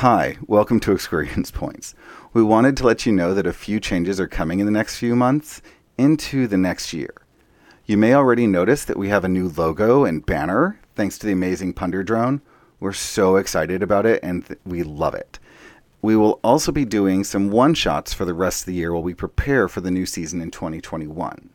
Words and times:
Hi, 0.00 0.36
welcome 0.46 0.78
to 0.80 0.92
Experience 0.92 1.50
Points. 1.50 1.94
We 2.34 2.42
wanted 2.42 2.76
to 2.76 2.84
let 2.84 3.06
you 3.06 3.12
know 3.12 3.32
that 3.32 3.46
a 3.46 3.52
few 3.54 3.80
changes 3.80 4.20
are 4.20 4.28
coming 4.28 4.60
in 4.60 4.66
the 4.66 4.70
next 4.70 4.98
few 4.98 5.16
months 5.16 5.62
into 5.96 6.46
the 6.46 6.58
next 6.58 6.92
year. 6.92 7.14
You 7.86 7.96
may 7.96 8.12
already 8.12 8.46
notice 8.46 8.84
that 8.84 8.98
we 8.98 9.08
have 9.08 9.24
a 9.24 9.28
new 9.30 9.48
logo 9.48 10.04
and 10.04 10.26
banner 10.26 10.78
thanks 10.96 11.16
to 11.16 11.26
the 11.26 11.32
amazing 11.32 11.72
Punder 11.72 12.02
drone. 12.02 12.42
We're 12.78 12.92
so 12.92 13.36
excited 13.36 13.82
about 13.82 14.04
it 14.04 14.20
and 14.22 14.44
th- 14.44 14.60
we 14.66 14.82
love 14.82 15.14
it. 15.14 15.38
We 16.02 16.14
will 16.14 16.40
also 16.44 16.72
be 16.72 16.84
doing 16.84 17.24
some 17.24 17.48
one 17.50 17.72
shots 17.72 18.12
for 18.12 18.26
the 18.26 18.34
rest 18.34 18.60
of 18.60 18.66
the 18.66 18.74
year 18.74 18.92
while 18.92 19.02
we 19.02 19.14
prepare 19.14 19.66
for 19.66 19.80
the 19.80 19.90
new 19.90 20.04
season 20.04 20.42
in 20.42 20.50
2021. 20.50 21.48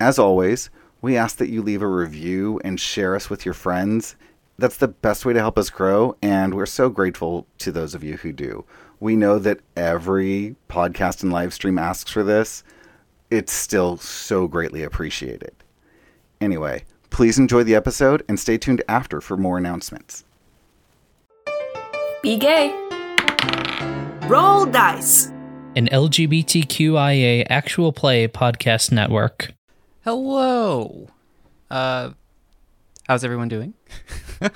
As 0.00 0.18
always, 0.18 0.70
we 1.02 1.18
ask 1.18 1.36
that 1.36 1.50
you 1.50 1.60
leave 1.60 1.82
a 1.82 1.86
review 1.86 2.62
and 2.64 2.80
share 2.80 3.14
us 3.14 3.28
with 3.28 3.44
your 3.44 3.52
friends. 3.52 4.16
That's 4.58 4.76
the 4.76 4.88
best 4.88 5.24
way 5.24 5.32
to 5.32 5.40
help 5.40 5.58
us 5.58 5.70
grow, 5.70 6.16
and 6.22 6.54
we're 6.54 6.66
so 6.66 6.88
grateful 6.88 7.46
to 7.58 7.72
those 7.72 7.94
of 7.94 8.04
you 8.04 8.18
who 8.18 8.32
do. 8.32 8.64
We 9.00 9.16
know 9.16 9.38
that 9.38 9.60
every 9.76 10.56
podcast 10.68 11.22
and 11.22 11.32
live 11.32 11.52
stream 11.52 11.78
asks 11.78 12.10
for 12.10 12.22
this. 12.22 12.62
It's 13.30 13.52
still 13.52 13.96
so 13.96 14.46
greatly 14.46 14.82
appreciated. 14.82 15.54
Anyway, 16.40 16.84
please 17.10 17.38
enjoy 17.38 17.64
the 17.64 17.74
episode 17.74 18.22
and 18.28 18.38
stay 18.38 18.58
tuned 18.58 18.82
after 18.88 19.20
for 19.20 19.36
more 19.36 19.58
announcements. 19.58 20.24
Be 22.22 22.36
gay. 22.36 22.70
Roll 24.28 24.66
dice. 24.66 25.26
An 25.74 25.88
LGBTQIA 25.88 27.46
actual 27.48 27.92
play 27.92 28.28
podcast 28.28 28.92
network. 28.92 29.52
Hello. 30.04 31.08
Uh, 31.70 32.10
how's 33.08 33.24
everyone 33.24 33.48
doing? 33.48 33.74
you 34.42 34.48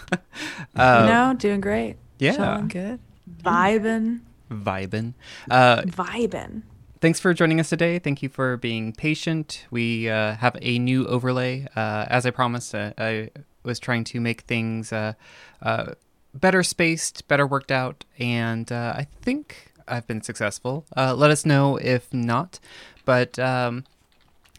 know, 0.75 1.35
doing 1.39 1.61
great. 1.61 1.97
yeah. 2.19 2.37
Chilling 2.37 2.69
good. 2.69 3.01
Vibing. 3.43 4.21
Vibin. 4.51 5.15
Uh, 5.51 5.83
Vibing. 5.83 6.63
thanks 7.01 7.19
for 7.21 7.35
joining 7.35 7.59
us 7.61 7.69
today. 7.69 7.99
Thank 7.99 8.23
you 8.23 8.29
for 8.29 8.57
being 8.57 8.93
patient. 8.93 9.67
We 9.71 10.09
uh, 10.09 10.35
have 10.37 10.57
a 10.63 10.79
new 10.79 11.07
overlay. 11.07 11.67
Uh, 11.75 12.07
as 12.09 12.27
I 12.27 12.31
promised, 12.31 12.75
uh, 12.75 12.93
I 12.99 13.31
was 13.65 13.79
trying 13.81 14.05
to 14.05 14.21
make 14.21 14.43
things 14.43 14.93
uh, 14.93 15.15
uh, 15.63 15.95
better 16.35 16.63
spaced, 16.63 17.27
better 17.29 17.47
worked 17.47 17.73
out, 17.73 18.05
and 18.19 18.71
uh, 18.71 18.95
I 18.97 19.07
think 19.23 19.73
I've 19.89 20.07
been 20.07 20.23
successful. 20.23 20.85
Uh, 20.97 21.15
let 21.15 21.31
us 21.31 21.45
know 21.45 21.77
if 21.77 22.13
not. 22.15 22.61
But 23.05 23.39
um, 23.39 23.85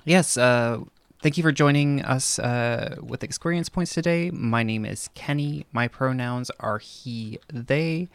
yes, 0.06 0.38
uh, 0.38 0.80
thank 1.28 1.36
you 1.36 1.44
for 1.44 1.52
joining 1.52 2.02
us 2.06 2.40
uh, 2.40 2.96
with 3.04 3.22
Experience 3.22 3.68
Points 3.68 3.94
today. 3.94 4.32
My 4.32 4.64
name 4.64 4.86
is 4.86 5.10
Kenny. 5.14 5.66
My 5.74 5.90
pronouns 5.90 6.50
are 6.62 6.78
he, 6.78 7.38
they. 7.52 8.08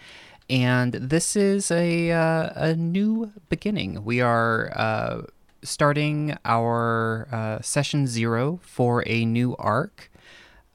And 0.48 0.94
this 0.94 1.36
is 1.36 1.70
a, 1.70 2.10
uh, 2.10 2.52
a 2.56 2.74
new 2.74 3.30
beginning. 3.50 4.02
We 4.02 4.22
are 4.22 4.72
uh, 4.74 5.22
starting 5.62 6.38
our 6.46 7.28
uh, 7.30 7.60
session 7.60 8.06
zero 8.06 8.60
for 8.62 9.04
a 9.06 9.26
new 9.26 9.56
arc. 9.58 10.10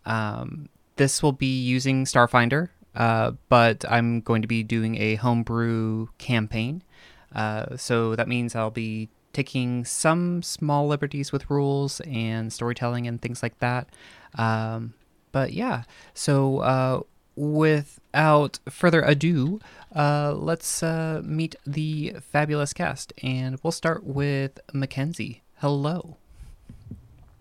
Um, 0.06 0.70
this 0.98 1.24
will 1.24 1.32
be 1.32 1.60
using 1.60 2.06
Starfinder, 2.06 2.70
uh, 2.94 3.32
but 3.50 3.84
I'm 3.90 4.22
going 4.22 4.44
to 4.44 4.48
be 4.48 4.62
doing 4.62 5.02
a 5.02 5.16
homebrew 5.16 6.10
campaign. 6.20 6.84
Uh, 7.34 7.78
so 7.78 8.16
that 8.16 8.28
means 8.28 8.56
I'll 8.56 8.70
be 8.70 9.10
taking 9.38 9.86
some 9.86 10.42
small 10.42 10.88
liberties 10.88 11.32
with 11.32 11.48
rules 11.48 12.02
and 12.08 12.52
storytelling 12.52 13.06
and 13.06 13.22
things 13.22 13.44
like 13.44 13.60
that. 13.60 13.88
Um, 14.34 14.96
but 15.32 15.54
yeah, 15.54 15.84
so 16.16 16.58
uh, 16.74 17.02
without 17.36 18.58
further 18.68 19.04
ado, 19.04 19.60
uh, 19.96 20.34
let's 20.34 20.82
uh, 20.82 21.22
meet 21.24 21.56
the 21.68 22.16
fabulous 22.20 22.74
cast. 22.74 23.14
And 23.22 23.60
we'll 23.62 23.72
start 23.84 24.04
with 24.04 24.60
Mackenzie. 24.74 25.44
Hello. 25.58 26.18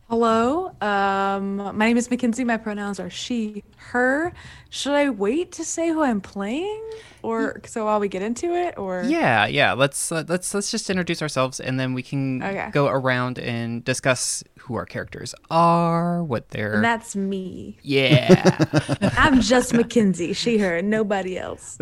Hello. 0.09 0.69
Um, 0.81 1.57
my 1.57 1.87
name 1.89 1.97
is 1.97 2.09
Mackenzie. 2.09 2.45
My 2.45 2.57
pronouns 2.59 3.01
are 3.01 3.11
she, 3.11 3.65
her. 3.77 4.33
Should 4.71 4.93
I 4.93 5.11
wait 5.11 5.51
to 5.53 5.65
say 5.65 5.89
who 5.89 6.01
I'm 6.01 6.21
playing, 6.21 6.81
or 7.23 7.61
so 7.67 7.87
while 7.87 7.99
we 7.99 8.07
get 8.09 8.23
into 8.23 8.55
it, 8.55 8.79
or 8.79 9.03
Yeah, 9.03 9.47
yeah. 9.47 9.73
Let's 9.73 10.13
uh, 10.13 10.23
let's 10.29 10.55
let's 10.55 10.71
just 10.71 10.89
introduce 10.91 11.23
ourselves, 11.23 11.59
and 11.59 11.81
then 11.81 11.93
we 11.93 12.03
can 12.05 12.41
Okay. 12.41 12.71
go 12.71 12.87
around 12.87 13.41
and 13.41 13.85
discuss 13.85 14.45
who 14.61 14.77
our 14.77 14.87
characters 14.87 15.35
are, 15.51 16.23
what 16.23 16.51
they're. 16.51 16.75
And 16.75 16.85
that's 16.85 17.17
me. 17.17 17.77
yeah. 17.83 18.59
I'm 19.19 19.41
just 19.41 19.75
Mackenzie. 19.75 20.35
She, 20.35 20.59
her, 20.59 20.83
nobody 20.83 21.37
else. 21.37 21.79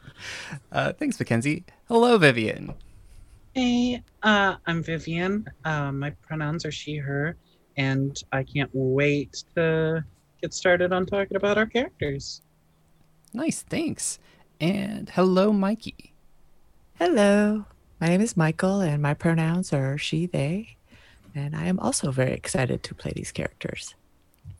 uh, 0.72 0.94
thanks, 0.94 1.18
Mackenzie. 1.20 1.64
Hello, 1.88 2.16
Vivian. 2.16 2.72
Hey, 3.54 4.02
uh, 4.22 4.54
I'm 4.66 4.82
Vivian. 4.82 5.44
Uh, 5.64 5.92
my 5.92 6.10
pronouns 6.26 6.64
are 6.64 6.70
she, 6.72 6.96
her, 6.96 7.36
and 7.76 8.22
I 8.32 8.42
can't 8.42 8.70
wait 8.72 9.44
to 9.54 10.04
get 10.40 10.54
started 10.54 10.92
on 10.92 11.06
talking 11.06 11.36
about 11.36 11.58
our 11.58 11.66
characters. 11.66 12.42
Nice, 13.32 13.62
thanks. 13.62 14.18
And 14.60 15.08
hello, 15.10 15.52
Mikey. 15.52 16.12
Hello, 16.98 17.64
my 18.00 18.08
name 18.08 18.20
is 18.20 18.36
Michael, 18.36 18.80
and 18.80 19.00
my 19.00 19.14
pronouns 19.14 19.72
are 19.72 19.96
she, 19.96 20.26
they, 20.26 20.76
and 21.34 21.56
I 21.56 21.66
am 21.66 21.78
also 21.78 22.10
very 22.10 22.32
excited 22.32 22.82
to 22.82 22.94
play 22.94 23.12
these 23.14 23.32
characters. 23.32 23.94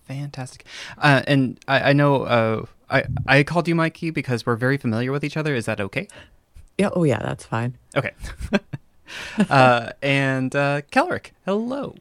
Fantastic. 0.07 0.65
Uh, 0.99 1.23
and 1.27 1.59
I, 1.69 1.91
I 1.91 1.93
know 1.93 2.25
uh, 2.25 2.65
I 2.89 3.05
I 3.27 3.43
called 3.43 3.69
you 3.69 3.75
Mikey 3.75 4.11
because 4.11 4.45
we're 4.45 4.57
very 4.57 4.77
familiar 4.77 5.13
with 5.13 5.23
each 5.23 5.37
other. 5.37 5.55
Is 5.55 5.67
that 5.67 5.81
okay? 5.81 6.09
Yeah, 6.79 6.91
oh 6.95 7.05
yeah, 7.05 7.19
that's 7.19 7.45
fine. 7.45 7.77
Okay. 7.97 8.13
uh, 9.51 9.93
and 10.03 10.55
uh, 10.57 10.81
Kelric, 10.91 11.33
hello. 11.45 11.95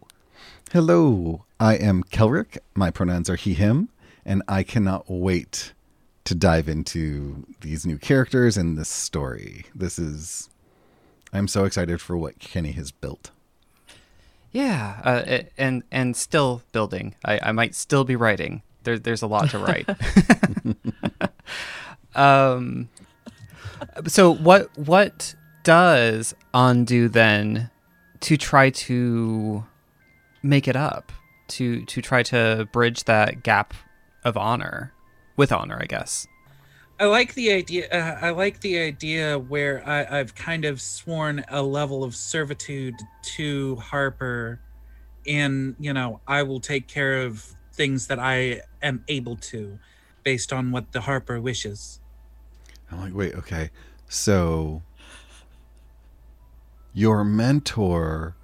Hello, 0.72 1.46
I 1.60 1.78
am 1.78 2.04
Kelrick. 2.04 2.60
My 2.76 2.92
pronouns 2.92 3.28
are 3.28 3.36
he, 3.36 3.56
him, 3.56 3.90
and 4.24 4.44
I 4.48 4.62
cannot 4.62 5.06
wait 5.10 5.74
to 6.26 6.36
dive 6.36 6.70
into 6.70 7.48
these 7.62 7.88
new 7.88 7.98
characters 7.98 8.56
and 8.56 8.78
this 8.78 8.88
story. 8.88 9.66
This 9.74 9.98
is. 9.98 10.48
I'm 11.34 11.48
so 11.48 11.66
excited 11.66 12.02
for 12.02 12.16
what 12.18 12.38
Kenny 12.38 12.74
has 12.74 12.92
built. 12.92 13.32
Yeah, 14.52 15.02
uh, 15.04 15.40
and 15.58 15.82
and 15.92 16.16
still 16.16 16.62
building. 16.72 17.16
I, 17.26 17.40
I 17.42 17.52
might 17.52 17.74
still 17.74 18.04
be 18.04 18.16
writing. 18.16 18.62
There, 18.84 19.00
there's 19.00 19.24
a 19.24 19.28
lot 19.28 19.50
to 19.50 19.58
write. 19.58 19.90
um, 22.16 22.90
so 24.06 24.36
what 24.36 24.70
what 24.78 25.34
does 25.64 26.36
undo 26.54 27.10
then 27.10 27.72
to 28.20 28.38
try 28.38 28.70
to 28.70 29.66
make 30.44 30.68
it 30.68 30.76
up 30.76 31.12
to 31.50 31.86
to 31.86 32.02
try 32.02 32.24
to 32.24 32.68
bridge 32.72 33.06
that 33.06 33.44
gap 33.44 33.74
of 34.24 34.38
honor 34.38 34.94
with 35.36 35.52
honor, 35.52 35.78
I 35.82 35.86
guess. 35.86 36.28
I 37.00 37.06
like 37.06 37.34
the 37.34 37.54
idea. 37.54 37.88
Uh, 37.90 38.20
I 38.26 38.32
like 38.32 38.60
the 38.60 38.78
idea 38.78 39.40
where 39.40 39.88
I, 39.88 40.20
I've 40.20 40.36
kind 40.36 40.66
of 40.66 40.82
sworn 40.82 41.46
a 41.48 41.62
level 41.62 42.04
of 42.04 42.14
servitude 42.14 42.96
to 43.36 43.78
Harper, 43.78 44.60
and 45.26 45.76
you 45.80 45.94
know 45.94 46.20
I 46.28 46.44
will 46.44 46.60
take 46.60 46.88
care 46.88 47.22
of 47.22 47.44
things 47.74 48.08
that 48.08 48.20
I 48.20 48.62
am 48.82 49.06
able 49.08 49.38
to, 49.38 49.80
based 50.24 50.52
on 50.52 50.72
what 50.72 50.92
the 50.92 51.02
Harper 51.02 51.40
wishes. 51.40 52.02
I'm 52.92 53.00
like, 53.00 53.14
wait, 53.14 53.36
okay. 53.36 53.70
So 54.10 54.82
your 56.94 57.24
mentor 57.24 58.36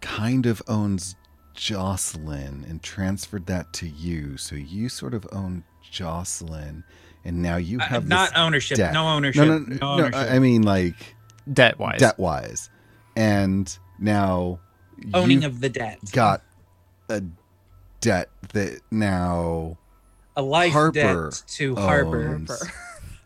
kind 0.00 0.46
of 0.46 0.62
owns 0.68 1.16
Jocelyn 1.58 2.64
and 2.68 2.80
transferred 2.82 3.46
that 3.46 3.72
to 3.74 3.88
you. 3.88 4.36
So 4.36 4.54
you 4.54 4.88
sort 4.88 5.12
of 5.12 5.26
own 5.32 5.64
Jocelyn, 5.90 6.84
and 7.24 7.42
now 7.42 7.56
you 7.56 7.80
Uh, 7.80 7.84
have 7.86 8.06
not 8.06 8.30
this 8.30 8.38
ownership. 8.38 8.76
debt. 8.76 8.92
No 8.94 9.08
ownership. 9.08 9.46
No, 9.46 9.58
no, 9.58 9.64
no 9.66 9.76
no, 9.76 9.92
ownership. 10.04 10.14
I 10.14 10.36
I 10.36 10.38
mean 10.38 10.62
like 10.62 11.16
Debt 11.52 11.78
wise. 11.78 11.98
debt 11.98 12.18
wise, 12.18 12.70
and 13.16 13.76
now 13.98 14.60
Owning 15.14 15.44
of 15.44 15.60
the 15.60 15.68
debt. 15.68 15.98
got 16.12 16.42
a 17.08 17.22
debt 18.00 18.28
that 18.52 18.80
now 18.92 19.78
a 20.36 20.42
life 20.42 20.72
Harper 20.72 21.30
debt 21.30 21.42
to 21.48 21.74
Harper. 21.74 22.46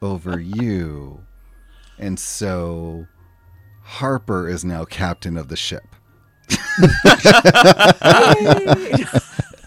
over 0.00 0.40
you, 0.40 1.20
and 1.98 2.18
so 2.18 3.06
Harper 3.82 4.48
is 4.48 4.64
now 4.64 4.84
captain 4.86 5.36
of 5.36 5.48
the 5.48 5.56
ship. 5.56 5.84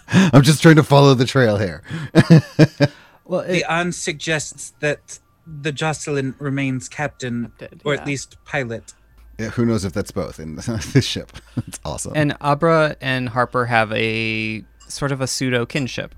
I'm 0.08 0.42
just 0.42 0.62
trying 0.62 0.76
to 0.76 0.82
follow 0.82 1.14
the 1.14 1.26
trail 1.26 1.58
here. 1.58 1.82
Well, 3.28 3.42
The 3.42 3.64
on 3.64 3.90
suggests 3.90 4.72
that 4.78 5.18
the 5.44 5.72
Jocelyn 5.72 6.36
remains 6.38 6.88
captain, 6.88 7.50
Captain, 7.58 7.80
or 7.84 7.94
yeah. 7.94 8.00
at 8.00 8.06
least 8.06 8.36
pilot. 8.44 8.94
Yeah, 9.36 9.48
who 9.48 9.66
knows 9.66 9.84
if 9.84 9.92
that's 9.92 10.12
both 10.12 10.38
in 10.38 10.54
the 10.56 11.02
ship? 11.04 11.32
It's 11.66 11.80
awesome. 11.84 12.12
and 12.14 12.36
Abra 12.40 12.96
and 13.00 13.28
Harper 13.28 13.66
have 13.66 13.90
a 13.92 14.62
sort 14.86 15.10
of 15.10 15.20
a 15.20 15.26
pseudo 15.26 15.66
kinship. 15.66 16.14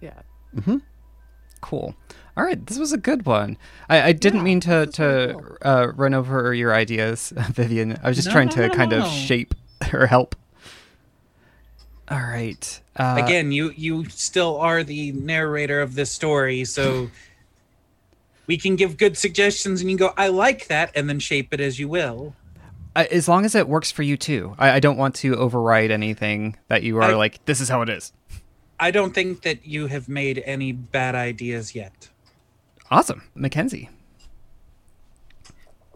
Yeah. 0.00 0.22
Cool. 1.60 1.94
All 2.36 2.44
right, 2.44 2.64
this 2.66 2.78
was 2.78 2.92
a 2.92 2.98
good 2.98 3.26
one. 3.26 3.58
I, 3.90 4.02
I 4.08 4.12
didn't 4.12 4.42
mean 4.42 4.60
to 4.60 4.86
to 4.86 5.38
uh, 5.62 5.92
run 5.94 6.14
over 6.14 6.54
your 6.54 6.74
ideas, 6.74 7.32
Vivian. 7.36 7.98
I 8.02 8.08
was 8.08 8.16
just 8.16 8.28
No, 8.28 8.32
trying 8.32 8.48
no, 8.48 8.54
to 8.54 8.68
no, 8.68 8.74
kind 8.74 8.92
of 8.94 9.06
shape 9.08 9.54
or 9.92 10.06
help. 10.06 10.34
All 12.08 12.20
right. 12.20 12.80
Uh, 12.96 13.20
Again, 13.24 13.52
you 13.52 13.70
you 13.76 14.06
still 14.08 14.56
are 14.58 14.82
the 14.82 15.12
narrator 15.12 15.80
of 15.80 15.94
this 15.94 16.10
story, 16.10 16.64
so 16.64 17.10
we 18.46 18.56
can 18.56 18.76
give 18.76 18.96
good 18.96 19.16
suggestions, 19.16 19.80
and 19.80 19.90
you 19.90 19.96
can 19.96 20.06
go, 20.08 20.14
"I 20.16 20.28
like 20.28 20.68
that," 20.68 20.90
and 20.94 21.08
then 21.08 21.18
shape 21.18 21.52
it 21.52 21.60
as 21.60 21.78
you 21.78 21.88
will. 21.88 22.34
I- 22.94 23.06
as 23.06 23.26
long 23.28 23.44
as 23.46 23.54
it 23.54 23.68
works 23.68 23.90
for 23.90 24.02
you 24.02 24.16
too. 24.18 24.54
I, 24.58 24.72
I 24.72 24.80
don't 24.80 24.98
want 24.98 25.14
to 25.16 25.34
override 25.36 25.90
anything 25.90 26.56
that 26.68 26.82
you 26.82 26.96
are 26.98 27.02
I- 27.04 27.14
like. 27.14 27.44
This 27.46 27.60
is 27.60 27.68
how 27.68 27.82
it 27.82 27.88
is. 27.88 28.12
I 28.80 28.90
don't 28.90 29.14
think 29.14 29.42
that 29.42 29.64
you 29.66 29.86
have 29.86 30.08
made 30.08 30.42
any 30.44 30.72
bad 30.72 31.14
ideas 31.14 31.74
yet. 31.74 32.08
Awesome, 32.92 33.22
Mackenzie. 33.34 33.88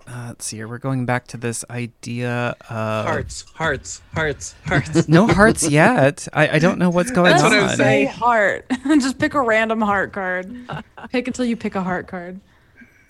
Uh, 0.08 0.28
let's 0.28 0.46
see 0.46 0.56
here. 0.56 0.66
We're 0.66 0.78
going 0.78 1.04
back 1.04 1.26
to 1.26 1.36
this 1.36 1.62
idea 1.68 2.56
of 2.70 3.06
Hearts, 3.06 3.42
hearts, 3.54 4.00
hearts, 4.14 4.54
hearts. 4.64 5.06
no 5.10 5.26
hearts 5.26 5.68
yet. 5.68 6.26
I, 6.32 6.48
I 6.48 6.58
don't 6.58 6.78
know 6.78 6.88
what's 6.88 7.10
going 7.10 7.32
That's 7.32 7.42
on. 7.42 7.50
what 7.50 7.62
I'm 7.64 7.68
Say 7.70 7.76
saying. 7.76 8.08
heart. 8.08 8.70
Just 8.86 9.18
pick 9.18 9.34
a 9.34 9.42
random 9.42 9.82
heart 9.82 10.14
card. 10.14 10.56
pick 11.12 11.26
until 11.26 11.44
you 11.44 11.54
pick 11.54 11.74
a 11.74 11.82
heart 11.82 12.06
card. 12.06 12.40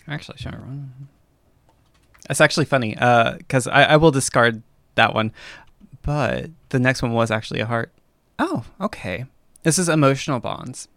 Actually, 0.08 0.38
sure. 0.38 0.50
one. 0.50 0.92
That's 2.26 2.40
actually 2.40 2.66
funny 2.66 2.94
because 2.94 3.68
I, 3.68 3.84
I 3.84 3.96
will 3.98 4.10
discard 4.10 4.64
that 4.96 5.14
one, 5.14 5.32
but 6.02 6.50
the 6.70 6.80
next 6.80 7.02
one 7.02 7.12
was 7.12 7.30
actually 7.30 7.60
a 7.60 7.66
heart. 7.66 7.92
Oh, 8.40 8.64
okay. 8.80 9.26
This 9.62 9.78
is 9.78 9.88
emotional 9.88 10.40
bonds. 10.40 10.88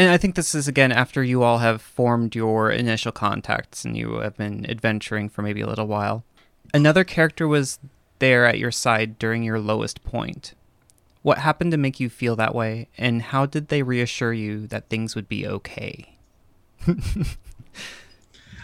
And 0.00 0.08
I 0.08 0.16
think 0.16 0.34
this 0.34 0.54
is 0.54 0.66
again 0.66 0.92
after 0.92 1.22
you 1.22 1.42
all 1.42 1.58
have 1.58 1.82
formed 1.82 2.34
your 2.34 2.70
initial 2.70 3.12
contacts 3.12 3.84
and 3.84 3.94
you 3.94 4.14
have 4.20 4.34
been 4.34 4.64
adventuring 4.64 5.28
for 5.28 5.42
maybe 5.42 5.60
a 5.60 5.66
little 5.66 5.86
while. 5.86 6.24
Another 6.72 7.04
character 7.04 7.46
was 7.46 7.78
there 8.18 8.46
at 8.46 8.58
your 8.58 8.70
side 8.70 9.18
during 9.18 9.42
your 9.42 9.58
lowest 9.58 10.02
point. 10.02 10.54
What 11.20 11.36
happened 11.36 11.72
to 11.72 11.76
make 11.76 12.00
you 12.00 12.08
feel 12.08 12.34
that 12.36 12.54
way, 12.54 12.88
and 12.96 13.20
how 13.20 13.44
did 13.44 13.68
they 13.68 13.82
reassure 13.82 14.32
you 14.32 14.66
that 14.68 14.88
things 14.88 15.14
would 15.14 15.28
be 15.28 15.46
okay? 15.46 16.16
I 16.86 16.92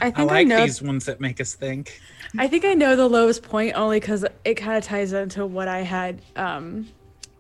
I 0.01 0.11
think 0.11 0.19
I, 0.19 0.23
like 0.23 0.47
know. 0.47 0.63
these 0.63 0.81
ones 0.81 1.05
that 1.05 1.21
make 1.21 1.39
us 1.39 1.53
think. 1.53 2.01
I 2.39 2.49
think 2.49 2.65
I 2.65 2.73
know 2.73 2.97
the 2.97 3.11
lowest 3.11 3.43
point 3.43 3.77
only 3.77 4.01
because 4.01 4.25
it 4.47 4.55
kind 4.55 4.79
of 4.79 4.85
ties 4.85 5.13
into 5.13 5.45
what 5.45 5.69
I 5.69 5.81
had 5.81 6.23
um, 6.35 6.89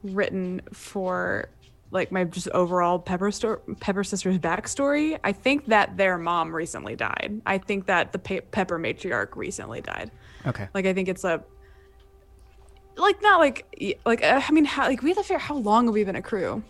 written 0.02 0.60
for 0.70 1.48
like 1.90 2.10
my 2.12 2.24
just 2.24 2.48
overall 2.48 2.98
Pepper 2.98 3.30
sto- 3.30 3.60
Pepper 3.80 4.02
sisters 4.04 4.38
backstory. 4.38 5.18
I 5.24 5.32
think 5.32 5.66
that 5.66 5.96
their 5.96 6.18
mom 6.18 6.54
recently 6.54 6.96
died. 6.96 7.40
I 7.46 7.58
think 7.58 7.86
that 7.86 8.12
the 8.12 8.18
Pe- 8.18 8.40
Pepper 8.40 8.78
matriarch 8.78 9.36
recently 9.36 9.80
died. 9.80 10.10
Okay. 10.46 10.68
Like 10.74 10.86
I 10.86 10.92
think 10.92 11.08
it's 11.08 11.24
a 11.24 11.42
like 12.96 13.20
not 13.22 13.38
like 13.40 13.98
like 14.04 14.22
uh, 14.24 14.40
I 14.46 14.52
mean 14.52 14.64
how, 14.64 14.84
like 14.86 15.02
we 15.02 15.10
have 15.10 15.18
to 15.18 15.22
figure 15.22 15.38
how 15.38 15.56
long 15.56 15.86
have 15.86 15.94
we 15.94 16.02
been 16.04 16.16
a 16.16 16.22
crew. 16.22 16.62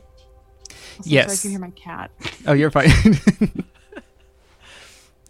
Also, 0.98 1.10
sorry, 1.10 1.18
I 1.18 1.22
Yes. 1.24 1.42
can 1.42 1.50
hear 1.50 1.60
my 1.60 1.70
cat. 1.70 2.10
Oh, 2.46 2.52
you're 2.52 2.70
fine. 2.70 2.90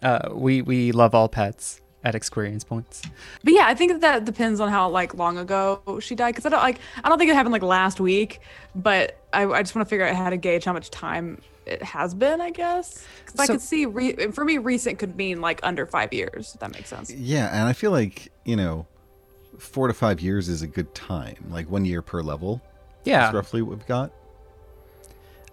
uh, 0.03 0.29
we 0.33 0.63
we 0.63 0.93
love 0.93 1.15
all 1.15 1.29
pets 1.29 1.81
at 2.07 2.15
experience 2.15 2.63
points. 2.63 3.03
But 3.43 3.53
yeah, 3.53 3.65
I 3.67 3.75
think 3.75 4.01
that 4.01 4.25
depends 4.25 4.61
on 4.61 4.71
how 4.71 4.89
like 4.89 5.15
long 5.15 5.37
ago 5.39 5.99
she 6.01 6.15
died. 6.15 6.33
Because 6.37 6.47
I 6.47 6.51
don't 6.51 6.63
like 6.63 6.79
I 7.03 7.09
don't 7.09 7.19
think 7.19 7.31
it 7.31 7.35
happened 7.35 7.53
like 7.53 7.63
last 7.63 7.99
week, 8.01 8.41
but 8.77 9.19
I, 9.33 9.45
I 9.45 9.63
just 9.63 9.75
want 9.75 9.87
to 9.87 9.91
figure 9.91 10.07
out 10.07 10.15
how 10.15 10.31
to 10.31 10.37
gauge 10.37 10.65
how 10.65 10.73
much 10.73 10.89
time 10.91 11.41
it 11.67 11.83
has 11.83 12.15
been. 12.15 12.41
I 12.41 12.51
guess 12.51 13.05
because 13.25 13.41
I 13.41 13.47
So- 13.47 13.55
could 13.55 13.61
see 13.61 13.87
re- 13.87 14.29
for 14.31 14.45
me 14.45 14.59
recent 14.59 15.01
could 15.01 15.17
mean 15.17 15.41
like 15.41 15.59
under 15.65 15.85
five 15.85 16.13
years. 16.13 16.53
If 16.55 16.61
that 16.61 16.73
makes 16.73 16.89
sense. 16.89 17.11
Yeah, 17.13 17.49
and 17.53 17.69
I 17.69 17.73
feel 17.73 17.91
like, 17.91 18.31
you 18.45 18.55
know, 18.55 18.87
four 19.59 19.89
to 19.89 19.95
five 19.95 20.21
years 20.21 20.49
is 20.49 20.63
a 20.63 20.69
good 20.69 20.95
time. 20.95 21.37
Like 21.51 21.69
one 21.69 21.85
year 21.85 22.03
per 22.03 22.23
level 22.23 22.63
Yeah, 23.05 23.27
is 23.29 23.35
roughly 23.35 23.63
what 23.63 23.77
we've 23.79 23.87
got. 23.89 24.13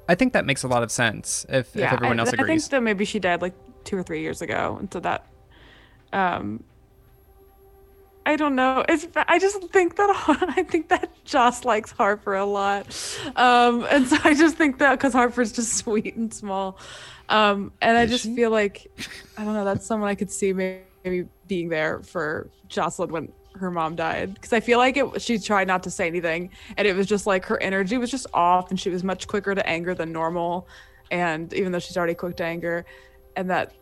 I 0.08 0.14
think 0.16 0.34
that 0.34 0.46
makes 0.46 0.62
a 0.64 0.68
lot 0.68 0.84
of 0.84 0.92
sense 0.92 1.46
if, 1.50 1.74
Yeah, 1.76 1.88
if 1.88 1.94
everyone 1.94 2.20
I, 2.20 2.24
agrees. 2.24 2.28
I 2.28 2.32
think 2.38 2.42
agrees. 2.50 2.68
that 2.68 2.84
maybe 2.84 3.06
she 3.06 3.20
died 3.20 3.42
like 3.42 3.54
two 3.86 3.98
or 3.98 4.04
three 4.04 4.22
years 4.22 4.42
ago, 4.42 4.76
and 4.80 4.92
so 4.92 5.00
that, 5.00 5.26
um, 6.14 6.64
I 8.26 8.36
don't 8.36 8.56
know. 8.56 8.86
It's 8.88 9.08
I 9.16 9.38
just 9.38 9.62
think 9.70 9.98
that 9.98 10.10
I 10.58 10.64
think 10.64 10.90
that 10.90 11.12
Joss 11.26 11.66
likes 11.66 11.92
Harper 11.92 12.36
a 12.36 12.46
lot, 12.46 12.86
um, 13.36 13.86
and 13.90 14.08
so 14.08 14.18
I 14.24 14.34
just 14.34 14.56
think 14.56 14.80
that 14.80 14.92
because 14.92 15.14
Harper's 15.14 15.52
just 15.52 15.74
sweet 15.78 16.16
and 16.16 16.34
small, 16.34 16.78
um, 17.30 17.74
and 17.82 17.98
I 17.98 18.06
just 18.06 18.24
she? 18.24 18.36
feel 18.36 18.52
like 18.52 18.90
I 19.38 19.44
don't 19.44 19.54
know. 19.54 19.66
That's 19.66 19.86
someone 19.86 20.10
I 20.10 20.16
could 20.16 20.32
see 20.32 20.54
maybe, 20.54 20.84
maybe 21.04 21.28
being 21.48 21.68
there 21.68 22.02
for 22.04 22.50
Jocelyn 22.70 23.12
when 23.12 23.34
her 23.56 23.70
mom 23.70 23.96
died 23.96 24.34
because 24.34 24.54
I 24.54 24.62
feel 24.62 24.78
like 24.78 24.96
it. 24.96 25.22
She 25.22 25.38
tried 25.38 25.68
not 25.68 25.84
to 25.84 25.92
say 25.92 26.08
anything, 26.08 26.50
and 26.78 26.88
it 26.88 26.96
was 26.96 27.08
just 27.08 27.28
like 27.28 27.46
her 27.46 27.62
energy 27.62 27.98
was 27.98 28.10
just 28.10 28.28
off, 28.34 28.70
and 28.70 28.80
she 28.80 28.90
was 28.90 29.04
much 29.04 29.28
quicker 29.28 29.54
to 29.54 29.68
anger 29.68 29.94
than 29.94 30.14
normal, 30.14 30.66
and 31.12 31.52
even 31.54 31.74
though 31.74 31.80
she's 31.80 31.98
already 31.98 32.14
quick 32.14 32.38
to 32.38 32.46
anger, 32.46 32.86
and 33.36 33.50
that 33.50 33.74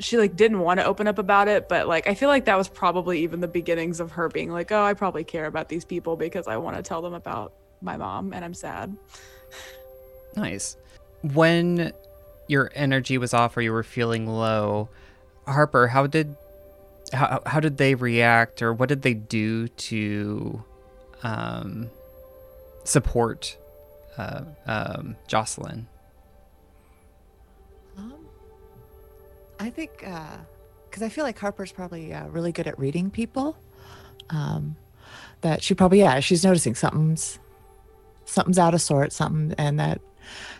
she 0.00 0.18
like 0.18 0.34
didn't 0.34 0.58
want 0.58 0.80
to 0.80 0.86
open 0.86 1.06
up 1.06 1.18
about 1.18 1.46
it 1.48 1.68
but 1.68 1.86
like 1.86 2.06
i 2.08 2.14
feel 2.14 2.28
like 2.28 2.46
that 2.46 2.58
was 2.58 2.68
probably 2.68 3.20
even 3.20 3.40
the 3.40 3.48
beginnings 3.48 4.00
of 4.00 4.12
her 4.12 4.28
being 4.28 4.50
like 4.50 4.72
oh 4.72 4.82
i 4.82 4.92
probably 4.92 5.22
care 5.24 5.46
about 5.46 5.68
these 5.68 5.84
people 5.84 6.16
because 6.16 6.48
i 6.48 6.56
want 6.56 6.76
to 6.76 6.82
tell 6.82 7.00
them 7.00 7.14
about 7.14 7.52
my 7.80 7.96
mom 7.96 8.32
and 8.32 8.44
i'm 8.44 8.54
sad 8.54 8.94
Nice. 10.36 10.76
When 11.22 11.92
your 12.48 12.70
energy 12.74 13.18
was 13.18 13.32
off 13.32 13.56
or 13.56 13.62
you 13.62 13.72
were 13.72 13.82
feeling 13.82 14.26
low, 14.26 14.88
Harper, 15.46 15.88
how 15.88 16.06
did 16.06 16.36
how, 17.12 17.42
how 17.46 17.60
did 17.60 17.76
they 17.76 17.94
react 17.94 18.62
or 18.62 18.72
what 18.72 18.88
did 18.88 19.02
they 19.02 19.14
do 19.14 19.68
to 19.68 20.64
um, 21.22 21.90
support 22.84 23.56
uh, 24.16 24.42
um, 24.66 25.16
Jocelyn? 25.28 25.86
I 29.64 29.70
think 29.70 29.98
because 29.98 31.02
I 31.02 31.08
feel 31.08 31.24
like 31.24 31.38
Harper's 31.38 31.72
probably 31.72 32.12
uh, 32.12 32.26
really 32.28 32.52
good 32.52 32.66
at 32.66 32.78
reading 32.78 33.10
people. 33.10 33.56
Um, 34.30 34.76
that 35.44 35.62
she 35.62 35.74
probably 35.74 35.98
yeah 35.98 36.20
she's 36.20 36.42
noticing 36.42 36.74
something's 36.74 37.38
something's 38.24 38.58
out 38.58 38.72
of 38.72 38.80
sort 38.80 39.12
something 39.12 39.54
and 39.58 39.78
that 39.78 40.00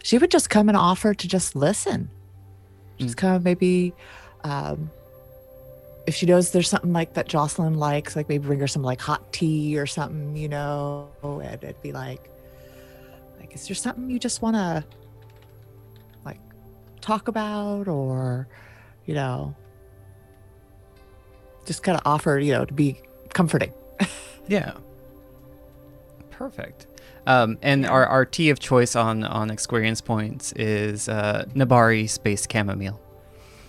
she 0.02 0.18
would 0.18 0.30
just 0.30 0.50
come 0.50 0.68
and 0.68 0.76
offer 0.76 1.14
to 1.14 1.26
just 1.26 1.56
listen 1.56 2.10
just 2.98 3.16
come 3.16 3.42
maybe 3.42 3.94
um, 4.44 4.90
if 6.06 6.14
she 6.14 6.26
knows 6.26 6.50
there's 6.50 6.68
something 6.68 6.92
like 6.92 7.14
that 7.14 7.26
Jocelyn 7.26 7.74
likes 7.78 8.14
like 8.14 8.28
maybe 8.28 8.46
bring 8.46 8.60
her 8.60 8.66
some 8.66 8.82
like 8.82 9.00
hot 9.00 9.32
tea 9.32 9.78
or 9.78 9.86
something 9.86 10.36
you 10.36 10.48
know 10.48 11.08
and 11.22 11.64
it'd 11.64 11.80
be 11.82 11.92
like 11.92 12.28
like 13.40 13.54
is 13.54 13.66
there 13.66 13.74
something 13.74 14.10
you 14.10 14.18
just 14.18 14.42
want 14.42 14.54
to 14.54 14.84
like 16.26 16.40
talk 17.00 17.28
about 17.28 17.88
or 17.88 18.46
you 19.06 19.14
know 19.14 19.54
just 21.66 21.82
kind 21.82 21.96
of 21.96 22.02
offer 22.06 22.38
you 22.38 22.52
know 22.52 22.64
to 22.64 22.74
be 22.74 23.00
comforting 23.32 23.72
Yeah. 24.48 24.72
Perfect. 26.30 26.86
Um, 27.26 27.56
and 27.62 27.86
our, 27.86 28.04
our 28.06 28.26
tea 28.26 28.50
of 28.50 28.60
choice 28.60 28.94
on, 28.96 29.24
on 29.24 29.50
experience 29.50 30.00
points 30.02 30.52
is 30.52 31.08
uh, 31.08 31.46
Nabari 31.54 32.08
Space 32.10 32.46
Chamomile. 32.50 33.00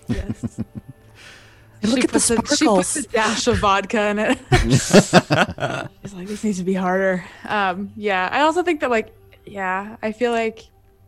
yes 0.09 0.59
look 1.83 1.97
she 1.97 2.03
at 2.03 2.09
the 2.09 2.13
puts 2.13 2.29
a, 2.31 2.55
she 2.57 2.65
puts 2.65 2.95
a 2.97 3.03
dash 3.03 3.47
of 3.47 3.57
vodka 3.59 4.07
in 4.07 4.19
it 4.19 4.39
it's 4.51 6.13
like 6.13 6.27
this 6.27 6.43
needs 6.43 6.57
to 6.57 6.63
be 6.63 6.73
harder 6.73 7.23
um 7.47 7.91
yeah 7.95 8.27
i 8.31 8.41
also 8.41 8.61
think 8.63 8.81
that 8.81 8.89
like 8.91 9.15
yeah 9.45 9.95
i 10.03 10.11
feel 10.11 10.31
like 10.31 10.63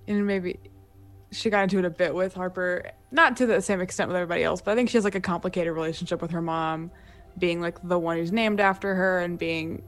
and 0.08 0.26
maybe 0.26 0.60
she 1.32 1.50
got 1.50 1.64
into 1.64 1.78
it 1.80 1.86
a 1.86 1.90
bit 1.90 2.14
with 2.14 2.34
harper 2.34 2.92
not 3.12 3.38
to 3.38 3.46
the 3.46 3.62
same 3.62 3.82
extent 3.82 4.08
with 4.10 4.16
everybody 4.18 4.44
else 4.44 4.62
but 4.62 4.72
i 4.72 4.76
think 4.76 4.90
she 4.90 4.98
has 4.98 5.04
like 5.04 5.16
a 5.16 5.22
complicated 5.22 5.74
relationship 5.74 6.22
with 6.22 6.32
her 6.32 6.42
mom 6.42 6.92
being 7.38 7.62
like 7.62 7.78
the 7.88 8.00
one 8.00 8.18
who's 8.18 8.32
named 8.32 8.60
after 8.60 8.96
her 8.96 9.20
and 9.20 9.38
being 9.38 9.82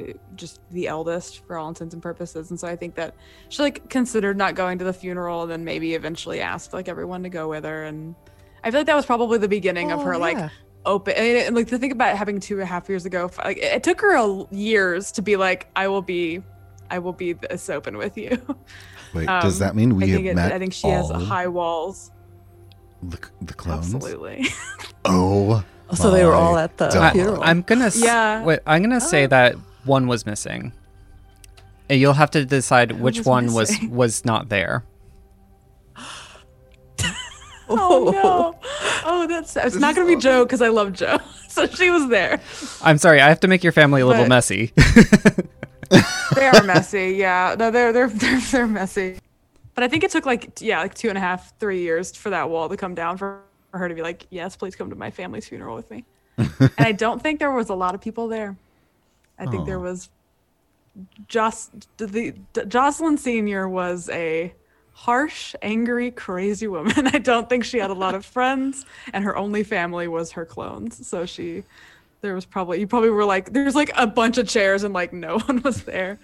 uh, 0.00 0.04
just 0.34 0.60
the 0.72 0.88
eldest 0.88 1.46
for 1.46 1.56
all 1.56 1.68
intents 1.68 1.94
and 1.94 2.02
purposes. 2.02 2.50
And 2.50 2.58
so 2.58 2.66
i 2.66 2.74
think 2.74 2.96
that 2.96 3.14
she 3.48 3.62
like 3.62 3.88
considered 3.88 4.36
not 4.36 4.56
going 4.56 4.78
to 4.78 4.84
the 4.84 4.92
funeral 4.92 5.42
and 5.42 5.50
then 5.52 5.64
maybe 5.64 5.94
eventually 5.94 6.40
asked 6.40 6.72
like 6.72 6.88
everyone 6.88 7.22
to 7.22 7.28
go 7.28 7.48
with 7.48 7.64
her. 7.64 7.84
And 7.84 8.16
i 8.64 8.70
feel 8.70 8.80
like 8.80 8.86
that 8.88 8.96
was 8.96 9.06
probably 9.06 9.38
the 9.38 9.46
beginning 9.48 9.92
of 9.92 10.00
Oh, 10.00 10.04
her 10.04 10.18
like 10.18 10.50
open 10.84 11.14
and, 11.16 11.36
and, 11.38 11.56
like 11.56 11.68
to 11.68 11.78
think 11.78 11.92
about 11.92 12.16
having 12.16 12.40
two 12.40 12.54
and 12.54 12.62
a 12.64 12.66
half 12.66 12.88
years 12.88 13.06
ago 13.06 13.30
like 13.44 13.56
it, 13.56 13.72
it 13.72 13.82
took 13.84 14.00
her 14.00 14.16
a, 14.16 14.46
years 14.54 15.12
to 15.12 15.22
be 15.22 15.36
like 15.36 15.68
i 15.76 15.86
will 15.86 16.02
be 16.02 16.42
i 16.90 16.98
will 16.98 17.12
be 17.12 17.32
this 17.34 17.70
open 17.70 17.96
with 17.96 18.18
you. 18.18 18.30
Wait, 19.14 19.26
does 19.42 19.62
Um, 19.62 19.66
that 19.66 19.76
mean 19.76 19.94
we 19.94 20.04
I 20.04 20.06
have 20.08 20.16
think, 20.16 20.26
it, 20.26 20.34
met 20.34 20.52
I 20.52 20.58
think 20.58 20.72
she 20.72 20.88
has 20.88 21.08
high 21.08 21.46
walls 21.46 22.10
the, 23.10 23.18
the 23.42 23.54
clones? 23.54 23.94
absolutely 23.94 24.46
Oh, 25.04 25.64
so 25.94 26.10
they 26.10 26.24
were 26.24 26.32
all 26.34 26.56
at 26.58 26.76
the 26.78 26.88
God. 26.88 27.12
funeral 27.12 27.42
I, 27.42 27.50
am 27.50 27.62
gonna 27.62 27.86
s- 27.86 28.02
Yeah. 28.02 28.42
wait, 28.44 28.60
I'm 28.66 28.82
gonna 28.82 29.00
say 29.00 29.24
Oh. 29.24 29.28
that 29.28 29.54
one 29.84 30.06
was 30.06 30.24
missing. 30.26 30.72
And 31.90 32.00
you'll 32.00 32.14
have 32.14 32.30
to 32.32 32.44
decide 32.46 32.92
which 33.00 33.18
was 33.18 33.26
one 33.26 33.52
was 33.52 33.70
missing? 33.70 33.90
was 33.94 34.24
not 34.24 34.48
there. 34.48 34.84
Oh 37.66 38.10
no! 38.12 38.58
Oh, 39.06 39.26
that's 39.26 39.56
it's 39.56 39.76
not 39.76 39.94
gonna 39.94 40.06
be 40.06 40.16
Joe 40.20 40.44
because 40.44 40.60
I 40.60 40.68
love 40.68 40.92
Joe. 40.92 41.18
So 41.48 41.66
she 41.68 41.88
was 41.88 42.08
there. 42.10 42.40
I'm 42.82 42.98
sorry, 42.98 43.20
I 43.22 43.28
have 43.28 43.40
to 43.40 43.48
make 43.48 43.62
your 43.62 43.72
family 43.72 44.02
a 44.02 44.06
little 44.06 44.24
But- 44.24 44.28
messy. 44.28 44.72
They 46.34 46.46
are 46.46 46.62
messy. 46.64 47.12
Yeah, 47.16 47.54
no, 47.58 47.70
they're 47.70 47.92
they're 47.92 48.08
they're 48.08 48.40
they're 48.40 48.66
messy. 48.66 49.18
But 49.74 49.84
I 49.84 49.88
think 49.88 50.04
it 50.04 50.10
took 50.10 50.26
like 50.26 50.60
yeah, 50.60 50.80
like 50.80 50.94
two 50.94 51.08
and 51.08 51.18
a 51.18 51.20
half, 51.20 51.58
three 51.58 51.80
years 51.80 52.14
for 52.16 52.30
that 52.30 52.48
wall 52.48 52.68
to 52.68 52.76
come 52.76 52.94
down 52.94 53.16
for, 53.16 53.42
for 53.70 53.78
her 53.78 53.88
to 53.88 53.94
be 53.94 54.02
like, 54.02 54.26
yes, 54.30 54.56
please 54.56 54.76
come 54.76 54.90
to 54.90 54.96
my 54.96 55.10
family's 55.10 55.48
funeral 55.48 55.74
with 55.74 55.90
me. 55.90 56.04
and 56.36 56.72
I 56.78 56.92
don't 56.92 57.22
think 57.22 57.38
there 57.38 57.52
was 57.52 57.70
a 57.70 57.74
lot 57.74 57.94
of 57.94 58.00
people 58.00 58.28
there. 58.28 58.56
I 59.38 59.46
think 59.46 59.66
there 59.66 59.78
oh. 59.78 59.82
was 59.82 60.10
just 61.26 61.88
the 61.96 62.34
Jocelyn 62.68 63.18
Senior 63.18 63.68
was 63.68 64.08
a 64.10 64.54
harsh, 64.92 65.54
angry, 65.60 66.10
crazy 66.10 66.68
woman. 66.68 67.08
I 67.12 67.18
don't 67.18 67.48
think 67.48 67.64
she 67.64 67.78
had 67.78 67.90
a 67.90 67.94
lot 67.94 68.14
of 68.14 68.24
friends, 68.24 68.86
and 69.12 69.24
her 69.24 69.36
only 69.36 69.64
family 69.64 70.08
was 70.08 70.32
her 70.32 70.46
clones. 70.46 71.06
So 71.06 71.26
she, 71.26 71.64
there 72.20 72.34
was 72.34 72.46
probably 72.46 72.80
you 72.80 72.86
probably 72.86 73.10
were 73.10 73.24
like, 73.24 73.52
there's 73.52 73.74
like 73.74 73.90
a 73.96 74.06
bunch 74.06 74.38
of 74.38 74.48
chairs, 74.48 74.84
and 74.84 74.94
like 74.94 75.12
no 75.12 75.38
one 75.46 75.62
was 75.62 75.84
there. 75.84 76.18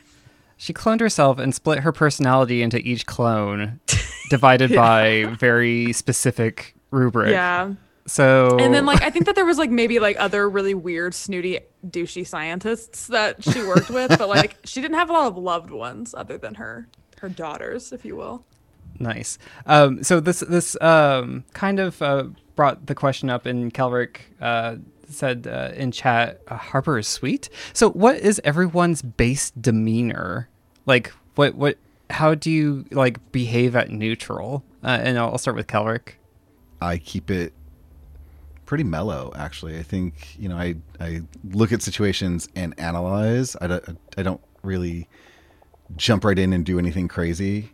She 0.61 0.75
cloned 0.75 1.01
herself 1.01 1.39
and 1.39 1.55
split 1.55 1.79
her 1.79 1.91
personality 1.91 2.61
into 2.61 2.77
each 2.87 3.07
clone, 3.07 3.81
divided 4.29 4.75
by 4.75 5.25
very 5.39 5.95
specific 5.95 6.75
rubric. 6.91 7.31
Yeah. 7.31 7.73
So 8.05 8.59
And 8.59 8.75
then 8.75 8.85
like 8.85 9.01
I 9.01 9.09
think 9.09 9.25
that 9.25 9.37
there 9.37 9.47
was 9.47 9.57
like 9.57 9.71
maybe 9.71 9.99
like 10.01 10.21
other 10.21 10.51
really 10.51 10.75
weird, 10.75 11.15
snooty, 11.15 11.61
douchey 11.87 12.27
scientists 12.27 13.07
that 13.07 13.43
she 13.43 13.63
worked 13.63 13.89
with, 13.89 14.19
but 14.19 14.29
like 14.29 14.59
she 14.65 14.83
didn't 14.83 14.99
have 14.99 15.09
a 15.09 15.15
lot 15.15 15.29
of 15.29 15.39
loved 15.39 15.71
ones 15.71 16.15
other 16.15 16.37
than 16.37 16.57
her 16.57 16.89
her 17.23 17.31
daughters, 17.31 17.91
if 17.91 18.05
you 18.05 18.15
will. 18.17 18.45
Nice. 18.99 19.39
Um, 19.65 20.03
so 20.03 20.21
this 20.21 20.41
this 20.41 20.79
um, 20.83 21.43
kind 21.55 21.81
of 21.81 22.03
uh, 22.03 22.25
brought 22.55 22.85
the 22.85 22.95
question 22.95 23.31
up, 23.31 23.47
and 23.47 23.73
Kelrick 23.73 24.19
uh, 24.43 24.77
said 25.09 25.47
uh, 25.47 25.71
in 25.75 25.91
chat, 25.91 26.43
uh, 26.49 26.57
"Harper 26.57 26.99
is 26.99 27.09
sweet." 27.09 27.49
So, 27.73 27.89
what 27.93 28.17
is 28.17 28.43
everyone's 28.45 29.01
base 29.01 29.53
demeanor? 29.53 30.50
Like, 30.91 31.13
what 31.37 31.55
what? 31.55 31.79
How 32.11 32.35
do 32.35 32.51
you 32.51 32.85
like 32.91 33.31
behave 33.31 33.77
at 33.77 33.91
neutral? 33.91 34.65
Uh, 34.83 34.99
and 35.01 35.17
I'll, 35.17 35.31
I'll 35.31 35.39
start 35.39 35.57
with 35.57 35.69
Kelrick. 35.69 36.15
I 36.81 36.99
keep 36.99 37.31
it 37.31 37.53
pretty 38.67 38.83
mellow, 38.83 39.33
actually. 39.37 39.79
I 39.79 39.85
think 39.85 40.37
you 40.37 40.49
know, 40.49 40.57
I 40.57 40.75
I 40.99 41.23
look 41.53 41.71
at 41.71 41.81
situations 41.81 42.49
and 42.57 42.75
analyze. 42.77 43.55
I 43.61 43.69
don't, 43.69 43.99
I 44.19 44.25
don't 44.25 44.41
really 44.65 45.09
jump 45.97 46.25
right 46.25 46.37
in 46.37 46.53
and 46.53 46.67
do 46.67 46.77
anything 46.81 47.07
crazy. 47.07 47.71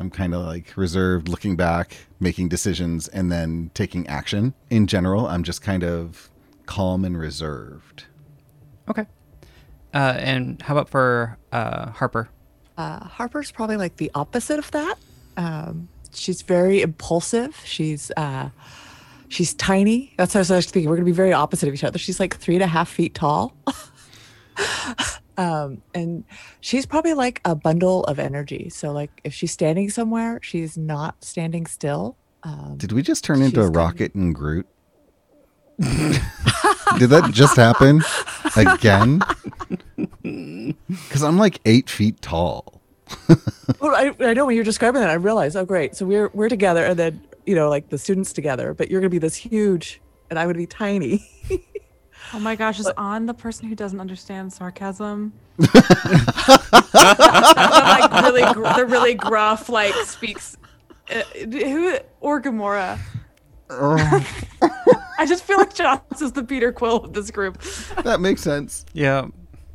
I'm 0.00 0.10
kind 0.10 0.34
of 0.34 0.44
like 0.44 0.76
reserved, 0.76 1.28
looking 1.28 1.54
back, 1.54 1.96
making 2.18 2.48
decisions, 2.48 3.06
and 3.06 3.30
then 3.30 3.70
taking 3.74 4.08
action. 4.08 4.54
In 4.70 4.88
general, 4.88 5.28
I'm 5.28 5.44
just 5.44 5.62
kind 5.62 5.84
of 5.84 6.30
calm 6.66 7.04
and 7.04 7.16
reserved. 7.16 8.06
Okay. 8.88 9.06
Uh, 9.94 10.16
and 10.18 10.60
how 10.62 10.74
about 10.74 10.88
for 10.88 11.38
uh, 11.52 11.90
Harper? 11.90 12.28
Uh, 12.76 13.04
Harper's 13.04 13.50
probably 13.50 13.76
like 13.76 13.96
the 13.96 14.10
opposite 14.14 14.58
of 14.58 14.70
that. 14.72 14.96
Um, 15.36 15.88
she's 16.12 16.42
very 16.42 16.82
impulsive. 16.82 17.60
She's 17.64 18.10
uh, 18.16 18.50
she's 19.28 19.54
tiny. 19.54 20.12
That's 20.16 20.34
what 20.34 20.50
I 20.50 20.56
was 20.56 20.66
thinking. 20.66 20.88
We're 20.88 20.96
gonna 20.96 21.06
be 21.06 21.12
very 21.12 21.32
opposite 21.32 21.68
of 21.68 21.74
each 21.74 21.84
other. 21.84 21.98
She's 21.98 22.20
like 22.20 22.36
three 22.36 22.54
and 22.54 22.64
a 22.64 22.66
half 22.66 22.88
feet 22.88 23.14
tall. 23.14 23.54
um, 25.36 25.82
and 25.94 26.24
she's 26.60 26.86
probably 26.86 27.14
like 27.14 27.40
a 27.44 27.54
bundle 27.54 28.04
of 28.04 28.18
energy. 28.18 28.68
So 28.68 28.92
like 28.92 29.20
if 29.24 29.32
she's 29.34 29.52
standing 29.52 29.90
somewhere, 29.90 30.40
she's 30.42 30.76
not 30.76 31.24
standing 31.24 31.66
still. 31.66 32.16
Um, 32.42 32.74
Did 32.76 32.92
we 32.92 33.02
just 33.02 33.24
turn 33.24 33.42
into 33.42 33.60
a 33.60 33.68
rocket 33.68 34.14
and 34.14 34.34
Groot? 34.34 34.66
Did 36.98 37.10
that 37.10 37.30
just 37.32 37.56
happen 37.56 38.02
again? 38.56 39.20
Because 40.88 41.22
I'm 41.22 41.38
like 41.38 41.60
eight 41.66 41.90
feet 41.90 42.20
tall. 42.22 42.80
Well, 43.80 43.94
I, 43.94 44.14
I 44.20 44.32
know 44.32 44.46
when 44.46 44.54
you're 44.54 44.64
describing 44.64 45.00
that, 45.00 45.10
I 45.10 45.14
realized, 45.14 45.56
oh, 45.56 45.64
great. 45.64 45.96
So 45.96 46.06
we're 46.06 46.30
we're 46.32 46.48
together, 46.48 46.84
and 46.84 46.96
then 46.96 47.20
you 47.46 47.56
know, 47.56 47.68
like 47.68 47.88
the 47.88 47.98
students 47.98 48.32
together, 48.32 48.74
but 48.74 48.90
you're 48.90 49.00
gonna 49.00 49.10
be 49.10 49.18
this 49.18 49.34
huge, 49.34 50.00
and 50.30 50.38
I 50.38 50.46
would 50.46 50.56
be 50.56 50.66
tiny. 50.66 51.28
Oh 52.32 52.40
my 52.40 52.56
gosh, 52.56 52.80
is 52.80 52.90
on 52.96 53.26
the 53.26 53.34
person 53.34 53.68
who 53.68 53.76
doesn't 53.76 54.00
understand 54.00 54.52
sarcasm? 54.52 55.32
that, 55.58 55.70
like 58.10 58.22
really, 58.24 58.52
gr- 58.52 58.74
the 58.74 58.84
really 58.84 59.14
gruff, 59.14 59.68
like 59.68 59.94
speaks. 59.94 60.56
Uh, 61.08 61.22
who 61.44 61.96
or 62.20 62.42
Gamora? 62.42 62.98
I 65.18 65.26
just 65.26 65.44
feel 65.44 65.58
like 65.58 65.74
Joss 65.74 66.00
is 66.22 66.32
the 66.32 66.44
Peter 66.44 66.72
Quill 66.72 67.04
of 67.04 67.12
this 67.12 67.30
group. 67.30 67.60
That 68.04 68.20
makes 68.20 68.42
sense. 68.42 68.84
Yeah. 68.92 69.28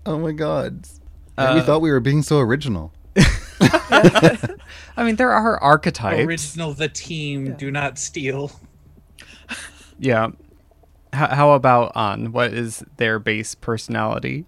Oh 0.05 0.17
my 0.17 0.31
god. 0.31 0.87
we 1.37 1.61
thought 1.61 1.81
we 1.81 1.91
were 1.91 1.99
being 1.99 2.21
so 2.21 2.39
original. 2.39 2.93
I 3.61 5.03
mean, 5.03 5.15
there 5.15 5.31
are 5.31 5.61
archetypes. 5.61 6.25
Original 6.25 6.73
the 6.73 6.87
team, 6.89 7.53
do 7.55 7.71
not 7.71 7.97
steal. 7.99 8.51
Yeah. 9.99 10.27
H- 11.13 11.29
how 11.31 11.51
about 11.51 11.91
on? 11.95 12.31
What 12.31 12.53
is 12.53 12.83
their 12.97 13.19
base 13.19 13.53
personality? 13.55 14.45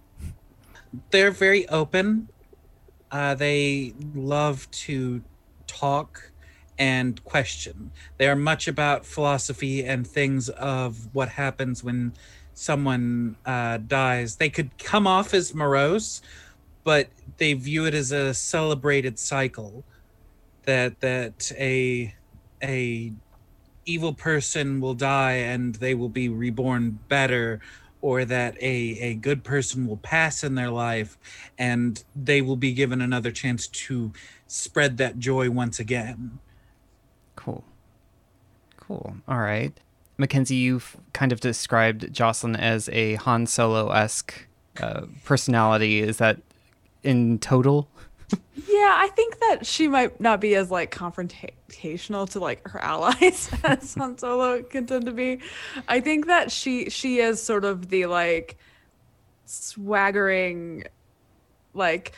They're 1.12 1.31
very 1.31 1.67
open. 1.69 2.29
Uh, 3.12 3.35
they 3.35 3.93
love 4.15 4.69
to 4.71 5.21
talk 5.67 6.31
and 6.77 7.24
question. 7.24 7.92
They 8.18 8.27
are 8.27 8.36
much 8.36 8.68
about 8.68 9.06
philosophy 9.06 9.84
and 9.84 10.06
things 10.06 10.50
of 10.50 11.13
what 11.13 11.30
happens 11.30 11.84
when 11.84 12.13
someone 12.53 13.38
uh, 13.46 13.77
dies. 13.77 14.38
They 14.38 14.50
could 14.50 14.77
come 14.77 15.08
off 15.08 15.34
as 15.34 15.53
morose, 15.53 16.22
but 16.84 17.10
they 17.38 17.53
view 17.53 17.86
it 17.86 17.94
as 17.94 18.12
a 18.12 18.34
celebrated 18.34 19.20
cycle. 19.20 19.84
That 20.65 21.01
that 21.01 21.51
a 21.58 22.15
a 22.63 23.13
evil 23.86 24.13
person 24.13 24.80
will 24.80 24.94
die 24.94 25.34
and 25.34 25.75
they 25.75 25.94
will 25.94 26.10
be 26.10 26.30
reborn 26.30 27.00
better 27.10 27.60
or 28.01 28.25
that 28.25 28.56
a, 28.62 28.98
a 29.00 29.13
good 29.15 29.44
person 29.44 29.88
will 29.88 29.98
pass 29.98 30.44
in 30.44 30.56
their 30.56 30.70
life 30.70 31.18
and 31.58 32.03
they 32.15 32.42
will 32.42 32.58
be 32.58 32.74
given 32.74 33.01
another 33.01 33.32
chance 33.32 33.68
to 33.68 34.12
spread 34.46 34.98
that 34.98 35.20
joy 35.20 35.50
once 35.50 35.80
again. 35.80 36.39
Cool. 38.87 39.15
All 39.27 39.39
right. 39.39 39.73
Mackenzie, 40.17 40.55
you've 40.55 40.97
kind 41.13 41.31
of 41.31 41.39
described 41.39 42.13
Jocelyn 42.13 42.55
as 42.55 42.89
a 42.89 43.15
Han 43.15 43.47
Solo 43.47 43.89
esque 43.89 44.47
uh, 44.79 45.05
personality. 45.25 46.01
Is 46.01 46.17
that 46.17 46.39
in 47.01 47.39
total? 47.39 47.87
Yeah, 48.55 48.95
I 48.97 49.09
think 49.15 49.39
that 49.39 49.65
she 49.65 49.87
might 49.87 50.19
not 50.19 50.39
be 50.41 50.55
as 50.55 50.71
like 50.71 50.93
confrontational 50.93 52.29
to 52.31 52.39
like 52.39 52.67
her 52.67 52.79
allies 52.83 53.49
as 53.63 53.95
Han 53.95 54.17
Solo 54.17 54.61
can 54.63 54.85
tend 54.85 55.05
to 55.05 55.11
be. 55.11 55.39
I 55.87 55.99
think 55.99 56.27
that 56.27 56.51
she 56.51 56.89
she 56.89 57.19
is 57.19 57.41
sort 57.41 57.65
of 57.65 57.89
the 57.89 58.05
like 58.05 58.57
swaggering, 59.45 60.85
like 61.73 62.13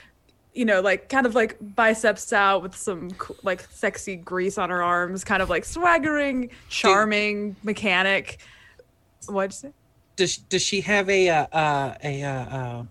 you 0.56 0.64
know, 0.64 0.82
like 0.82 1.10
kind 1.10 1.26
of 1.26 1.36
like 1.36 1.58
biceps 1.76 2.32
out 2.32 2.64
with 2.64 2.76
some 2.76 3.12
like 3.44 3.62
sexy 3.72 4.16
grease 4.16 4.58
on 4.58 4.70
her 4.70 4.82
arms, 4.82 5.24
kind 5.24 5.42
of 5.42 5.50
like 5.50 5.66
swaggering, 5.66 6.50
charming 6.70 7.56
mechanic. 7.62 8.40
What'd 9.28 9.52
you 9.52 9.70
say? 9.70 9.74
Does 10.16 10.38
does 10.38 10.62
she 10.62 10.82
have 10.82 11.10
a 11.10 11.30
uh, 11.30 11.48
uh, 11.48 11.96
a 12.04 12.24
uh, 12.24 12.30
uh, 12.30 12.84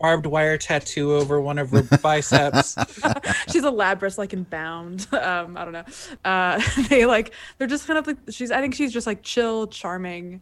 barbed 0.00 0.26
wire 0.26 0.56
tattoo 0.56 1.14
over 1.14 1.40
one 1.40 1.58
of 1.58 1.70
her 1.70 1.82
biceps? 2.02 2.76
she's 3.48 3.64
a 3.64 3.70
labrys 3.70 4.16
like 4.16 4.32
in 4.32 4.44
bound 4.44 5.08
um 5.12 5.56
i 5.56 5.64
don't 5.64 5.72
know 5.72 5.84
uh 6.24 6.60
they 6.88 7.06
like 7.06 7.32
they're 7.58 7.66
just 7.66 7.86
kind 7.86 7.98
of 7.98 8.06
like 8.06 8.18
she's 8.30 8.50
i 8.50 8.60
think 8.60 8.74
she's 8.74 8.92
just 8.92 9.06
like 9.06 9.22
chill 9.22 9.66
charming 9.66 10.40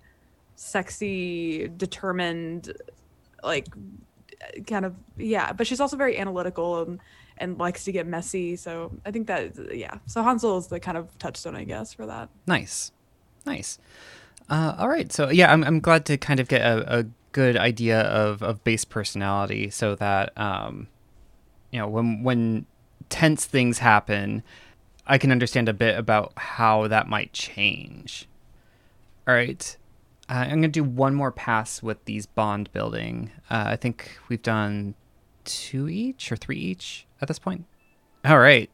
sexy 0.57 1.69
determined 1.77 2.73
like 3.43 3.67
kind 4.67 4.85
of 4.85 4.95
yeah 5.17 5.53
but 5.53 5.67
she's 5.67 5.81
also 5.81 5.97
very 5.97 6.19
analytical 6.19 6.83
and 6.83 7.01
and 7.39 7.59
likes 7.59 7.85
to 7.85 7.93
get 7.93 8.07
messy 8.07 8.57
so 8.57 8.93
i 9.07 9.11
think 9.11 9.27
that 9.27 9.53
yeah 9.75 9.99
so 10.07 10.23
Han 10.23 10.39
Solo 10.39 10.59
is 10.59 10.67
the 10.69 10.81
kind 10.81 10.97
of 10.97 11.17
touchstone 11.19 11.57
i 11.57 11.65
guess 11.65 11.95
for 11.95 12.07
that 12.07 12.29
Nice. 12.47 12.93
Nice. 13.45 13.79
Uh, 14.49 14.75
all 14.79 14.89
right. 14.89 15.13
So, 15.13 15.31
yeah, 15.31 15.53
I'm, 15.53 15.65
I'm 15.65 15.81
glad 15.81 16.05
to 16.07 16.17
kind 16.17 16.41
of 16.41 16.49
get 16.49 16.61
a, 16.61 17.01
a 17.01 17.05
good 17.33 17.57
idea 17.57 18.01
of, 18.03 18.43
of 18.43 18.63
base 18.65 18.85
personality 18.85 19.71
so 19.71 19.95
that, 19.97 20.37
um, 20.39 20.89
you 21.71 21.79
know, 21.79 21.89
when, 21.89 22.23
when 22.23 22.67
tense 23.09 23.45
things 23.47 23.79
happen, 23.79 24.43
I 25.07 25.19
can 25.19 25.33
understand 25.33 25.69
a 25.69 25.73
bit 25.73 25.97
about 25.99 26.33
how 26.37 26.87
that 26.89 27.09
might 27.09 27.33
change. 27.33 28.29
All 29.27 29.35
right. 29.35 29.77
Uh, 30.29 30.35
I'm 30.35 30.49
going 30.51 30.63
to 30.63 30.69
do 30.69 30.85
one 30.85 31.15
more 31.15 31.33
pass 31.33 31.83
with 31.83 32.05
these 32.05 32.27
bond 32.27 32.73
building. 32.73 33.31
Uh, 33.51 33.65
I 33.67 33.77
think 33.77 34.19
we've 34.29 34.43
done 34.43 34.95
two 35.45 35.89
each 35.89 36.31
or 36.31 36.37
three 36.37 36.57
each 36.57 37.07
at 37.21 37.29
this 37.29 37.39
point. 37.39 37.65
All 38.25 38.39
right. 38.39 38.71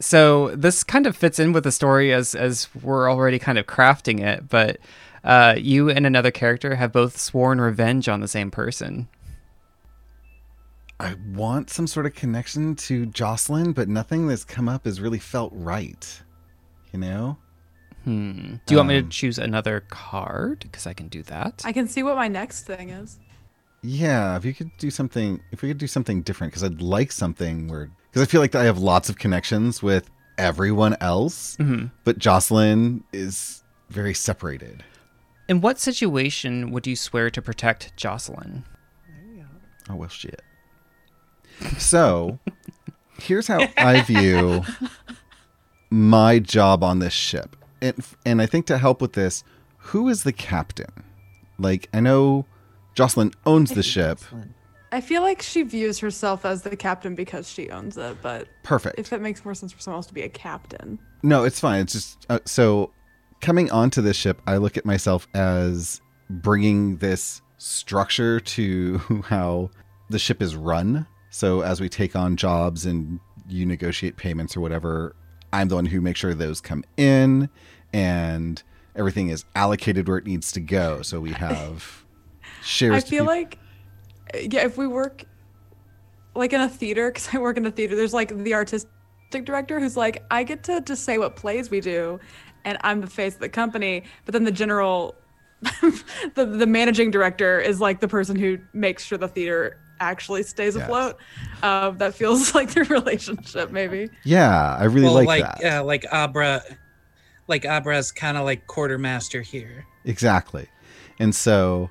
So 0.00 0.54
this 0.56 0.82
kind 0.82 1.06
of 1.06 1.16
fits 1.16 1.38
in 1.38 1.52
with 1.52 1.64
the 1.64 1.72
story 1.72 2.12
as 2.12 2.34
as 2.34 2.68
we're 2.82 3.10
already 3.10 3.38
kind 3.38 3.58
of 3.58 3.66
crafting 3.66 4.20
it, 4.20 4.48
but 4.48 4.78
uh, 5.22 5.54
you 5.58 5.90
and 5.90 6.06
another 6.06 6.30
character 6.30 6.76
have 6.76 6.92
both 6.92 7.18
sworn 7.18 7.60
revenge 7.60 8.08
on 8.08 8.20
the 8.20 8.28
same 8.28 8.50
person. 8.50 9.08
I 10.98 11.16
want 11.34 11.70
some 11.70 11.86
sort 11.86 12.06
of 12.06 12.14
connection 12.14 12.76
to 12.76 13.06
Jocelyn, 13.06 13.72
but 13.72 13.88
nothing 13.88 14.26
that's 14.26 14.44
come 14.44 14.68
up 14.68 14.84
has 14.84 15.00
really 15.00 15.18
felt 15.18 15.52
right. 15.54 16.22
You 16.92 16.98
know? 16.98 17.38
Hmm. 18.04 18.54
Do 18.66 18.74
you 18.74 18.78
want 18.78 18.88
me 18.88 18.94
to 18.98 19.04
Um, 19.04 19.10
choose 19.10 19.38
another 19.38 19.80
card? 19.90 20.60
Because 20.60 20.86
I 20.86 20.94
can 20.94 21.08
do 21.08 21.22
that. 21.24 21.62
I 21.64 21.72
can 21.72 21.86
see 21.86 22.02
what 22.02 22.16
my 22.16 22.28
next 22.28 22.62
thing 22.64 22.90
is. 22.90 23.18
Yeah, 23.82 24.36
if 24.36 24.44
you 24.44 24.52
could 24.54 24.70
do 24.78 24.90
something, 24.90 25.40
if 25.52 25.62
we 25.62 25.68
could 25.68 25.78
do 25.78 25.86
something 25.86 26.22
different, 26.22 26.52
because 26.52 26.64
I'd 26.64 26.82
like 26.82 27.12
something 27.12 27.68
where, 27.68 27.90
because 28.10 28.22
I 28.22 28.26
feel 28.26 28.40
like 28.40 28.54
I 28.54 28.64
have 28.64 28.78
lots 28.78 29.08
of 29.08 29.18
connections 29.18 29.82
with 29.82 30.10
everyone 30.38 30.96
else, 31.00 31.56
hmm 31.56 31.86
but 32.04 32.18
Jocelyn 32.18 33.04
is 33.12 33.62
very 33.90 34.14
separated. 34.14 34.82
In 35.48 35.60
what 35.60 35.78
situation 35.78 36.70
would 36.70 36.86
you 36.86 36.94
swear 36.96 37.28
to 37.30 37.42
protect 37.42 37.96
Jocelyn? 37.96 38.64
Oh 39.88 39.96
well, 39.96 40.08
shit. 40.08 40.42
So, 41.78 42.38
here's 43.20 43.46
how 43.48 43.66
I 43.76 44.00
view 44.02 44.62
my 45.90 46.38
job 46.38 46.82
on 46.84 46.98
this 47.00 47.12
ship, 47.12 47.56
and 47.82 48.04
and 48.24 48.42
I 48.42 48.46
think 48.46 48.66
to 48.66 48.78
help 48.78 49.00
with 49.00 49.14
this, 49.14 49.44
who 49.78 50.08
is 50.08 50.22
the 50.22 50.32
captain? 50.32 51.04
Like, 51.58 51.88
I 51.92 52.00
know 52.00 52.46
Jocelyn 52.94 53.32
owns 53.46 53.72
the 53.72 53.82
ship. 53.94 54.20
I 54.92 55.00
feel 55.00 55.22
like 55.22 55.40
she 55.40 55.62
views 55.62 55.98
herself 56.00 56.44
as 56.44 56.62
the 56.62 56.76
captain 56.76 57.14
because 57.14 57.48
she 57.48 57.70
owns 57.70 57.96
it, 57.96 58.16
but 58.22 58.48
Perfect. 58.64 58.98
if 58.98 59.12
it 59.12 59.20
makes 59.20 59.44
more 59.44 59.54
sense 59.54 59.72
for 59.72 59.80
someone 59.80 59.98
else 59.98 60.06
to 60.06 60.14
be 60.14 60.22
a 60.22 60.28
captain. 60.28 60.98
No, 61.22 61.44
it's 61.44 61.60
fine. 61.60 61.82
It's 61.82 61.92
just 61.92 62.26
uh, 62.28 62.40
so 62.44 62.90
coming 63.40 63.70
onto 63.70 64.02
this 64.02 64.16
ship, 64.16 64.40
I 64.46 64.56
look 64.56 64.76
at 64.76 64.84
myself 64.84 65.28
as 65.34 66.00
bringing 66.28 66.96
this 66.96 67.40
structure 67.58 68.40
to 68.40 68.98
how 69.26 69.70
the 70.08 70.18
ship 70.18 70.42
is 70.42 70.56
run. 70.56 71.06
So 71.30 71.60
as 71.60 71.80
we 71.80 71.88
take 71.88 72.16
on 72.16 72.36
jobs 72.36 72.84
and 72.86 73.20
you 73.48 73.64
negotiate 73.66 74.16
payments 74.16 74.56
or 74.56 74.60
whatever, 74.60 75.14
I'm 75.52 75.68
the 75.68 75.74
one 75.74 75.86
who 75.86 76.00
makes 76.00 76.20
sure 76.20 76.34
those 76.34 76.60
come 76.60 76.84
in 76.96 77.48
and 77.92 78.62
everything 78.94 79.28
is 79.28 79.44
allocated 79.54 80.08
where 80.08 80.18
it 80.18 80.26
needs 80.26 80.52
to 80.52 80.60
go. 80.60 81.02
So 81.02 81.20
we 81.20 81.32
have 81.32 82.04
shares. 82.62 83.04
I 83.04 83.06
feel 83.06 83.24
like, 83.24 83.58
yeah, 84.34 84.64
if 84.64 84.76
we 84.76 84.86
work 84.86 85.24
like 86.34 86.52
in 86.52 86.60
a 86.60 86.68
theater, 86.68 87.10
because 87.10 87.28
I 87.32 87.38
work 87.38 87.56
in 87.56 87.66
a 87.66 87.70
theater, 87.70 87.96
there's 87.96 88.14
like 88.14 88.36
the 88.44 88.54
artistic 88.54 88.88
director 89.44 89.80
who's 89.80 89.96
like, 89.96 90.24
I 90.30 90.42
get 90.44 90.62
to 90.64 90.80
just 90.80 91.04
say 91.04 91.18
what 91.18 91.36
plays 91.36 91.70
we 91.70 91.80
do, 91.80 92.20
and 92.64 92.78
I'm 92.82 93.00
the 93.00 93.06
face 93.06 93.34
of 93.34 93.40
the 93.40 93.48
company. 93.48 94.04
But 94.24 94.32
then 94.32 94.44
the 94.44 94.52
general, 94.52 95.14
the 95.62 96.46
the 96.46 96.66
managing 96.66 97.10
director 97.10 97.60
is 97.60 97.80
like 97.80 98.00
the 98.00 98.08
person 98.08 98.36
who 98.36 98.58
makes 98.72 99.04
sure 99.04 99.18
the 99.18 99.28
theater 99.28 99.78
actually 100.00 100.42
stays 100.42 100.74
Yes. 100.74 100.84
afloat. 100.84 101.18
Uh, 101.62 101.90
that 101.92 102.14
feels 102.14 102.54
like 102.54 102.72
their 102.72 102.84
relationship, 102.84 103.70
maybe. 103.70 104.08
yeah, 104.24 104.76
I 104.78 104.84
really 104.84 105.06
well, 105.06 105.14
like, 105.14 105.26
like 105.26 105.42
that. 105.44 105.58
yeah, 105.62 105.80
like 105.80 106.04
Abra, 106.10 106.62
like 107.46 107.64
Abra's 107.64 108.10
kind 108.10 108.36
of 108.36 108.44
like 108.44 108.66
quartermaster 108.66 109.42
here. 109.42 109.86
Exactly. 110.04 110.66
And 111.18 111.34
so 111.34 111.90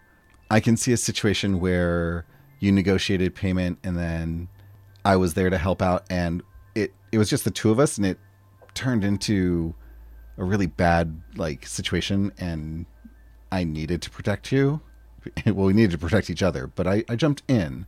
I 0.50 0.60
can 0.60 0.76
see 0.76 0.92
a 0.92 0.98
situation 0.98 1.60
where 1.60 2.26
you 2.60 2.72
negotiated 2.72 3.36
payment 3.36 3.78
and 3.84 3.98
then 3.98 4.48
I 5.06 5.16
was 5.16 5.34
there 5.36 5.50
to 5.50 5.58
help 5.58 5.82
out 5.82 6.04
and 6.10 6.42
it 6.76 6.92
it 7.12 7.18
was 7.20 7.30
just 7.30 7.44
the 7.46 7.52
two 7.52 7.70
of 7.72 7.80
us 7.80 7.98
and 7.98 8.06
it 8.06 8.18
turned 8.74 9.04
into 9.04 9.74
a 10.38 10.44
really 10.44 10.66
bad 10.68 11.22
like 11.36 11.66
situation 11.68 12.32
and 12.38 12.86
I 13.52 13.64
needed 13.64 14.02
to 14.04 14.10
protect 14.10 14.52
you. 14.52 14.82
Well, 15.46 15.68
we 15.68 15.74
needed 15.74 15.92
to 15.92 15.98
protect 15.98 16.30
each 16.30 16.42
other, 16.42 16.66
but 16.68 16.88
I, 16.88 17.04
I 17.10 17.16
jumped 17.16 17.44
in 17.48 17.86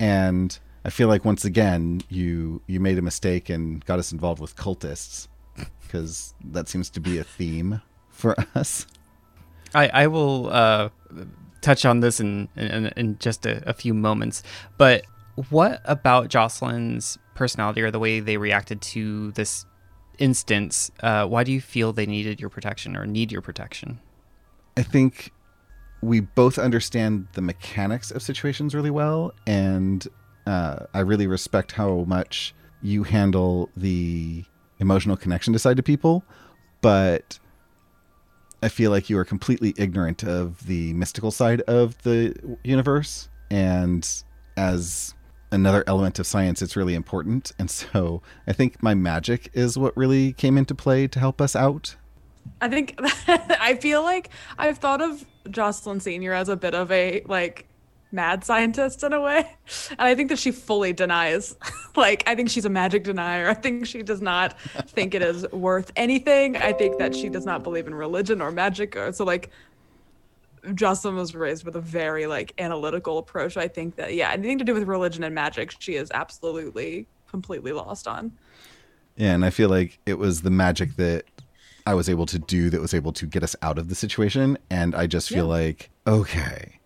and 0.00 0.58
I 0.84 0.90
feel 0.90 1.08
like 1.08 1.24
once 1.24 1.44
again 1.44 2.02
you 2.08 2.62
you 2.66 2.80
made 2.80 2.98
a 2.98 3.02
mistake 3.02 3.48
and 3.48 3.84
got 3.84 3.98
us 3.98 4.12
involved 4.12 4.40
with 4.40 4.56
cultists 4.56 5.28
because 5.82 6.34
that 6.44 6.68
seems 6.68 6.90
to 6.90 7.00
be 7.00 7.18
a 7.18 7.24
theme 7.24 7.80
for 8.10 8.36
us. 8.54 8.86
I, 9.74 9.88
I 9.88 10.06
will 10.06 10.48
uh, 10.50 10.88
touch 11.60 11.84
on 11.84 12.00
this 12.00 12.20
in, 12.20 12.48
in, 12.56 12.86
in 12.96 13.18
just 13.18 13.44
a, 13.46 13.68
a 13.68 13.72
few 13.72 13.92
moments. 13.92 14.42
But 14.78 15.04
what 15.48 15.80
about 15.84 16.28
Jocelyn's 16.28 17.18
personality 17.34 17.82
or 17.82 17.90
the 17.90 17.98
way 17.98 18.20
they 18.20 18.36
reacted 18.36 18.80
to 18.82 19.32
this 19.32 19.66
instance? 20.18 20.90
Uh, 21.00 21.26
why 21.26 21.42
do 21.42 21.52
you 21.52 21.60
feel 21.60 21.92
they 21.92 22.06
needed 22.06 22.40
your 22.40 22.50
protection 22.50 22.96
or 22.96 23.06
need 23.06 23.32
your 23.32 23.42
protection? 23.42 23.98
I 24.76 24.82
think 24.82 25.32
we 26.04 26.20
both 26.20 26.58
understand 26.58 27.26
the 27.32 27.40
mechanics 27.40 28.10
of 28.10 28.22
situations 28.22 28.74
really 28.74 28.90
well, 28.90 29.32
and 29.46 30.06
uh, 30.46 30.86
I 30.92 31.00
really 31.00 31.26
respect 31.26 31.72
how 31.72 32.04
much 32.04 32.54
you 32.82 33.02
handle 33.02 33.70
the 33.76 34.44
emotional 34.78 35.16
connection 35.16 35.52
to 35.54 35.58
side 35.58 35.78
to 35.78 35.82
people, 35.82 36.24
but 36.82 37.38
I 38.62 38.68
feel 38.68 38.90
like 38.90 39.08
you 39.08 39.18
are 39.18 39.24
completely 39.24 39.74
ignorant 39.76 40.22
of 40.22 40.66
the 40.66 40.92
mystical 40.92 41.30
side 41.30 41.62
of 41.62 42.00
the 42.02 42.34
universe, 42.62 43.28
and 43.50 44.06
as 44.56 45.14
another 45.50 45.84
element 45.86 46.18
of 46.18 46.26
science, 46.26 46.60
it's 46.60 46.76
really 46.76 46.94
important. 46.94 47.52
And 47.58 47.70
so 47.70 48.22
I 48.46 48.52
think 48.52 48.82
my 48.82 48.94
magic 48.94 49.50
is 49.54 49.78
what 49.78 49.96
really 49.96 50.32
came 50.32 50.58
into 50.58 50.74
play 50.74 51.06
to 51.06 51.18
help 51.18 51.40
us 51.40 51.56
out. 51.56 51.96
I 52.60 52.68
think 52.68 52.98
I 53.28 53.76
feel 53.76 54.02
like 54.02 54.30
I've 54.58 54.78
thought 54.78 55.00
of 55.00 55.24
Jocelyn 55.50 56.00
Senior 56.00 56.32
as 56.32 56.48
a 56.48 56.56
bit 56.56 56.74
of 56.74 56.90
a 56.90 57.22
like 57.26 57.66
mad 58.12 58.44
scientist 58.44 59.02
in 59.02 59.12
a 59.12 59.20
way, 59.20 59.56
and 59.90 60.00
I 60.00 60.14
think 60.14 60.28
that 60.30 60.38
she 60.38 60.50
fully 60.50 60.92
denies. 60.92 61.56
like 61.96 62.22
I 62.26 62.34
think 62.34 62.50
she's 62.50 62.64
a 62.64 62.70
magic 62.70 63.04
denier. 63.04 63.48
I 63.48 63.54
think 63.54 63.86
she 63.86 64.02
does 64.02 64.22
not 64.22 64.58
think 64.88 65.14
it 65.14 65.22
is 65.22 65.50
worth 65.52 65.92
anything. 65.96 66.56
I 66.56 66.72
think 66.72 66.98
that 66.98 67.14
she 67.14 67.28
does 67.28 67.44
not 67.44 67.62
believe 67.62 67.86
in 67.86 67.94
religion 67.94 68.40
or 68.40 68.50
magic. 68.50 68.96
Or 68.96 69.12
so 69.12 69.24
like 69.24 69.50
Jocelyn 70.74 71.16
was 71.16 71.34
raised 71.34 71.64
with 71.64 71.76
a 71.76 71.80
very 71.80 72.26
like 72.26 72.54
analytical 72.58 73.18
approach. 73.18 73.56
I 73.56 73.68
think 73.68 73.96
that 73.96 74.14
yeah, 74.14 74.30
anything 74.30 74.58
to 74.58 74.64
do 74.64 74.74
with 74.74 74.84
religion 74.84 75.24
and 75.24 75.34
magic, 75.34 75.74
she 75.78 75.96
is 75.96 76.10
absolutely 76.14 77.06
completely 77.28 77.72
lost 77.72 78.06
on. 78.08 78.32
Yeah, 79.16 79.32
and 79.32 79.44
I 79.44 79.50
feel 79.50 79.68
like 79.68 79.98
it 80.06 80.18
was 80.18 80.42
the 80.42 80.50
magic 80.50 80.96
that 80.96 81.24
I 81.86 81.94
was 81.94 82.08
able 82.08 82.26
to 82.26 82.38
do 82.38 82.70
that 82.70 82.80
was 82.80 82.94
able 82.94 83.12
to 83.12 83.26
get 83.26 83.42
us 83.42 83.54
out 83.62 83.78
of 83.78 83.88
the 83.88 83.94
situation. 83.94 84.56
And 84.70 84.94
I 84.94 85.06
just 85.06 85.28
feel 85.28 85.46
like, 85.46 85.90
okay, 86.06 86.80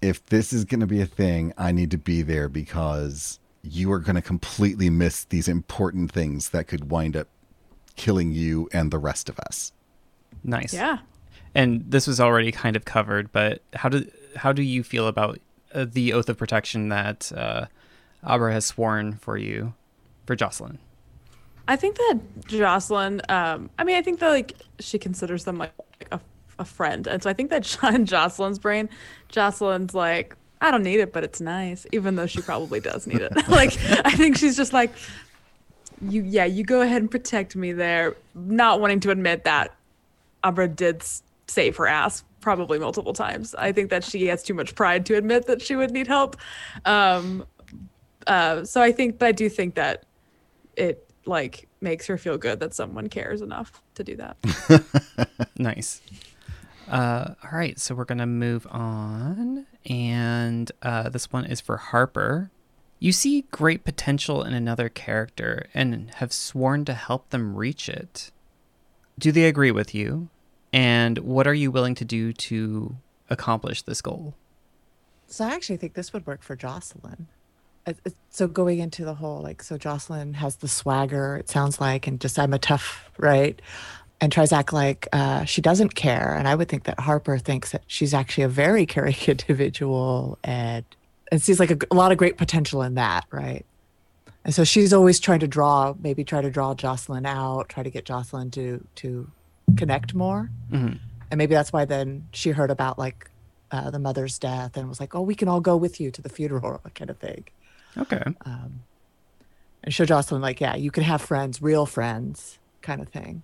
if 0.00 0.24
this 0.26 0.52
is 0.52 0.64
going 0.64 0.80
to 0.80 0.86
be 0.86 1.00
a 1.00 1.06
thing, 1.06 1.52
I 1.58 1.72
need 1.72 1.90
to 1.90 1.98
be 1.98 2.22
there 2.22 2.48
because 2.48 3.40
you 3.62 3.90
are 3.90 3.98
going 3.98 4.16
to 4.16 4.22
completely 4.22 4.90
miss 4.90 5.24
these 5.24 5.48
important 5.48 6.12
things 6.12 6.50
that 6.50 6.68
could 6.68 6.90
wind 6.90 7.16
up 7.16 7.26
killing 7.96 8.30
you 8.30 8.68
and 8.72 8.90
the 8.90 8.98
rest 8.98 9.28
of 9.28 9.38
us. 9.40 9.72
Nice. 10.44 10.72
Yeah. 10.72 10.98
And 11.54 11.84
this 11.90 12.06
was 12.06 12.20
already 12.20 12.52
kind 12.52 12.76
of 12.76 12.84
covered, 12.84 13.32
but 13.32 13.62
how 13.74 13.88
do 13.88 14.08
how 14.36 14.52
do 14.52 14.62
you 14.62 14.84
feel 14.84 15.08
about 15.08 15.40
uh, 15.74 15.86
the 15.90 16.12
oath 16.12 16.28
of 16.28 16.38
protection 16.38 16.90
that 16.90 17.32
uh, 17.34 17.66
Abra 18.22 18.52
has 18.52 18.66
sworn 18.66 19.14
for 19.14 19.36
you, 19.36 19.74
for 20.26 20.36
Jocelyn? 20.36 20.78
I 21.68 21.76
think 21.76 21.96
that 21.96 22.18
Jocelyn, 22.46 23.20
um, 23.28 23.68
I 23.78 23.84
mean, 23.84 23.96
I 23.96 24.02
think 24.02 24.20
that 24.20 24.30
like 24.30 24.54
she 24.80 24.98
considers 24.98 25.44
them 25.44 25.58
like 25.58 25.72
a, 26.10 26.18
a 26.58 26.64
friend. 26.64 27.06
And 27.06 27.22
so 27.22 27.28
I 27.28 27.34
think 27.34 27.50
that 27.50 27.78
in 27.94 28.06
Jocelyn's 28.06 28.58
brain, 28.58 28.88
Jocelyn's 29.28 29.94
like, 29.94 30.34
I 30.60 30.70
don't 30.70 30.82
need 30.82 30.98
it, 30.98 31.12
but 31.12 31.22
it's 31.22 31.40
nice, 31.40 31.86
even 31.92 32.16
though 32.16 32.26
she 32.26 32.40
probably 32.40 32.80
does 32.80 33.06
need 33.06 33.20
it. 33.20 33.32
like, 33.48 33.78
I 34.04 34.10
think 34.12 34.38
she's 34.38 34.56
just 34.56 34.72
like, 34.72 34.90
you, 36.00 36.22
yeah, 36.22 36.46
you 36.46 36.64
go 36.64 36.80
ahead 36.80 37.02
and 37.02 37.10
protect 37.10 37.54
me 37.54 37.72
there, 37.72 38.16
not 38.34 38.80
wanting 38.80 39.00
to 39.00 39.10
admit 39.10 39.44
that 39.44 39.74
Abra 40.42 40.68
did 40.68 41.04
save 41.48 41.76
her 41.76 41.86
ass 41.86 42.24
probably 42.40 42.78
multiple 42.78 43.12
times. 43.12 43.54
I 43.56 43.72
think 43.72 43.90
that 43.90 44.04
she 44.04 44.26
has 44.28 44.42
too 44.42 44.54
much 44.54 44.74
pride 44.74 45.04
to 45.06 45.16
admit 45.16 45.46
that 45.46 45.60
she 45.60 45.76
would 45.76 45.90
need 45.90 46.06
help. 46.06 46.36
Um, 46.84 47.44
uh, 48.26 48.64
so 48.64 48.80
I 48.80 48.90
think, 48.90 49.18
but 49.18 49.26
I 49.26 49.32
do 49.32 49.48
think 49.48 49.74
that 49.74 50.04
it 50.76 51.07
like 51.28 51.68
makes 51.80 52.06
her 52.06 52.18
feel 52.18 52.38
good 52.38 52.60
that 52.60 52.74
someone 52.74 53.08
cares 53.08 53.42
enough 53.42 53.82
to 53.94 54.04
do 54.04 54.16
that. 54.16 54.36
Nice. 55.60 56.00
Uh, 56.88 57.34
all 57.42 57.50
right, 57.52 57.78
so 57.78 57.94
we're 57.94 58.04
gonna 58.04 58.26
move 58.26 58.66
on, 58.70 59.66
and 59.90 60.72
uh, 60.82 61.08
this 61.08 61.30
one 61.32 61.44
is 61.44 61.60
for 61.60 61.76
Harper. 61.76 62.50
You 63.00 63.12
see 63.12 63.42
great 63.50 63.84
potential 63.84 64.42
in 64.42 64.54
another 64.54 64.88
character 64.88 65.66
and 65.74 66.10
have 66.14 66.32
sworn 66.32 66.84
to 66.86 66.94
help 66.94 67.28
them 67.30 67.54
reach 67.56 67.88
it. 67.88 68.30
Do 69.18 69.32
they 69.32 69.44
agree 69.44 69.70
with 69.70 69.94
you? 69.94 70.28
And 70.72 71.18
what 71.18 71.46
are 71.46 71.54
you 71.54 71.70
willing 71.70 71.94
to 71.96 72.04
do 72.04 72.32
to 72.32 72.96
accomplish 73.28 73.82
this 73.82 74.00
goal? 74.00 74.34
So 75.26 75.44
I 75.44 75.50
actually 75.54 75.76
think 75.76 75.94
this 75.94 76.12
would 76.12 76.26
work 76.26 76.42
for 76.42 76.56
Jocelyn. 76.56 77.28
It- 77.88 77.98
it- 78.04 78.14
so 78.30 78.46
going 78.46 78.78
into 78.78 79.04
the 79.04 79.14
whole 79.14 79.40
like 79.42 79.62
so 79.62 79.76
Jocelyn 79.76 80.34
has 80.34 80.56
the 80.56 80.68
swagger 80.68 81.36
it 81.36 81.48
sounds 81.50 81.80
like 81.80 82.06
and 82.06 82.20
just 82.20 82.38
I'm 82.38 82.52
a 82.54 82.58
tough 82.58 83.10
right? 83.18 83.60
And 84.20 84.32
tries 84.32 84.48
to 84.50 84.56
act 84.56 84.72
like 84.72 85.06
uh, 85.12 85.44
she 85.44 85.60
doesn't 85.62 85.94
care. 85.94 86.34
And 86.34 86.48
I 86.48 86.54
would 86.56 86.68
think 86.68 86.84
that 86.84 86.98
Harper 86.98 87.38
thinks 87.38 87.70
that 87.72 87.82
she's 87.86 88.12
actually 88.12 88.42
a 88.44 88.48
very 88.48 88.84
caring 88.94 89.14
individual. 89.26 90.38
And 90.42 90.84
and 91.30 91.42
sees 91.42 91.60
like 91.60 91.70
a, 91.70 91.78
a 91.90 91.94
lot 91.94 92.10
of 92.12 92.18
great 92.18 92.36
potential 92.36 92.82
in 92.82 92.94
that 92.94 93.26
right? 93.30 93.64
And 94.44 94.54
so 94.54 94.64
she's 94.64 94.92
always 94.92 95.20
trying 95.20 95.40
to 95.40 95.48
draw 95.48 95.94
maybe 96.00 96.24
try 96.24 96.40
to 96.42 96.50
draw 96.50 96.74
Jocelyn 96.74 97.26
out 97.26 97.68
try 97.68 97.82
to 97.82 97.90
get 97.90 98.04
Jocelyn 98.04 98.50
to 98.52 98.84
to 98.96 99.30
connect 99.76 100.14
more. 100.14 100.50
Mhm. 100.72 100.98
and 101.30 101.38
maybe 101.38 101.54
that's 101.54 101.72
why 101.72 101.84
then 101.84 102.26
she 102.32 102.50
heard 102.50 102.70
about 102.70 102.98
like 102.98 103.30
uh, 103.70 103.90
the 103.90 103.98
mother's 103.98 104.38
death 104.38 104.76
and 104.78 104.88
was 104.88 104.98
like 104.98 105.14
oh 105.14 105.20
we 105.20 105.34
can 105.34 105.46
all 105.46 105.60
go 105.60 105.76
with 105.76 106.00
you 106.00 106.10
to 106.10 106.22
the 106.22 106.28
funeral 106.30 106.80
kind 106.94 107.10
of 107.10 107.18
thing 107.18 107.44
Okay. 107.98 108.22
um, 108.44 108.80
and 109.82 109.94
show 109.94 110.04
Jocelyn 110.04 110.42
like, 110.42 110.60
yeah, 110.60 110.76
you 110.76 110.90
can 110.90 111.02
have 111.02 111.22
friends, 111.22 111.62
real 111.62 111.86
friends, 111.86 112.58
kind 112.82 113.00
of 113.00 113.08
thing. 113.08 113.42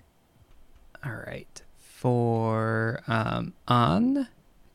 All 1.05 1.13
right. 1.27 1.63
For 1.79 3.03
um, 3.07 3.55
on, 3.67 4.29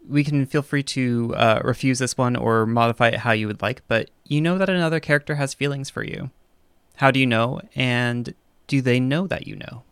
we 0.07 0.23
can 0.23 0.45
feel 0.45 0.61
free 0.61 0.83
to 0.83 1.35
uh, 1.35 1.61
refuse 1.63 1.99
this 1.99 2.17
one 2.17 2.35
or 2.35 2.65
modify 2.65 3.09
it 3.09 3.19
how 3.19 3.31
you 3.31 3.47
would 3.47 3.61
like, 3.61 3.81
but 3.87 4.09
you 4.25 4.41
know 4.41 4.57
that 4.57 4.69
another 4.69 4.99
character 4.99 5.35
has 5.35 5.53
feelings 5.53 5.89
for 5.89 6.03
you. 6.03 6.31
How 6.95 7.11
do 7.11 7.19
you 7.19 7.27
know? 7.27 7.61
And 7.75 8.33
do 8.67 8.81
they 8.81 8.99
know 8.99 9.27
that 9.27 9.47
you 9.47 9.55
know? 9.55 9.83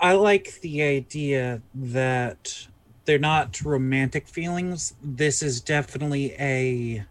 I 0.00 0.12
like 0.12 0.60
the 0.60 0.82
idea 0.82 1.62
that 1.74 2.66
they're 3.04 3.18
not 3.18 3.62
romantic 3.62 4.28
feelings. 4.28 4.94
This 5.02 5.42
is 5.42 5.60
definitely 5.60 6.34
a 6.38 7.04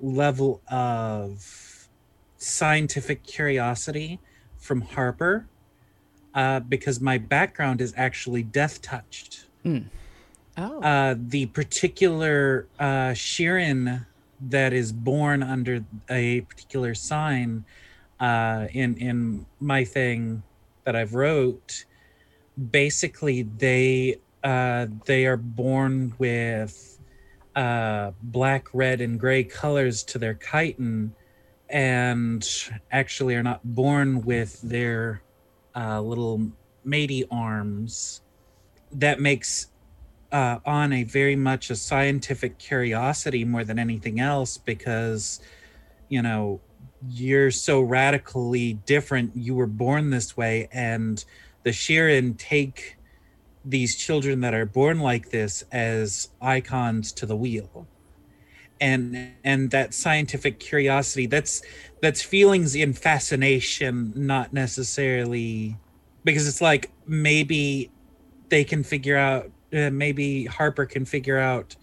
level 0.00 0.62
of 0.70 1.88
scientific 2.36 3.22
curiosity 3.22 4.18
from 4.58 4.80
Harper, 4.80 5.46
uh, 6.34 6.60
because 6.60 7.00
my 7.00 7.18
background 7.18 7.80
is 7.80 7.92
actually 7.96 8.42
death 8.42 8.80
touched. 8.82 9.46
Oh, 10.56 10.80
Uh, 10.82 11.14
the 11.18 11.46
particular 11.46 12.66
uh, 12.78 13.12
Shirren 13.12 14.06
that 14.40 14.72
is 14.72 14.92
born 14.92 15.42
under 15.42 15.84
a 16.08 16.40
particular 16.42 16.94
sign 16.94 17.64
uh, 18.18 18.68
in 18.72 18.96
in 18.96 19.46
my 19.60 19.84
thing 19.84 20.42
that 20.84 20.96
I've 20.96 21.14
wrote, 21.14 21.84
basically 22.70 23.42
they 23.42 24.18
uh, 24.42 24.86
they 25.04 25.26
are 25.26 25.36
born 25.36 26.14
with 26.18 26.99
uh, 27.56 28.12
black, 28.22 28.68
red, 28.72 29.00
and 29.00 29.18
gray 29.18 29.44
colors 29.44 30.02
to 30.04 30.18
their 30.18 30.34
chitin, 30.34 31.14
and 31.68 32.46
actually 32.90 33.34
are 33.34 33.42
not 33.42 33.60
born 33.64 34.22
with 34.22 34.60
their 34.62 35.22
uh, 35.74 36.00
little 36.00 36.50
matey 36.84 37.24
arms. 37.30 38.22
That 38.92 39.20
makes 39.20 39.68
uh, 40.32 40.58
on 40.64 40.92
a 40.92 41.04
very 41.04 41.36
much 41.36 41.70
a 41.70 41.76
scientific 41.76 42.58
curiosity 42.58 43.44
more 43.44 43.64
than 43.64 43.78
anything 43.78 44.20
else 44.20 44.58
because 44.58 45.40
you 46.08 46.22
know 46.22 46.60
you're 47.08 47.50
so 47.50 47.80
radically 47.80 48.74
different 48.74 49.34
you 49.34 49.54
were 49.54 49.66
born 49.66 50.10
this 50.10 50.36
way 50.36 50.68
and 50.72 51.24
the 51.62 51.70
Shirren 51.70 52.38
take 52.38 52.96
these 53.64 53.96
children 53.96 54.40
that 54.40 54.54
are 54.54 54.66
born 54.66 55.00
like 55.00 55.30
this 55.30 55.64
as 55.72 56.28
icons 56.40 57.12
to 57.12 57.26
the 57.26 57.36
wheel. 57.36 57.86
And 58.80 59.32
and 59.44 59.70
that 59.72 59.92
scientific 59.92 60.58
curiosity 60.58 61.26
that's 61.26 61.60
that's 62.00 62.22
feelings 62.22 62.74
in 62.74 62.94
fascination 62.94 64.12
not 64.16 64.54
necessarily 64.54 65.76
because 66.24 66.48
it's 66.48 66.62
like 66.62 66.90
maybe 67.06 67.90
they 68.48 68.64
can 68.64 68.82
figure 68.82 69.18
out 69.18 69.50
uh, 69.74 69.90
maybe 69.90 70.46
Harper 70.46 70.86
can 70.86 71.04
figure 71.04 71.38
out 71.38 71.76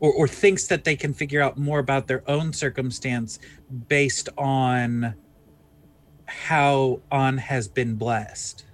or, 0.00 0.12
or 0.12 0.28
thinks 0.28 0.66
that 0.66 0.84
they 0.84 0.96
can 0.96 1.14
figure 1.14 1.40
out 1.40 1.56
more 1.56 1.78
about 1.78 2.08
their 2.08 2.28
own 2.28 2.52
circumstance 2.52 3.38
based 3.88 4.28
on 4.36 5.14
how 6.26 7.00
on 7.10 7.38
has 7.38 7.68
been 7.68 7.94
blessed 7.94 8.66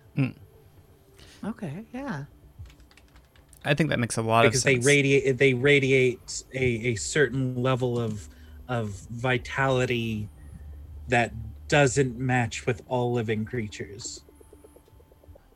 okay, 1.44 1.84
yeah. 1.92 2.24
I 3.64 3.74
think 3.74 3.90
that 3.90 3.98
makes 3.98 4.16
a 4.16 4.22
lot 4.22 4.42
because 4.42 4.58
of 4.58 4.62
sense. 4.62 4.74
Because 4.74 4.84
they 4.84 4.90
radiate 4.90 5.38
they 5.38 5.54
radiate 5.54 6.44
a, 6.54 6.64
a 6.64 6.94
certain 6.94 7.62
level 7.62 7.98
of 7.98 8.28
of 8.68 8.90
vitality 9.10 10.28
that 11.08 11.32
doesn't 11.68 12.18
match 12.18 12.66
with 12.66 12.82
all 12.88 13.12
living 13.12 13.44
creatures 13.44 14.22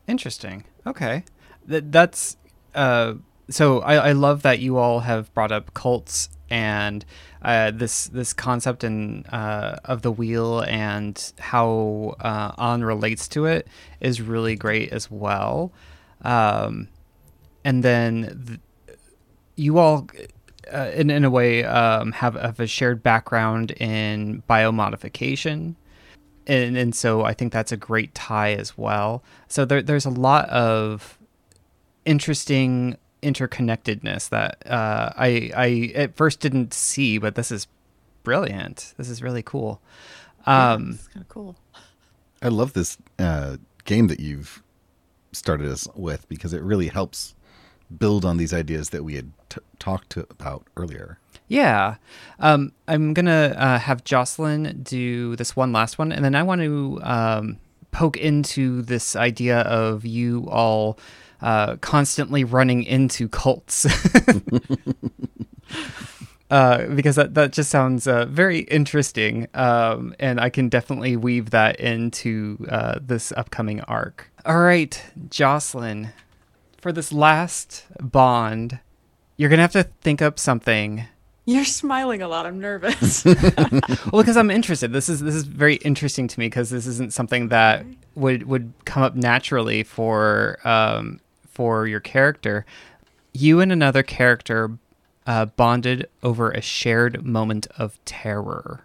Interesting. 0.06 0.64
Okay. 0.86 1.24
Th- 1.68 1.84
that's 1.86 2.36
uh 2.74 3.14
so 3.50 3.80
I, 3.80 4.08
I 4.08 4.12
love 4.12 4.42
that 4.42 4.60
you 4.60 4.78
all 4.78 5.00
have 5.00 5.32
brought 5.34 5.52
up 5.52 5.74
cults 5.74 6.28
and 6.52 7.06
uh, 7.40 7.70
this 7.70 8.08
this 8.08 8.34
concept 8.34 8.84
and 8.84 9.26
uh, 9.32 9.76
of 9.86 10.02
the 10.02 10.12
wheel 10.12 10.60
and 10.60 11.32
how 11.38 12.14
uh, 12.20 12.52
on 12.58 12.84
relates 12.84 13.26
to 13.28 13.46
it 13.46 13.66
is 14.00 14.20
really 14.20 14.54
great 14.54 14.92
as 14.92 15.10
well. 15.10 15.72
Um, 16.20 16.88
and 17.64 17.82
then 17.82 18.44
th- 18.46 18.60
you 19.56 19.78
all, 19.78 20.08
uh, 20.72 20.90
in 20.94 21.08
in 21.08 21.24
a 21.24 21.30
way, 21.30 21.64
um, 21.64 22.12
have 22.12 22.34
have 22.34 22.60
a 22.60 22.66
shared 22.66 23.02
background 23.02 23.70
in 23.72 24.42
biomodification 24.48 25.74
and 26.46 26.76
and 26.76 26.94
so 26.94 27.22
I 27.22 27.32
think 27.32 27.52
that's 27.52 27.72
a 27.72 27.76
great 27.76 28.14
tie 28.14 28.52
as 28.52 28.76
well. 28.76 29.22
So 29.48 29.64
there, 29.64 29.80
there's 29.80 30.06
a 30.06 30.10
lot 30.10 30.48
of 30.50 31.18
interesting 32.04 32.96
interconnectedness 33.22 34.28
that 34.30 34.66
uh, 34.66 35.12
I 35.16 35.50
I 35.54 35.92
at 35.94 36.16
first 36.16 36.40
didn't 36.40 36.74
see, 36.74 37.18
but 37.18 37.34
this 37.34 37.50
is 37.50 37.66
brilliant. 38.22 38.94
This 38.96 39.08
is 39.08 39.22
really 39.22 39.42
cool. 39.42 39.80
Um, 40.46 40.92
it's 40.92 41.08
kind 41.08 41.22
of 41.22 41.28
cool. 41.28 41.56
I 42.42 42.48
love 42.48 42.72
this 42.72 42.98
uh, 43.18 43.56
game 43.84 44.08
that 44.08 44.20
you've 44.20 44.62
started 45.32 45.68
us 45.68 45.88
with 45.94 46.28
because 46.28 46.52
it 46.52 46.62
really 46.62 46.88
helps 46.88 47.34
build 47.98 48.24
on 48.24 48.36
these 48.36 48.52
ideas 48.52 48.90
that 48.90 49.04
we 49.04 49.14
had 49.14 49.32
t- 49.48 49.60
talked 49.78 50.10
to, 50.10 50.20
about 50.30 50.66
earlier. 50.76 51.18
Yeah. 51.48 51.96
Um, 52.38 52.72
I'm 52.88 53.14
going 53.14 53.26
to 53.26 53.54
uh, 53.62 53.78
have 53.78 54.04
Jocelyn 54.04 54.80
do 54.82 55.36
this 55.36 55.54
one 55.54 55.72
last 55.72 55.98
one, 55.98 56.10
and 56.10 56.24
then 56.24 56.34
I 56.34 56.42
want 56.42 56.62
to 56.62 57.00
um, 57.02 57.58
poke 57.90 58.16
into 58.16 58.82
this 58.82 59.14
idea 59.14 59.60
of 59.60 60.04
you 60.04 60.48
all 60.50 60.98
uh, 61.42 61.76
constantly 61.76 62.44
running 62.44 62.84
into 62.84 63.28
cults. 63.28 63.86
Uh, 66.50 66.86
because 66.88 67.16
that, 67.16 67.32
that 67.32 67.50
just 67.50 67.70
sounds 67.70 68.06
uh, 68.06 68.26
very 68.26 68.58
interesting, 68.58 69.48
um, 69.54 70.14
and 70.20 70.38
I 70.38 70.50
can 70.50 70.68
definitely 70.68 71.16
weave 71.16 71.48
that 71.48 71.80
into 71.80 72.66
uh, 72.68 72.98
this 73.00 73.32
upcoming 73.38 73.80
arc. 73.80 74.30
All 74.44 74.60
right, 74.60 75.02
Jocelyn, 75.30 76.10
for 76.76 76.92
this 76.92 77.10
last 77.10 77.86
bond, 78.02 78.80
you're 79.38 79.48
gonna 79.48 79.62
have 79.62 79.72
to 79.72 79.84
think 80.02 80.20
up 80.20 80.38
something 80.38 81.06
You're 81.46 81.64
smiling 81.64 82.20
a 82.20 82.28
lot. 82.28 82.44
I'm 82.44 82.60
nervous. 82.60 83.24
well 84.12 84.22
because 84.22 84.36
i'm 84.36 84.50
interested 84.50 84.92
this 84.92 85.08
is 85.08 85.20
this 85.20 85.34
is 85.34 85.44
very 85.44 85.76
interesting 85.76 86.28
to 86.28 86.38
me 86.38 86.46
because 86.46 86.68
this 86.68 86.86
isn't 86.86 87.14
something 87.14 87.48
that 87.48 87.86
would 88.14 88.42
would 88.42 88.74
come 88.84 89.02
up 89.02 89.14
naturally 89.16 89.82
for 89.84 90.58
um 90.68 91.18
for 91.62 91.86
your 91.86 92.00
character 92.00 92.66
you 93.32 93.60
and 93.60 93.70
another 93.70 94.02
character 94.02 94.76
uh, 95.28 95.44
bonded 95.44 96.08
over 96.24 96.50
a 96.50 96.60
shared 96.60 97.24
moment 97.24 97.68
of 97.78 98.04
terror 98.04 98.80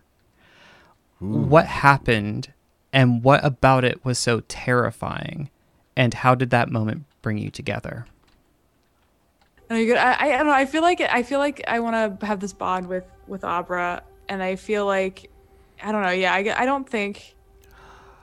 what 1.17 1.65
happened 1.65 2.53
and 2.93 3.23
what 3.23 3.43
about 3.43 3.83
it 3.83 4.05
was 4.05 4.19
so 4.19 4.41
terrifying 4.41 5.49
and 5.95 6.13
how 6.13 6.35
did 6.35 6.51
that 6.51 6.69
moment 6.69 7.03
bring 7.23 7.39
you 7.39 7.49
together 7.49 8.05
No, 9.69 9.75
you're 9.75 9.87
good. 9.87 9.97
I, 9.97 10.11
I, 10.13 10.33
I 10.35 10.37
don't 10.37 10.47
know. 10.47 10.53
I 10.53 10.65
feel 10.65 10.83
like 10.83 11.01
I 11.01 11.23
feel 11.23 11.39
like 11.39 11.61
I 11.67 11.79
want 11.79 12.19
to 12.19 12.25
have 12.25 12.39
this 12.39 12.53
bond 12.53 12.87
with 12.87 13.03
with 13.27 13.43
Abra, 13.43 14.03
and 14.29 14.41
I 14.41 14.55
feel 14.55 14.85
like 14.85 15.29
I 15.83 15.91
don't 15.91 16.03
know. 16.03 16.11
Yeah, 16.11 16.33
I, 16.33 16.61
I 16.61 16.65
don't 16.65 16.87
think. 16.87 17.35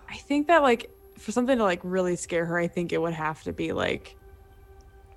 I 0.08 0.16
think 0.16 0.46
that 0.46 0.62
like 0.62 0.90
for 1.18 1.32
something 1.32 1.58
to 1.58 1.64
like 1.64 1.80
really 1.82 2.16
scare 2.16 2.46
her, 2.46 2.56
I 2.58 2.68
think 2.68 2.92
it 2.92 3.00
would 3.02 3.12
have 3.12 3.42
to 3.42 3.52
be 3.52 3.72
like 3.72 4.16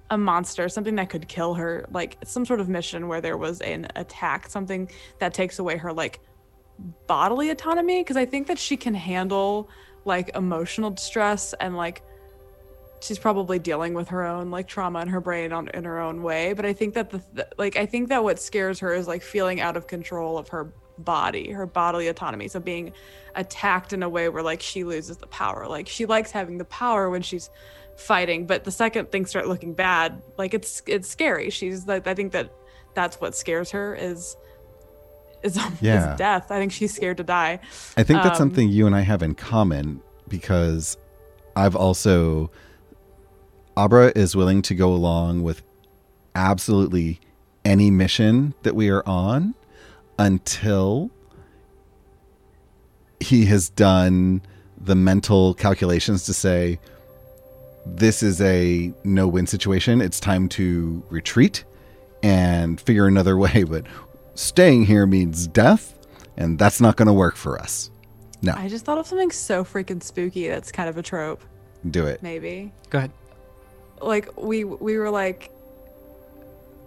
a 0.09 0.17
monster, 0.17 0.69
something 0.69 0.95
that 0.95 1.09
could 1.09 1.27
kill 1.27 1.53
her, 1.55 1.85
like 1.91 2.17
some 2.23 2.45
sort 2.45 2.59
of 2.59 2.69
mission 2.69 3.07
where 3.07 3.21
there 3.21 3.37
was 3.37 3.61
an 3.61 3.87
attack, 3.95 4.49
something 4.49 4.89
that 5.19 5.33
takes 5.33 5.59
away 5.59 5.77
her 5.77 5.91
like 5.91 6.19
bodily 7.07 7.49
autonomy. 7.49 8.01
Because 8.01 8.17
I 8.17 8.25
think 8.25 8.47
that 8.47 8.59
she 8.59 8.77
can 8.77 8.93
handle 8.93 9.69
like 10.05 10.35
emotional 10.35 10.91
distress 10.91 11.53
and 11.59 11.75
like 11.75 12.01
she's 13.01 13.19
probably 13.19 13.59
dealing 13.59 13.93
with 13.93 14.07
her 14.07 14.25
own 14.25 14.49
like 14.49 14.67
trauma 14.67 15.01
in 15.01 15.07
her 15.07 15.21
brain 15.21 15.51
on 15.51 15.67
in 15.75 15.83
her 15.83 15.99
own 15.99 16.23
way 16.23 16.53
but 16.53 16.65
i 16.65 16.73
think 16.73 16.95
that 16.95 17.11
the 17.11 17.19
th- 17.35 17.47
like 17.59 17.75
i 17.75 17.85
think 17.85 18.09
that 18.09 18.23
what 18.23 18.39
scares 18.39 18.79
her 18.79 18.91
is 18.91 19.07
like 19.07 19.21
feeling 19.21 19.61
out 19.61 19.77
of 19.77 19.85
control 19.85 20.35
of 20.35 20.47
her 20.47 20.73
body, 20.97 21.51
her 21.51 21.65
bodily 21.65 22.07
autonomy. 22.07 22.47
So 22.47 22.59
being 22.59 22.93
attacked 23.35 23.93
in 23.93 24.03
a 24.03 24.09
way 24.09 24.29
where 24.29 24.43
like 24.43 24.61
she 24.61 24.83
loses 24.83 25.17
the 25.17 25.27
power. 25.27 25.67
Like 25.67 25.87
she 25.87 26.05
likes 26.05 26.31
having 26.31 26.57
the 26.57 26.65
power 26.65 27.09
when 27.09 27.21
she's 27.21 27.49
fighting, 27.97 28.45
but 28.45 28.63
the 28.63 28.71
second 28.71 29.11
things 29.11 29.29
start 29.29 29.47
looking 29.47 29.73
bad, 29.73 30.21
like 30.37 30.53
it's 30.53 30.81
it's 30.85 31.09
scary. 31.09 31.49
She's 31.49 31.87
like 31.87 32.07
I 32.07 32.13
think 32.13 32.31
that 32.31 32.51
that's 32.93 33.19
what 33.19 33.35
scares 33.35 33.71
her 33.71 33.95
is 33.95 34.35
is, 35.43 35.59
Yeah. 35.81 36.13
is 36.13 36.17
death. 36.17 36.51
I 36.51 36.57
think 36.59 36.71
she's 36.71 36.93
scared 36.93 37.17
to 37.17 37.23
die. 37.23 37.59
I 37.95 38.03
think 38.03 38.23
that's 38.23 38.39
Um, 38.39 38.49
something 38.49 38.69
you 38.69 38.87
and 38.87 38.95
I 38.95 39.01
have 39.01 39.21
in 39.21 39.35
common 39.35 40.01
because 40.27 40.97
I've 41.55 41.75
also 41.75 42.49
Abra 43.75 44.11
is 44.15 44.35
willing 44.35 44.61
to 44.63 44.73
go 44.75 44.91
along 44.93 45.43
with 45.43 45.61
absolutely 46.33 47.19
any 47.63 47.91
mission 47.91 48.53
that 48.63 48.75
we 48.75 48.89
are 48.89 49.03
on 49.07 49.53
until 50.17 51.11
he 53.19 53.45
has 53.45 53.69
done 53.69 54.41
the 54.79 54.95
mental 54.95 55.53
calculations 55.53 56.23
to 56.25 56.33
say 56.33 56.79
this 57.95 58.21
is 58.23 58.41
a 58.41 58.93
no-win 59.03 59.47
situation. 59.47 60.01
It's 60.01 60.19
time 60.19 60.49
to 60.49 61.03
retreat 61.09 61.63
and 62.23 62.79
figure 62.79 63.07
another 63.07 63.37
way, 63.45 63.63
but 63.63 63.85
staying 64.35 64.85
here 64.85 65.05
means 65.05 65.47
death 65.47 65.93
and 66.37 66.59
that's 66.59 66.79
not 66.81 66.95
going 66.95 67.07
to 67.07 67.13
work 67.13 67.35
for 67.35 67.59
us. 67.59 67.89
No, 68.43 68.53
I 68.55 68.67
just 68.67 68.85
thought 68.85 68.99
of 68.99 69.07
something 69.07 69.31
so 69.31 69.63
freaking 69.63 70.01
spooky 70.03 70.47
that's 70.47 70.71
kind 70.71 70.87
of 70.87 70.97
a 70.97 71.01
trope, 71.01 71.41
do 71.89 72.05
it. 72.05 72.21
maybe. 72.21 72.71
Go 72.91 72.99
ahead. 72.99 73.11
like 73.99 74.29
we 74.37 74.63
we 74.63 74.97
were 74.97 75.09
like 75.09 75.49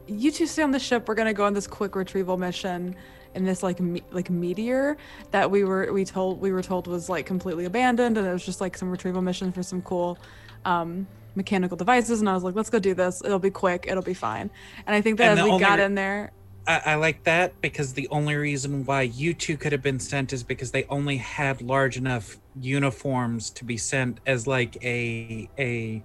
you 0.06 0.30
two 0.30 0.46
stay 0.46 0.62
on 0.62 0.70
the 0.70 0.78
ship 0.78 1.08
we're 1.08 1.14
gonna 1.16 1.34
go 1.34 1.44
on 1.44 1.52
this 1.54 1.66
quick 1.66 1.94
retrieval 1.96 2.36
mission 2.36 2.94
in 3.34 3.44
this 3.44 3.62
like 3.64 3.80
me- 3.80 4.02
like 4.12 4.30
meteor 4.30 4.96
that 5.32 5.50
we 5.50 5.64
were 5.64 5.92
we 5.92 6.04
told 6.04 6.40
we 6.40 6.52
were 6.52 6.62
told 6.62 6.86
was 6.86 7.08
like 7.08 7.26
completely 7.26 7.64
abandoned 7.64 8.16
and 8.16 8.26
it 8.26 8.32
was 8.32 8.44
just 8.44 8.60
like 8.60 8.76
some 8.76 8.90
retrieval 8.90 9.22
mission 9.22 9.50
for 9.52 9.62
some 9.62 9.82
cool 9.82 10.16
um 10.64 11.06
mechanical 11.34 11.76
devices 11.76 12.20
and 12.20 12.28
i 12.28 12.34
was 12.34 12.42
like 12.42 12.54
let's 12.54 12.70
go 12.70 12.78
do 12.78 12.92
this 12.94 13.22
it'll 13.24 13.38
be 13.38 13.50
quick 13.50 13.86
it'll 13.88 14.02
be 14.02 14.14
fine 14.14 14.50
and 14.86 14.96
i 14.96 15.00
think 15.00 15.18
that 15.18 15.30
And 15.30 15.40
as 15.40 15.44
we 15.44 15.58
got 15.58 15.78
re- 15.78 15.84
in 15.84 15.94
there 15.94 16.32
I, 16.66 16.82
I 16.86 16.94
like 16.96 17.24
that 17.24 17.60
because 17.60 17.94
the 17.94 18.06
only 18.08 18.36
reason 18.36 18.84
why 18.84 19.02
you 19.02 19.34
two 19.34 19.56
could 19.56 19.72
have 19.72 19.82
been 19.82 19.98
sent 19.98 20.32
is 20.32 20.42
because 20.42 20.70
they 20.70 20.84
only 20.84 21.16
had 21.16 21.62
large 21.62 21.96
enough 21.96 22.38
uniforms 22.60 23.50
to 23.50 23.64
be 23.64 23.76
sent 23.76 24.20
as 24.26 24.46
like 24.46 24.76
a 24.84 25.48
a 25.58 26.02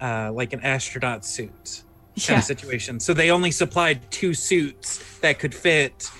uh, 0.00 0.32
like 0.32 0.52
an 0.52 0.60
astronaut 0.60 1.24
suit 1.24 1.82
kind 2.16 2.28
yeah 2.28 2.38
of 2.38 2.44
situation. 2.44 3.00
So 3.00 3.14
they 3.14 3.30
only 3.30 3.50
supplied 3.50 4.10
two 4.10 4.34
suits 4.34 5.18
that 5.18 5.38
could 5.38 5.54
fit 5.54 6.10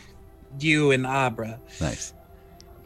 you 0.59 0.91
and 0.91 1.07
Abra. 1.07 1.61
Nice. 1.81 2.14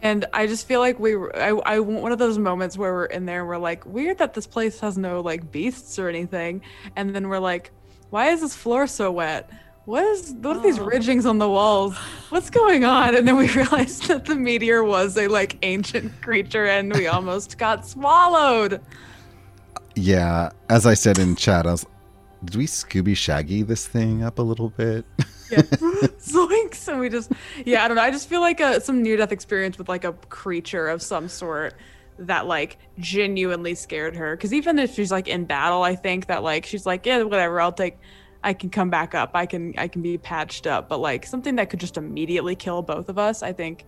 And 0.02 0.26
I 0.32 0.46
just 0.46 0.66
feel 0.66 0.80
like 0.80 0.98
we 1.00 1.16
were, 1.16 1.37
I, 1.37 1.48
I 1.74 1.80
want 1.80 2.02
one 2.02 2.12
of 2.12 2.18
those 2.18 2.38
moments 2.38 2.78
where 2.78 2.92
we're 2.92 3.06
in 3.06 3.26
there 3.26 3.40
and 3.40 3.48
we're 3.48 3.58
like, 3.58 3.84
weird 3.84 4.18
that 4.18 4.32
this 4.34 4.46
place 4.46 4.78
has 4.80 4.96
no 4.96 5.20
like 5.20 5.50
beasts 5.50 5.98
or 5.98 6.08
anything. 6.08 6.62
And 6.94 7.14
then 7.14 7.28
we're 7.28 7.40
like, 7.40 7.72
why 8.11 8.28
is 8.30 8.40
this 8.40 8.54
floor 8.54 8.87
so 8.87 9.11
wet? 9.11 9.50
What 9.87 10.04
is, 10.04 10.32
what 10.40 10.56
are 10.58 10.62
these 10.62 10.78
Oh. 10.78 10.84
ridgings 10.84 11.26
on 11.26 11.38
the 11.38 11.48
walls? 11.48 11.96
What's 12.28 12.50
going 12.50 12.84
on? 12.84 13.16
And 13.16 13.26
then 13.26 13.37
we 13.37 13.48
realized 13.54 14.06
that 14.08 14.24
the 14.26 14.37
meteor 14.37 14.84
was 14.84 15.16
a 15.16 15.26
like 15.28 15.58
ancient 15.62 16.20
creature 16.22 16.66
and 16.66 16.92
we 16.94 17.06
almost 17.08 17.58
got 17.58 17.87
swallowed. 17.87 18.80
Yeah, 19.96 20.50
as 20.68 20.87
I 20.87 20.94
said 20.94 21.18
in 21.18 21.34
chat, 21.34 21.66
I 21.66 21.72
was, 21.72 21.87
did 22.44 22.54
we 22.54 22.66
Scooby 22.66 23.16
Shaggy 23.16 23.62
this 23.62 23.87
thing 23.88 24.22
up 24.22 24.38
a 24.38 24.42
little 24.42 24.68
bit? 24.70 25.04
Yeah. 25.50 25.58
Zoinks. 26.18 26.88
And 26.88 27.00
we 27.00 27.08
just, 27.08 27.32
yeah, 27.64 27.84
I 27.84 27.88
don't 27.88 27.96
know. 27.96 28.02
I 28.02 28.11
just 28.11 28.28
feel 28.28 28.40
like 28.40 28.61
a, 28.61 28.80
some 28.80 29.02
near 29.02 29.16
death 29.16 29.32
experience 29.32 29.78
with 29.78 29.88
like 29.88 30.04
a 30.04 30.12
creature 30.12 30.88
of 30.88 31.02
some 31.02 31.28
sort 31.28 31.74
that 32.18 32.46
like 32.46 32.78
genuinely 32.98 33.74
scared 33.74 34.16
her. 34.16 34.37
Cause 34.37 34.52
even 34.52 34.78
if 34.78 34.94
she's 34.94 35.12
like 35.12 35.28
in 35.28 35.44
battle, 35.44 35.82
I 35.82 35.94
think 35.94 36.26
that 36.26 36.42
like 36.42 36.66
she's 36.66 36.87
like, 36.87 37.06
yeah, 37.06 37.22
whatever, 37.22 37.61
I'll 37.61 37.72
take, 37.72 37.98
I 38.42 38.52
can 38.52 38.70
come 38.70 38.90
back 38.90 39.14
up. 39.14 39.30
I 39.34 39.46
can, 39.46 39.74
I 39.78 39.88
can 39.88 40.02
be 40.02 40.18
patched 40.18 40.66
up. 40.66 40.88
But 40.88 40.98
like 40.98 41.26
something 41.26 41.56
that 41.56 41.70
could 41.70 41.80
just 41.80 41.96
immediately 41.96 42.56
kill 42.56 42.82
both 42.82 43.08
of 43.08 43.18
us, 43.18 43.42
I 43.42 43.52
think 43.52 43.84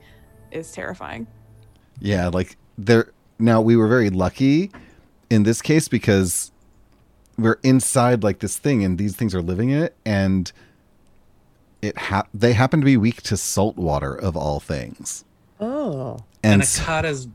is 0.50 0.72
terrifying. 0.72 1.26
Yeah, 2.00 2.28
like 2.28 2.56
there. 2.78 3.12
Now 3.38 3.60
we 3.60 3.76
were 3.76 3.88
very 3.88 4.10
lucky 4.10 4.70
in 5.28 5.44
this 5.44 5.62
case 5.62 5.88
because 5.88 6.52
we're 7.38 7.58
inside 7.62 8.22
like 8.22 8.40
this 8.40 8.58
thing, 8.58 8.84
and 8.84 8.98
these 8.98 9.16
things 9.16 9.34
are 9.34 9.42
living 9.42 9.70
in 9.70 9.82
it, 9.82 9.96
and 10.04 10.50
it 11.82 11.96
ha- 11.96 12.26
they 12.34 12.52
happen 12.52 12.80
to 12.80 12.84
be 12.84 12.96
weak 12.96 13.22
to 13.22 13.36
salt 13.36 13.76
water 13.76 14.14
of 14.14 14.36
all 14.36 14.60
things. 14.60 15.24
Oh. 15.60 16.18
And 16.42 16.54
And 16.54 16.62
s- 16.62 16.78
Akata's 16.80 17.28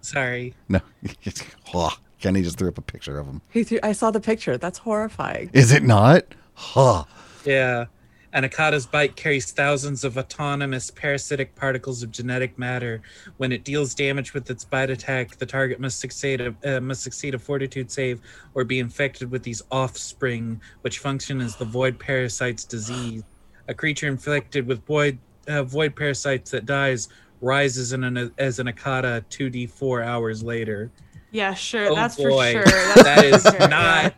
sorry. 0.00 0.54
no, 0.68 0.80
oh, 1.74 1.96
Kenny 2.20 2.42
just 2.42 2.58
threw 2.58 2.68
up 2.68 2.78
a 2.78 2.82
picture 2.82 3.18
of 3.18 3.26
him. 3.26 3.40
He 3.50 3.64
threw, 3.64 3.78
I 3.82 3.92
saw 3.92 4.10
the 4.10 4.20
picture. 4.20 4.56
That's 4.56 4.78
horrifying. 4.78 5.50
Is 5.52 5.72
it 5.72 5.82
not? 5.82 6.24
Huh. 6.54 7.04
Yeah. 7.44 7.86
And 8.30 8.44
Akata's 8.44 8.84
bite 8.86 9.16
carries 9.16 9.52
thousands 9.52 10.04
of 10.04 10.18
autonomous 10.18 10.90
parasitic 10.90 11.54
particles 11.54 12.02
of 12.02 12.10
genetic 12.10 12.58
matter. 12.58 13.00
When 13.38 13.52
it 13.52 13.64
deals 13.64 13.94
damage 13.94 14.34
with 14.34 14.50
its 14.50 14.64
bite 14.64 14.90
attack, 14.90 15.36
the 15.38 15.46
target 15.46 15.80
must 15.80 15.98
succeed 15.98 16.42
a, 16.42 16.54
uh, 16.76 16.80
must 16.80 17.02
succeed 17.02 17.34
a 17.34 17.38
fortitude 17.38 17.90
save 17.90 18.20
or 18.54 18.64
be 18.64 18.80
infected 18.80 19.30
with 19.30 19.44
these 19.44 19.62
offspring, 19.70 20.60
which 20.82 20.98
function 20.98 21.40
as 21.40 21.56
the 21.56 21.64
void 21.64 21.98
parasite's 21.98 22.64
disease. 22.64 23.22
A 23.68 23.74
creature 23.74 24.08
infected 24.08 24.66
with 24.66 24.84
void 24.86 25.18
uh, 25.46 25.62
void 25.62 25.94
parasites 25.94 26.50
that 26.50 26.66
dies 26.66 27.08
rises 27.40 27.92
in 27.92 28.02
an, 28.04 28.32
as 28.38 28.58
an 28.58 28.66
Akata 28.66 29.24
2d4 29.30 30.04
hours 30.04 30.42
later. 30.42 30.90
Yeah, 31.30 31.54
sure. 31.54 31.90
Oh 31.90 31.94
that's 31.94 32.16
boy. 32.16 32.54
for 32.54 32.68
sure. 32.68 32.94
That's 32.94 33.02
That 33.02 33.24
is 33.24 33.42
for 33.42 33.50
sure, 33.50 33.60
yeah. 33.60 33.66
not 33.66 34.14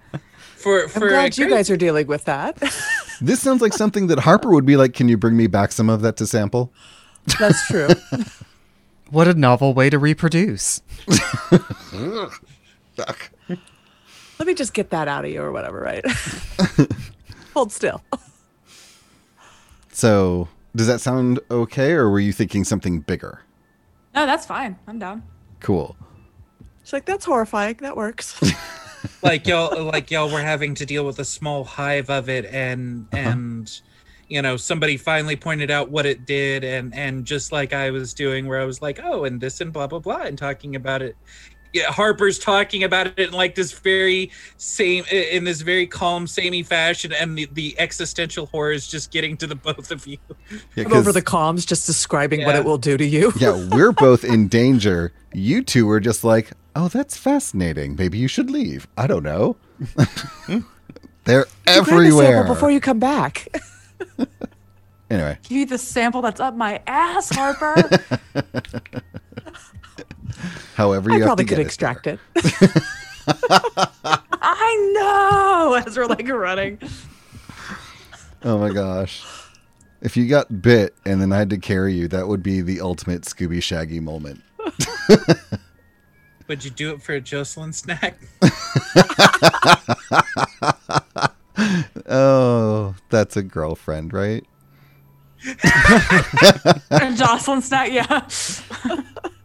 for 0.57 0.83
I'm 0.85 0.89
for 0.89 1.09
glad 1.09 1.37
you 1.37 1.49
guys 1.49 1.69
are 1.71 1.77
dealing 1.77 2.07
with 2.07 2.25
that. 2.25 2.59
This 3.23 3.39
sounds 3.43 3.61
like 3.61 3.75
something 3.75 4.07
that 4.07 4.21
Harper 4.21 4.49
would 4.49 4.65
be 4.65 4.79
like. 4.79 4.95
Can 4.95 5.07
you 5.11 5.19
bring 5.19 5.37
me 5.37 5.47
back 5.47 5.73
some 5.73 5.91
of 5.91 6.01
that 6.01 6.17
to 6.17 6.27
sample? 6.27 6.73
That's 7.39 7.67
true. 7.67 7.89
What 9.11 9.27
a 9.27 9.35
novel 9.35 9.75
way 9.75 9.91
to 9.91 9.99
reproduce. 9.99 10.83
Let 14.39 14.47
me 14.47 14.55
just 14.55 14.73
get 14.73 14.91
that 14.91 15.09
out 15.09 15.25
of 15.25 15.31
you 15.33 15.43
or 15.43 15.51
whatever, 15.53 15.81
right? 15.81 16.05
Hold 17.55 17.73
still. 17.73 18.03
So, 19.93 20.49
does 20.75 20.87
that 20.87 21.01
sound 21.01 21.41
okay, 21.51 21.93
or 21.93 22.09
were 22.11 22.21
you 22.21 22.33
thinking 22.33 22.65
something 22.65 23.01
bigger? 23.01 23.43
No, 24.15 24.27
that's 24.27 24.47
fine. 24.47 24.79
I'm 24.87 24.99
down. 24.99 25.23
Cool. 25.61 25.97
She's 26.83 26.93
like, 26.93 27.05
that's 27.05 27.25
horrifying. 27.25 27.77
That 27.81 27.97
works. 27.97 28.41
like 29.23 29.47
y'all 29.47 29.85
like 29.85 30.11
y'all 30.11 30.31
were 30.31 30.41
having 30.41 30.75
to 30.75 30.87
deal 30.87 31.05
with 31.05 31.19
a 31.19 31.25
small 31.25 31.65
hive 31.65 32.11
of 32.11 32.29
it 32.29 32.45
and 32.47 33.07
uh-huh. 33.13 33.31
and 33.31 33.81
you 34.29 34.41
know 34.41 34.57
somebody 34.57 34.97
finally 34.97 35.37
pointed 35.37 35.71
out 35.71 35.91
what 35.91 36.07
it 36.07 36.27
did 36.27 36.65
and 36.65 36.95
and 36.95 37.25
just 37.25 37.53
like 37.53 37.73
i 37.73 37.91
was 37.91 38.15
doing 38.15 38.47
where 38.47 38.61
i 38.61 38.65
was 38.65 38.83
like 38.83 39.01
oh 39.03 39.25
and 39.25 39.41
this 39.41 39.61
and 39.61 39.73
blah 39.73 39.87
blah 39.87 39.99
blah 39.99 40.23
and 40.23 40.39
talking 40.39 40.77
about 40.77 41.03
it 41.03 41.17
yeah 41.73 41.85
harper's 41.91 42.39
talking 42.39 42.83
about 42.85 43.07
it 43.07 43.19
in 43.19 43.33
like 43.33 43.55
this 43.55 43.73
very 43.73 44.31
same 44.57 45.05
in 45.13 45.45
this 45.45 45.61
very 45.61 45.87
calm 45.87 46.27
samey 46.27 46.63
fashion 46.63 47.13
and 47.13 47.37
the, 47.39 47.49
the 47.53 47.75
existential 47.79 48.47
horror 48.47 48.73
is 48.73 48.89
just 48.89 49.11
getting 49.13 49.37
to 49.37 49.47
the 49.47 49.55
both 49.55 49.91
of 49.91 50.07
you 50.07 50.19
Yeah, 50.75 50.85
I'm 50.87 50.93
over 50.93 51.05
'cause- 51.05 51.15
the 51.15 51.23
comms 51.23 51.67
just 51.67 51.87
describing 51.87 52.45
what 52.45 52.57
it 52.57 52.65
will 52.65 52.79
do 52.79 52.97
to 52.97 53.05
you. 53.05 53.33
yeah, 53.39 53.53
we're 53.71 53.93
both 54.07 54.25
in 54.25 54.49
danger. 54.49 55.13
You 55.33 55.63
two 55.63 55.89
are 55.91 56.01
just 56.01 56.25
like, 56.25 56.51
oh, 56.75 56.89
that's 56.89 57.17
fascinating. 57.17 57.95
Maybe 57.97 58.19
you 58.19 58.27
should 58.29 58.51
leave. 58.51 58.89
I 58.99 59.07
don't 59.07 59.23
know. 59.23 59.57
They're 61.25 61.45
Grab 61.45 61.47
a 61.67 61.71
sample 61.71 61.95
everywhere. 61.95 62.45
before 62.45 62.71
you 62.71 62.81
come 62.81 62.99
back. 62.99 63.47
Anyway, 65.09 65.39
Give 65.45 65.59
you 65.59 65.67
the 65.67 65.79
sample 65.79 66.23
that's 66.23 66.41
up 66.41 66.55
my 66.57 66.81
ass, 66.87 67.31
Harper. 67.35 67.89
However 70.75 71.11
you 71.11 71.17
I 71.17 71.19
have 71.21 71.27
probably 71.29 71.45
to 71.45 71.49
could 71.49 71.57
get 71.59 71.67
extract 71.67 72.07
it. 72.07 72.19
it. 72.37 72.83
I 74.43 74.93
know. 74.95 75.75
As 75.87 75.97
we're 75.97 76.07
like 76.07 76.29
running. 76.29 76.79
Oh 78.43 78.59
my 78.59 78.71
gosh. 78.71 79.23
If 80.01 80.17
you 80.17 80.27
got 80.29 80.63
bit 80.63 80.95
and 81.05 81.21
then 81.21 81.33
I 81.33 81.39
had 81.39 81.51
to 81.51 81.59
carry 81.59 81.95
you, 81.95 82.09
that 82.09 82.27
would 82.27 82.43
be 82.43 82.63
the 82.63 82.81
ultimate 82.81 83.23
Scooby 83.23 83.63
Shaggy 83.63 84.01
moment. 84.01 84.43
would 86.49 86.65
you 86.65 86.71
do 86.71 86.93
it 86.93 87.01
for 87.03 87.13
a 87.15 87.21
jocelyn 87.21 87.73
snack 87.73 88.19
Oh, 92.07 92.95
that's 93.09 93.37
a 93.37 93.43
girlfriend, 93.43 94.13
right? 94.13 94.45
A 96.91 97.15
Jocelyn 97.17 97.63
snack, 97.63 97.93
yeah. 97.93 98.27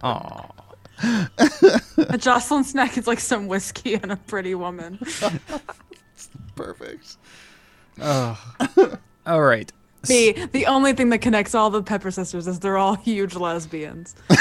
Aw. 0.05 0.51
A 1.97 2.17
Jocelyn 2.17 2.63
snack 2.63 2.97
is 2.97 3.07
like 3.07 3.19
some 3.19 3.47
whiskey 3.47 3.95
and 3.95 4.11
a 4.11 4.15
pretty 4.15 4.53
woman. 4.55 4.99
Perfect. 6.55 7.17
All 8.01 8.37
right. 9.25 9.71
B. 10.07 10.33
The 10.51 10.67
only 10.67 10.93
thing 10.93 11.09
that 11.09 11.17
connects 11.19 11.55
all 11.55 11.71
the 11.71 11.81
Pepper 11.81 12.11
sisters 12.11 12.45
is 12.47 12.59
they're 12.59 12.77
all 12.77 12.93
huge 12.93 13.33
lesbians. 13.35 14.13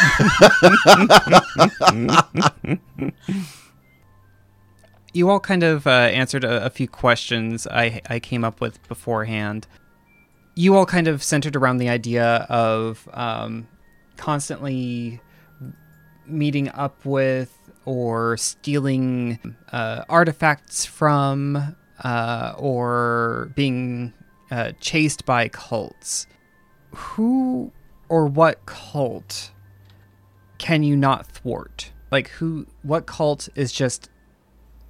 you 5.14 5.31
all 5.31 5.40
kind 5.40 5.62
of 5.62 5.87
uh, 5.87 5.90
answered 5.90 6.44
a, 6.44 6.66
a 6.66 6.70
few 6.70 6.87
questions 6.87 7.66
I, 7.66 8.03
I 8.11 8.20
came 8.20 8.44
up 8.44 8.61
with 8.61 8.87
beforehand. 8.88 9.66
You 10.55 10.77
all 10.77 10.85
kind 10.85 11.09
of 11.09 11.22
centered 11.22 11.57
around 11.57 11.79
the 11.79 11.88
idea 11.88 12.46
of 12.50 13.09
um, 13.14 13.66
constantly 14.18 15.22
meeting 16.27 16.69
up 16.71 17.05
with 17.05 17.59
or 17.85 18.37
stealing 18.37 19.39
uh, 19.73 20.05
artifacts 20.09 20.85
from 20.85 21.77
uh, 22.03 22.55
or 22.57 23.51
being 23.55 24.13
uh, 24.51 24.73
chased 24.81 25.25
by 25.27 25.49
cults. 25.49 26.27
Who 26.95 27.73
or 28.09 28.27
what 28.27 28.65
cult 28.67 29.51
can 30.59 30.83
you 30.83 30.97
not 30.97 31.27
thwart? 31.27 31.91
Like 32.11 32.29
who? 32.29 32.67
What 32.83 33.07
cult 33.07 33.49
is 33.55 33.73
just 33.73 34.09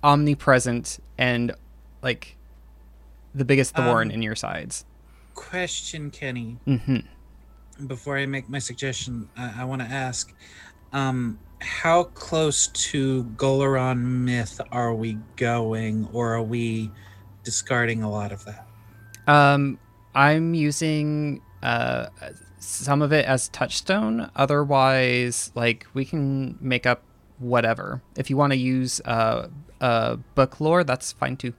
omnipresent 0.03 0.99
and 1.17 1.53
like 2.03 2.37
the 3.35 3.45
biggest 3.45 3.75
thorn 3.75 4.09
Um, 4.09 4.15
in 4.15 4.23
your 4.23 4.37
sides? 4.37 4.85
Question, 5.35 6.11
Kenny. 6.11 6.59
Mm-hmm. 6.67 7.87
Before 7.87 8.19
I 8.19 8.27
make 8.27 8.49
my 8.49 8.59
suggestion, 8.59 9.29
I, 9.37 9.63
I 9.63 9.65
want 9.65 9.83
to 9.83 9.89
ask, 9.89 10.33
um, 10.95 11.39
how 11.61 12.05
close 12.05 12.69
to 12.69 13.25
Golarion 13.37 13.99
myth 13.99 14.61
are 14.73 14.95
we 14.95 15.19
going, 15.37 16.09
or 16.13 16.35
are 16.35 16.43
we 16.43 16.91
discarding 17.43 18.03
a 18.03 18.11
lot 18.11 18.33
of 18.33 18.45
that? 18.47 18.67
Um, 19.27 19.79
I'm 20.15 20.55
using 20.55 21.43
uh 21.63 22.07
some 22.59 23.03
of 23.03 23.13
it 23.13 23.27
as 23.27 23.49
touchstone. 23.49 24.31
Otherwise, 24.37 25.51
like 25.55 25.87
we 25.95 26.05
can 26.05 26.57
make 26.61 26.87
up 26.87 27.03
whatever. 27.39 28.01
If 28.17 28.31
you 28.31 28.37
want 28.37 28.53
to 28.53 28.59
use 28.59 29.01
uh 29.05 29.49
uh 29.81 30.17
book 30.35 30.61
lore, 30.61 30.85
that's 30.85 31.13
fine 31.13 31.37
too. 31.37 31.55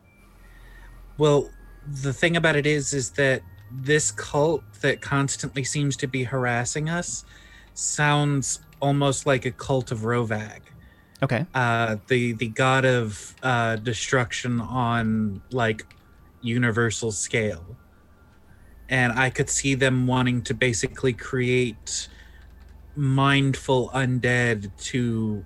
Well, 1.17 1.49
the 1.87 2.13
thing 2.13 2.35
about 2.37 2.55
it 2.55 2.65
is, 2.65 2.93
is 2.93 3.11
that 3.11 3.41
this 3.71 4.11
cult 4.11 4.63
that 4.81 5.01
constantly 5.01 5.63
seems 5.63 5.97
to 5.97 6.07
be 6.07 6.23
harassing 6.23 6.89
us 6.89 7.25
sounds 7.73 8.59
almost 8.79 9.25
like 9.25 9.45
a 9.45 9.51
cult 9.51 9.91
of 9.91 9.99
Rovag. 9.99 10.61
Okay. 11.23 11.45
uh 11.55 11.95
the 12.07 12.33
the 12.33 12.49
god 12.49 12.83
of 12.83 13.35
uh 13.41 13.77
destruction 13.77 14.59
on 14.59 15.41
like 15.49 15.85
universal 16.41 17.09
scale 17.09 17.77
and 18.89 19.13
i 19.13 19.29
could 19.29 19.49
see 19.49 19.75
them 19.75 20.07
wanting 20.07 20.41
to 20.41 20.53
basically 20.53 21.13
create 21.13 22.09
mindful 22.97 23.89
undead 23.91 24.69
to 24.77 25.45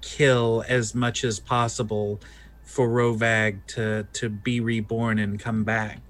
kill 0.00 0.64
as 0.68 0.94
much 0.94 1.22
as 1.22 1.38
possible 1.38 2.18
for 2.64 2.88
rovag 2.88 3.64
to 3.66 4.06
to 4.14 4.30
be 4.30 4.58
reborn 4.58 5.18
and 5.18 5.38
come 5.38 5.64
back 5.64 6.00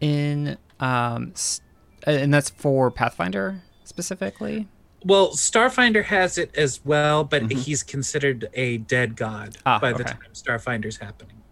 In 0.00 0.58
um, 0.80 1.32
and 2.06 2.32
that's 2.32 2.50
for 2.50 2.90
Pathfinder 2.90 3.62
specifically. 3.84 4.68
Well 5.06 5.30
starfinder 5.30 6.04
has 6.04 6.36
it 6.38 6.54
as 6.56 6.84
well 6.84 7.24
but 7.24 7.50
he's 7.50 7.82
considered 7.82 8.48
a 8.54 8.78
dead 8.78 9.16
god 9.16 9.56
Ah, 9.64 9.78
by 9.78 9.92
the 9.92 10.02
okay. 10.02 10.12
time 10.12 10.32
starfinder's 10.34 10.96
happening 10.98 11.42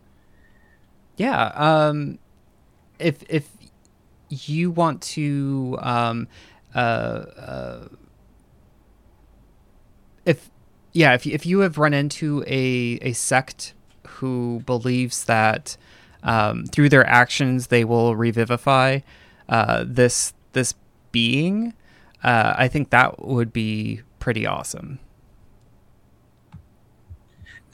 Yeah. 1.17 1.47
Um, 1.55 2.19
if 2.99 3.23
if 3.29 3.49
you 4.29 4.71
want 4.73 5.01
to, 5.03 5.79
um, 5.81 6.27
uh, 6.75 6.79
uh, 6.79 7.89
if 10.25 10.51
yeah, 10.93 11.15
if 11.15 11.27
if 11.27 11.47
you 11.47 11.61
have 11.61 11.79
run 11.79 11.95
into 11.95 12.43
a 12.47 12.99
a 13.03 13.13
sect 13.13 13.75
who 14.07 14.63
believes 14.67 15.25
that 15.25 15.77
um, 16.23 16.67
through 16.67 16.89
their 16.89 17.07
actions 17.07 17.69
they 17.69 17.85
will 17.85 18.17
revivify 18.17 19.01
uh, 19.49 19.85
this 19.87 20.33
this 20.53 20.75
being, 21.13 21.75
uh, 22.25 22.55
I 22.57 22.69
think 22.69 22.91
that 22.91 23.25
would 23.25 23.53
be 23.53 24.03
pretty 24.19 24.47
awesome. 24.47 24.99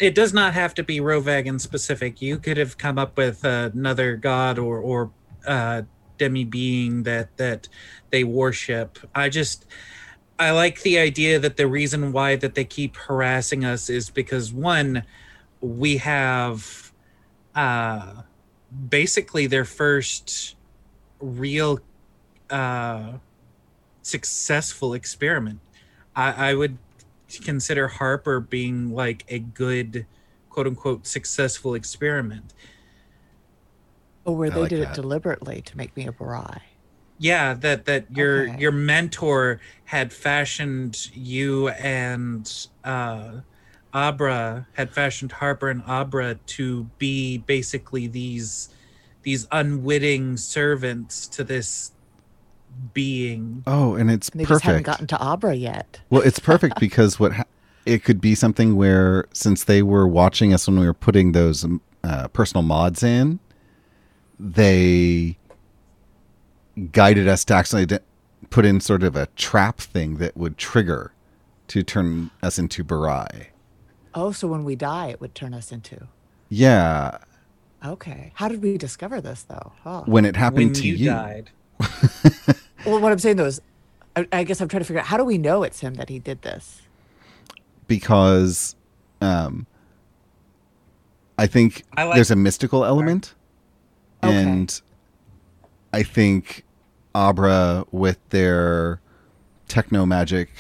it 0.01 0.15
does 0.15 0.33
not 0.33 0.55
have 0.55 0.75
to 0.75 0.83
be 0.83 0.99
Rovagan 0.99 1.61
specific. 1.61 2.23
You 2.23 2.39
could 2.39 2.57
have 2.57 2.79
come 2.79 2.99
up 2.99 3.17
with 3.17 3.45
another 3.45 4.17
god 4.17 4.59
or 4.59 4.79
or 4.79 5.11
uh, 5.47 5.83
demi 6.19 6.45
being 6.45 7.03
that 7.05 7.37
that 7.37 7.69
they 8.11 8.25
worship. 8.25 8.99
I 9.15 9.29
just 9.29 9.67
I 10.39 10.53
like 10.53 10.81
the 10.83 10.99
idea 10.99 11.39
that 11.39 11.59
the 11.59 11.67
reason 11.67 12.13
why 12.13 12.37
that 12.37 12.55
they 12.55 12.65
keep 12.65 12.97
harassing 12.97 13.65
us 13.65 13.91
is 13.91 14.09
because 14.09 14.53
one, 14.53 15.05
we 15.61 15.99
have 15.99 16.93
uh, 17.55 18.23
basically 18.89 19.47
their 19.47 19.67
first 19.67 20.57
real 21.21 21.79
uh, 22.49 23.13
successful 24.03 24.95
experiment. 24.95 25.61
I, 26.15 26.51
I 26.51 26.55
would 26.55 26.79
consider 27.45 27.89
Harper 27.89 28.41
being 28.41 28.93
like 28.93 29.25
a 29.29 29.39
good, 29.39 30.07
quote 30.49 30.67
unquote, 30.67 31.07
successful 31.07 31.75
experiment. 31.75 32.53
Or 34.25 34.37
where 34.37 34.51
I 34.51 34.55
they 34.55 34.61
like 34.63 34.71
did 34.71 34.81
that. 34.83 34.93
it 34.93 34.95
deliberately 35.01 35.63
to 35.63 35.77
make 35.77 35.97
me 35.97 36.07
a 36.07 36.13
Borai. 36.13 36.61
Yeah, 37.19 37.55
that 37.55 37.85
that 37.85 38.11
your 38.11 38.47
Okay. 38.47 38.59
your 38.59 38.73
mentor 38.73 39.61
had 39.85 40.13
fashioned 40.13 40.97
you 41.13 41.69
and 41.69 42.51
uh, 42.83 43.41
Abra 43.93 44.69
had 44.73 44.95
fashioned 44.95 45.33
Harper 45.33 45.69
and 45.69 45.83
Abra 45.87 46.37
to 46.47 46.85
be 46.99 47.39
basically 47.39 48.07
these 48.07 48.71
these 49.23 49.47
unwitting 49.53 50.37
servants 50.39 51.29
to 51.29 51.45
this 51.45 51.93
being. 52.95 53.63
Oh, 53.67 53.95
and 53.95 54.11
it's 54.11 54.29
And 54.31 54.41
they 54.41 54.45
just 54.45 54.63
haven't 54.63 54.83
gotten 54.85 55.07
to 55.09 55.23
Abra 55.23 55.55
yet. 55.55 56.01
Well, 56.11 56.23
it's 56.23 56.39
perfect 56.39 56.81
because 56.81 57.19
what 57.19 57.33
ha- 57.33 57.45
it 57.87 58.05
could 58.05 58.21
be 58.21 58.35
something 58.35 58.77
where 58.77 59.27
since 59.33 59.65
they 59.65 59.83
were 59.83 60.07
watching 60.07 60.53
us 60.53 60.67
when 60.67 60.79
we 60.79 60.87
were 60.87 60.95
putting 60.95 61.33
those 61.33 61.65
um, 61.65 61.81
uh, 62.05 62.29
personal 62.29 62.63
mods 62.63 63.03
in, 63.03 63.41
they 64.39 65.37
guided 66.93 67.29
us 67.29 67.45
to 67.47 67.55
actually 67.55 67.87
d- 67.87 67.99
put 68.51 68.65
in 68.65 68.81
sort 68.81 69.03
of 69.03 69.17
a 69.17 69.27
trap 69.37 69.79
thing 69.79 70.17
that 70.17 70.37
would 70.37 70.57
trigger 70.57 71.13
to 71.69 71.83
turn 71.83 72.31
us 72.43 72.59
into 72.59 72.83
Borai. 72.85 73.47
Oh, 74.15 74.33
so 74.33 74.49
when 74.49 74.65
we 74.65 74.75
die, 74.75 75.09
it 75.09 75.21
would 75.21 75.35
turn 75.35 75.55
us 75.55 75.71
into. 75.71 76.09
Yeah, 76.49 77.19
Okay. 77.85 78.33
How 78.35 78.49
did 78.49 78.63
we 78.63 78.77
discover 78.77 79.21
this, 79.21 79.43
though? 79.45 79.73
Oh. 79.87 80.03
when 80.07 80.25
it 80.25 80.37
happened 80.37 80.67
when 80.67 80.73
to 80.75 80.87
you, 80.87 80.95
you. 80.95 81.07
died. 81.11 81.51
Well, 82.87 83.01
what 83.01 83.13
I'm 83.13 83.19
saying 83.19 83.37
though 83.37 83.47
is, 83.47 83.61
I, 84.17 84.27
I 84.33 84.45
guess 84.45 84.61
I'm 84.61 84.69
trying 84.69 84.81
to 84.81 84.85
figure 84.85 85.01
out 85.01 85.07
how 85.07 85.17
do 85.17 85.25
we 85.25 85.39
know 85.39 85.63
it's 85.63 85.81
him 85.81 85.95
that 85.95 86.09
he 86.09 86.19
did 86.19 86.43
this? 86.43 86.83
because 87.87 88.77
um, 89.21 89.67
I 91.37 91.49
think 91.49 91.83
I 91.97 92.05
like- 92.05 92.15
there's 92.15 92.31
a 92.31 92.37
mystical 92.37 92.85
element, 92.85 93.35
Okay. 94.23 94.33
and 94.33 94.81
I 95.93 96.05
think 96.05 96.63
Abra 97.17 97.85
with 97.91 98.19
their 98.29 99.01
techno 99.67 100.07
magic 100.07 100.51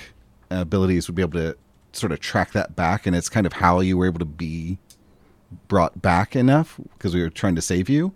abilities 0.50 1.06
would 1.06 1.14
be 1.14 1.22
able 1.22 1.38
to 1.38 1.56
sort 1.92 2.11
of 2.11 2.18
track 2.18 2.50
that 2.52 2.74
back, 2.74 3.06
and 3.06 3.14
it's 3.14 3.28
kind 3.28 3.46
of 3.46 3.52
how 3.52 3.78
you 3.78 3.96
were 3.96 4.06
able 4.06 4.18
to 4.18 4.24
be 4.24 4.78
brought 5.68 6.02
back 6.02 6.35
enough 6.35 6.80
because 6.94 7.14
we 7.14 7.22
were 7.22 7.30
trying 7.30 7.54
to 7.54 7.62
save 7.62 7.88
you. 7.88 8.12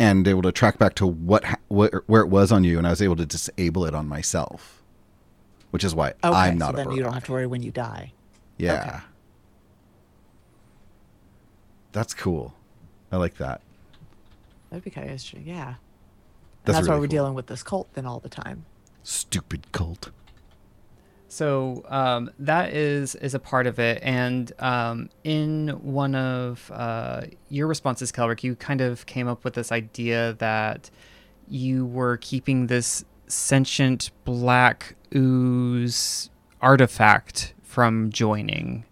And 0.00 0.26
able 0.26 0.42
to 0.42 0.50
track 0.52 0.78
back 0.78 0.94
to 0.96 1.06
what, 1.06 1.44
ha- 1.44 1.58
what 1.68 1.92
where 2.08 2.22
it 2.22 2.28
was 2.28 2.50
on 2.50 2.64
you, 2.64 2.78
and 2.78 2.86
I 2.86 2.90
was 2.90 3.02
able 3.02 3.16
to 3.16 3.26
disable 3.26 3.84
it 3.84 3.94
on 3.94 4.08
myself, 4.08 4.82
which 5.70 5.84
is 5.84 5.94
why 5.94 6.08
Okay, 6.24 6.36
I'm 6.36 6.56
not 6.58 6.74
so 6.74 6.80
a 6.80 6.84
then 6.84 6.92
you 6.96 7.02
don't 7.02 7.12
have 7.12 7.24
to 7.24 7.32
worry 7.32 7.46
when 7.46 7.62
you 7.62 7.70
die. 7.70 8.12
Yeah. 8.56 8.80
Okay. 8.86 8.98
That's 11.92 12.14
cool. 12.14 12.54
I 13.12 13.16
like 13.16 13.36
that. 13.38 13.60
That'd 14.70 14.84
be 14.84 14.90
kind 14.90 15.06
of 15.06 15.10
interesting. 15.12 15.42
Yeah. 15.46 15.66
And 15.68 15.76
That's, 16.64 16.78
that's 16.78 16.88
why 16.88 16.94
we're 16.94 17.00
cool. 17.00 17.08
dealing 17.08 17.34
with 17.34 17.46
this 17.48 17.62
cult 17.62 17.92
then 17.94 18.06
all 18.06 18.20
the 18.20 18.28
time. 18.28 18.64
Stupid 19.02 19.72
cult. 19.72 20.10
So 21.30 21.84
um, 21.88 22.32
that 22.40 22.74
is 22.74 23.14
is 23.14 23.34
a 23.34 23.38
part 23.38 23.68
of 23.68 23.78
it, 23.78 24.00
and 24.02 24.50
um, 24.58 25.10
in 25.22 25.68
one 25.80 26.16
of 26.16 26.68
uh, 26.74 27.22
your 27.48 27.68
responses, 27.68 28.10
Kelrick, 28.10 28.42
you 28.42 28.56
kind 28.56 28.80
of 28.80 29.06
came 29.06 29.28
up 29.28 29.44
with 29.44 29.54
this 29.54 29.70
idea 29.70 30.32
that 30.40 30.90
you 31.48 31.86
were 31.86 32.16
keeping 32.16 32.66
this 32.66 33.04
sentient 33.28 34.10
black 34.24 34.96
ooze 35.14 36.30
artifact 36.60 37.54
from 37.62 38.10
joining. 38.10 38.84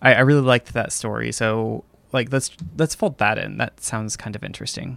I, 0.00 0.14
I 0.14 0.20
really 0.20 0.40
liked 0.40 0.72
that 0.72 0.92
story, 0.92 1.30
so 1.30 1.84
like 2.12 2.32
let's 2.32 2.50
let's 2.78 2.94
fold 2.94 3.18
that 3.18 3.36
in. 3.36 3.58
That 3.58 3.82
sounds 3.82 4.16
kind 4.16 4.34
of 4.34 4.42
interesting. 4.42 4.96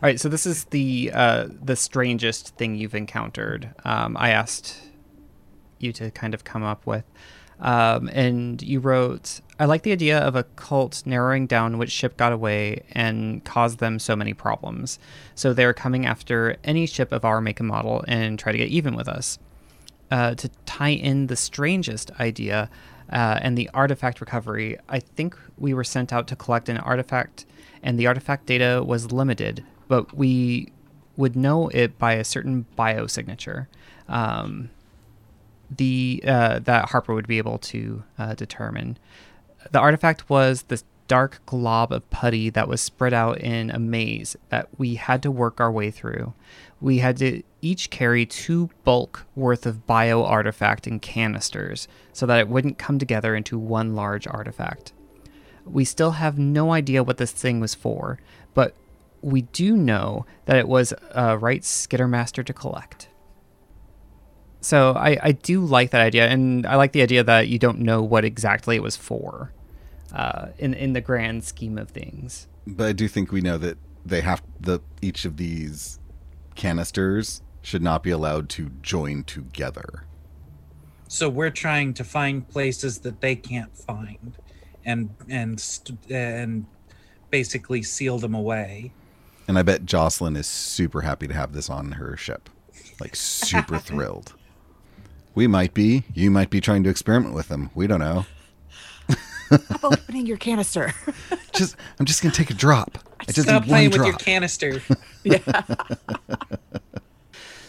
Right, 0.00 0.18
so 0.20 0.28
this 0.28 0.46
is 0.46 0.64
the 0.66 1.10
uh, 1.12 1.48
the 1.62 1.76
strangest 1.76 2.56
thing 2.56 2.76
you've 2.76 2.94
encountered. 2.94 3.74
Um, 3.84 4.16
I 4.18 4.30
asked 4.30 4.76
you 5.78 5.92
to 5.94 6.10
kind 6.12 6.34
of 6.34 6.44
come 6.44 6.62
up 6.62 6.86
with, 6.86 7.04
um, 7.60 8.08
and 8.12 8.62
you 8.62 8.80
wrote, 8.80 9.40
"I 9.58 9.64
like 9.66 9.82
the 9.82 9.92
idea 9.92 10.18
of 10.18 10.36
a 10.36 10.44
cult 10.56 11.02
narrowing 11.04 11.46
down 11.46 11.78
which 11.78 11.90
ship 11.90 12.16
got 12.16 12.32
away 12.32 12.84
and 12.92 13.44
caused 13.44 13.78
them 13.78 13.98
so 13.98 14.16
many 14.16 14.34
problems. 14.34 14.98
So 15.34 15.52
they're 15.52 15.74
coming 15.74 16.06
after 16.06 16.56
any 16.64 16.86
ship 16.86 17.12
of 17.12 17.24
our 17.24 17.40
make 17.40 17.60
and 17.60 17.68
model 17.68 18.04
and 18.08 18.38
try 18.38 18.52
to 18.52 18.58
get 18.58 18.68
even 18.68 18.94
with 18.94 19.08
us." 19.08 19.38
Uh, 20.10 20.34
to 20.34 20.50
tie 20.66 20.90
in 20.90 21.28
the 21.28 21.36
strangest 21.36 22.10
idea 22.20 22.68
uh, 23.10 23.38
and 23.40 23.56
the 23.56 23.70
artifact 23.72 24.20
recovery, 24.20 24.76
I 24.86 24.98
think 24.98 25.34
we 25.56 25.72
were 25.72 25.84
sent 25.84 26.12
out 26.12 26.26
to 26.28 26.36
collect 26.36 26.68
an 26.68 26.76
artifact, 26.76 27.46
and 27.82 27.98
the 27.98 28.06
artifact 28.06 28.44
data 28.44 28.84
was 28.86 29.10
limited, 29.10 29.64
but 29.92 30.16
we 30.16 30.72
would 31.18 31.36
know 31.36 31.68
it 31.68 31.98
by 31.98 32.14
a 32.14 32.24
certain 32.24 32.64
biosignature. 32.78 33.66
Um, 34.08 34.70
the 35.70 36.24
uh, 36.26 36.60
that 36.60 36.88
Harper 36.88 37.12
would 37.12 37.28
be 37.28 37.36
able 37.36 37.58
to 37.58 38.02
uh, 38.18 38.32
determine. 38.32 38.96
The 39.70 39.80
artifact 39.80 40.30
was 40.30 40.62
this 40.62 40.84
dark 41.08 41.42
glob 41.44 41.92
of 41.92 42.08
putty 42.08 42.48
that 42.48 42.68
was 42.68 42.80
spread 42.80 43.12
out 43.12 43.36
in 43.36 43.70
a 43.70 43.78
maze 43.78 44.34
that 44.48 44.66
we 44.78 44.94
had 44.94 45.22
to 45.24 45.30
work 45.30 45.60
our 45.60 45.70
way 45.70 45.90
through. 45.90 46.32
We 46.80 47.00
had 47.00 47.18
to 47.18 47.42
each 47.60 47.90
carry 47.90 48.24
two 48.24 48.70
bulk 48.84 49.26
worth 49.36 49.66
of 49.66 49.86
bio 49.86 50.24
artifact 50.24 50.86
in 50.86 51.00
canisters 51.00 51.86
so 52.14 52.24
that 52.24 52.38
it 52.38 52.48
wouldn't 52.48 52.78
come 52.78 52.98
together 52.98 53.36
into 53.36 53.58
one 53.58 53.94
large 53.94 54.26
artifact. 54.26 54.94
We 55.66 55.84
still 55.84 56.12
have 56.12 56.38
no 56.38 56.72
idea 56.72 57.04
what 57.04 57.18
this 57.18 57.32
thing 57.32 57.60
was 57.60 57.74
for, 57.74 58.18
but 58.54 58.74
we 59.22 59.42
do 59.42 59.76
know 59.76 60.26
that 60.44 60.56
it 60.56 60.68
was 60.68 60.92
a 61.12 61.38
right 61.38 61.62
Skittermaster 61.62 62.44
to 62.44 62.52
collect. 62.52 63.08
So 64.60 64.92
I, 64.92 65.18
I 65.22 65.32
do 65.32 65.64
like 65.64 65.90
that 65.90 66.00
idea, 66.00 66.28
and 66.28 66.66
I 66.66 66.76
like 66.76 66.92
the 66.92 67.02
idea 67.02 67.24
that 67.24 67.48
you 67.48 67.58
don't 67.58 67.80
know 67.80 68.02
what 68.02 68.24
exactly 68.24 68.76
it 68.76 68.82
was 68.82 68.96
for, 68.96 69.52
uh, 70.12 70.48
in 70.58 70.74
in 70.74 70.92
the 70.92 71.00
grand 71.00 71.42
scheme 71.44 71.78
of 71.78 71.90
things. 71.90 72.46
But 72.66 72.88
I 72.88 72.92
do 72.92 73.08
think 73.08 73.32
we 73.32 73.40
know 73.40 73.58
that 73.58 73.76
they 74.06 74.20
have 74.20 74.42
the 74.60 74.80
each 75.00 75.24
of 75.24 75.36
these 75.36 75.98
canisters 76.54 77.42
should 77.62 77.82
not 77.82 78.02
be 78.02 78.10
allowed 78.10 78.48
to 78.50 78.70
join 78.82 79.24
together. 79.24 80.04
So 81.08 81.28
we're 81.28 81.50
trying 81.50 81.94
to 81.94 82.04
find 82.04 82.48
places 82.48 82.98
that 82.98 83.20
they 83.20 83.34
can't 83.34 83.76
find, 83.76 84.36
and 84.84 85.10
and 85.28 85.58
st- 85.60 86.10
and 86.10 86.66
basically 87.30 87.82
seal 87.82 88.18
them 88.18 88.34
away. 88.34 88.92
And 89.52 89.58
I 89.58 89.62
bet 89.64 89.84
Jocelyn 89.84 90.34
is 90.36 90.46
super 90.46 91.02
happy 91.02 91.28
to 91.28 91.34
have 91.34 91.52
this 91.52 91.68
on 91.68 91.92
her 91.92 92.16
ship. 92.16 92.48
Like 92.98 93.14
super 93.14 93.76
thrilled. 93.88 94.32
We 95.34 95.46
might 95.46 95.74
be. 95.74 96.04
You 96.14 96.30
might 96.30 96.48
be 96.48 96.58
trying 96.58 96.84
to 96.84 96.88
experiment 96.88 97.34
with 97.34 97.48
them. 97.48 97.68
We 97.74 97.86
don't 97.86 98.00
know. 98.00 98.24
How 99.50 99.58
about 99.74 99.98
opening 100.00 100.24
your 100.24 100.38
canister? 100.38 100.94
Just 101.52 101.76
I'm 102.00 102.06
just 102.06 102.22
gonna 102.22 102.34
take 102.34 102.48
a 102.48 102.54
drop. 102.54 102.96
I 103.20 103.24
just 103.24 103.42
Stop 103.42 103.64
need 103.64 103.68
playing 103.68 103.90
one 103.90 103.98
with 104.00 104.08
your 104.08 104.16
canister. 104.16 104.82
yeah. 105.22 105.38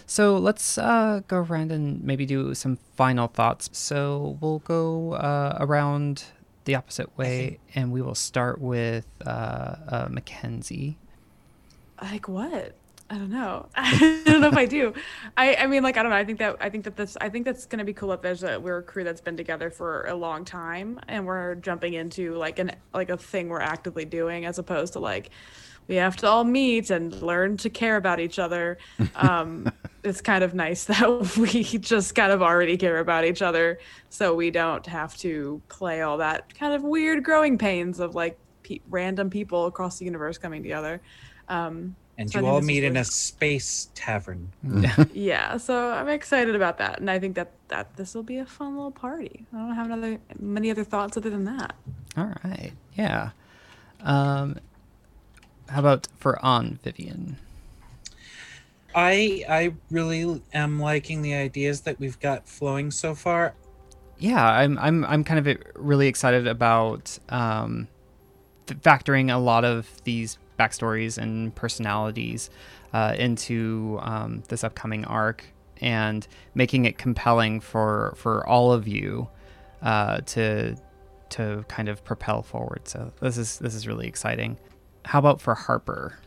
So 0.06 0.38
let's 0.38 0.78
uh, 0.78 1.20
go 1.28 1.40
around 1.40 1.74
and 1.74 2.02
maybe 2.02 2.26
do 2.26 2.56
some 2.56 2.78
final 2.96 3.28
thoughts. 3.28 3.70
So 3.74 4.38
we'll 4.40 4.60
go 4.60 5.16
uh, 5.16 5.58
around 5.60 6.24
the 6.64 6.76
opposite 6.76 7.18
way, 7.18 7.60
and 7.76 7.92
we 7.92 8.02
will 8.02 8.16
start 8.16 8.62
with 8.62 9.06
uh, 9.26 9.76
uh, 9.90 10.08
Mackenzie. 10.10 10.98
Like 12.12 12.28
what? 12.28 12.76
I 13.10 13.18
don't 13.18 13.30
know. 13.30 13.68
I 13.76 14.22
don't 14.26 14.42
know 14.42 14.48
if 14.48 14.58
i 14.58 14.66
do. 14.66 14.94
I 15.38 15.56
i 15.56 15.68
mean 15.68 15.84
like 15.84 15.98
i 15.98 16.02
don't 16.04 16.10
know. 16.10 16.18
I 16.18 16.26
think 16.26 16.40
that 16.40 16.58
i 16.60 16.70
think 16.70 16.84
that 16.86 16.96
this 16.96 17.18
i 17.22 17.30
think 17.30 17.46
that's 17.46 17.66
going 17.66 17.80
to 17.80 17.86
be 17.86 17.94
cool 17.94 18.10
that 18.10 18.22
there's 18.22 18.44
a 18.44 18.60
we're 18.60 18.80
a 18.80 18.84
crew 18.84 19.04
that's 19.04 19.22
been 19.22 19.38
together 19.38 19.70
for 19.70 20.06
a 20.08 20.16
long 20.16 20.46
time 20.46 21.00
and 21.08 21.26
we're 21.26 21.56
jumping 21.56 21.94
into 21.94 22.36
like 22.36 22.60
an 22.60 22.72
like 22.94 23.10
a 23.10 23.18
thing 23.18 23.50
we're 23.50 23.60
actively 23.60 24.06
doing 24.06 24.46
as 24.46 24.58
opposed 24.58 24.94
to 24.94 25.00
like 25.00 25.30
we 25.88 25.96
have 25.96 26.16
to 26.16 26.28
all 26.28 26.46
meet 26.46 26.90
and 26.90 27.22
learn 27.22 27.58
to 27.58 27.70
care 27.70 27.98
about 27.98 28.20
each 28.20 28.40
other. 28.40 28.78
Um 29.16 29.72
it's 30.04 30.20
kind 30.22 30.44
of 30.44 30.54
nice 30.54 30.84
that 30.92 31.38
we 31.38 31.64
just 31.64 32.16
kind 32.16 32.32
of 32.32 32.42
already 32.42 32.78
care 32.78 33.00
about 33.00 33.26
each 33.26 33.42
other 33.42 33.80
so 34.10 34.34
we 34.34 34.52
don't 34.52 34.86
have 34.86 35.16
to 35.18 35.62
play 35.70 36.02
all 36.02 36.18
that 36.18 36.54
kind 36.58 36.74
of 36.74 36.84
weird 36.84 37.24
growing 37.24 37.58
pains 37.58 38.00
of 38.00 38.16
like 38.16 38.38
pe- 38.64 38.80
random 38.90 39.30
people 39.30 39.66
across 39.66 40.00
the 40.00 40.06
universe 40.06 40.38
coming 40.38 40.62
together 40.62 41.02
um 41.50 41.96
And 42.18 42.30
So 42.32 42.40
you 42.40 42.46
all 42.46 42.56
this 42.56 42.64
is 42.64 42.68
meet 42.68 42.84
in 42.84 42.94
really- 42.94 43.02
a 43.02 43.06
space 43.06 43.90
tavern. 43.96 44.52
yeah 45.14 45.58
so 45.58 45.92
i'm 45.92 46.08
excited 46.10 46.56
about 46.56 46.78
that 46.78 47.00
and 47.00 47.10
i 47.10 47.18
think 47.20 47.36
that 47.36 47.52
that 47.70 47.96
this 47.98 48.14
will 48.14 48.24
be 48.24 48.38
a 48.38 48.46
fun 48.46 48.76
little 48.76 48.92
party 48.92 49.46
i 49.54 49.58
don't 49.58 49.74
have 49.76 49.88
another 49.88 50.20
many 50.40 50.70
other 50.70 50.84
thoughts 50.84 51.18
other 51.18 51.30
than 51.30 51.44
that 51.46 51.74
All 52.16 52.32
right, 52.44 52.74
yeah. 52.94 53.32
Um, 54.02 54.58
how 55.70 55.80
about 55.80 56.08
for 56.20 56.38
on 56.46 56.78
Vivian? 56.84 57.38
I 58.96 59.44
I 59.50 59.74
really 59.90 60.42
am 60.54 60.80
liking 60.80 61.22
the 61.24 61.34
ideas 61.34 61.82
that 61.82 62.00
we've 62.00 62.20
got 62.20 62.48
flowing 62.48 62.92
so 62.92 63.16
far. 63.16 63.56
yeah, 64.20 64.46
I'm 64.46 64.78
I'm 64.78 65.04
I'm 65.06 65.24
kind 65.24 65.40
of 65.48 65.58
really 65.76 66.08
excited 66.08 66.46
about 66.48 67.18
um, 67.30 67.88
factoring 68.68 69.34
a 69.34 69.38
lot 69.38 69.66
of 69.66 69.90
these 70.04 70.38
backstories 70.64 71.18
and 71.18 71.54
personalities 71.56 72.50
uh, 72.94 73.16
into 73.18 74.00
um, 74.02 74.44
this 74.48 74.64
upcoming 74.64 75.06
arc 75.06 75.46
and 75.82 76.28
making 76.56 76.86
it 76.86 76.98
compelling 76.98 77.60
for 77.60 78.14
for 78.18 78.48
all 78.48 78.72
of 78.72 78.88
you 78.88 79.28
uh, 79.82 80.22
to 80.22 80.76
to 81.30 81.66
kind 81.68 81.90
of 81.90 82.04
propel 82.04 82.44
forward. 82.44 82.88
So 82.88 83.12
this 83.20 83.38
is 83.38 83.60
this 83.60 83.76
is 83.76 83.88
really 83.88 84.08
exciting. 84.08 84.58
How 85.06 85.20
about 85.20 85.42
for 85.42 85.56
Harper? 85.56 86.18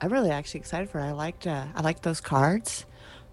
I'm 0.00 0.12
really 0.12 0.30
actually 0.30 0.60
excited 0.60 0.88
for 0.90 0.98
it. 0.98 1.04
I 1.04 1.12
liked 1.12 1.46
uh, 1.46 1.66
I 1.74 1.82
liked 1.82 2.02
those 2.02 2.20
cards. 2.20 2.86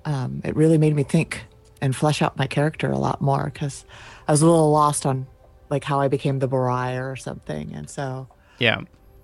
Um, 0.05 0.41
it 0.43 0.55
really 0.55 0.77
made 0.77 0.95
me 0.95 1.03
think 1.03 1.45
and 1.81 1.95
flesh 1.95 2.21
out 2.21 2.37
my 2.37 2.47
character 2.47 2.91
a 2.91 2.97
lot 2.97 3.21
more 3.21 3.45
because 3.45 3.85
I 4.27 4.31
was 4.31 4.41
a 4.41 4.45
little 4.45 4.71
lost 4.71 5.05
on 5.05 5.27
like 5.69 5.83
how 5.83 5.99
I 5.99 6.07
became 6.07 6.39
the 6.39 6.47
Borai 6.47 7.01
or 7.01 7.15
something. 7.15 7.73
And 7.73 7.89
so 7.89 8.27
Yeah, 8.59 8.81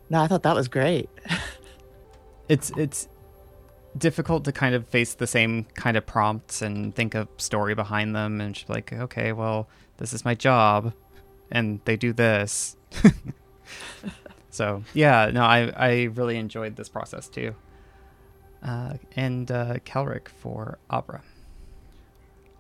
no, 0.10 0.22
I 0.22 0.28
thought 0.28 0.44
that 0.44 0.56
was 0.56 0.68
great. 0.68 1.10
it's 2.50 2.72
it's 2.72 3.08
difficult 3.98 4.44
to 4.46 4.52
kind 4.52 4.74
of 4.74 4.88
face 4.88 5.14
the 5.14 5.28
same 5.28 5.66
kind 5.76 5.96
of 5.98 6.06
prompts 6.06 6.62
and 6.62 6.96
think 6.96 7.14
of 7.14 7.28
story 7.38 7.76
behind 7.76 8.16
them 8.16 8.42
and 8.42 8.56
just 8.56 8.66
be 8.68 8.74
like 8.74 8.92
okay 8.92 9.32
well 9.32 9.70
this 9.98 10.14
is 10.14 10.26
my 10.26 10.34
job 10.34 10.92
and 11.52 11.80
they 11.86 11.96
do 11.96 12.12
this 12.12 12.76
so 14.50 14.84
yeah 14.96 15.30
no 15.32 15.44
i 15.44 15.72
i 15.76 16.04
really 16.16 16.38
enjoyed 16.38 16.76
this 16.76 16.90
process 16.90 17.28
too 17.28 17.54
uh, 18.64 18.94
and 19.16 19.52
uh, 19.52 19.76
Kelrick 19.86 20.30
for 20.30 20.80
Abra. 20.90 21.22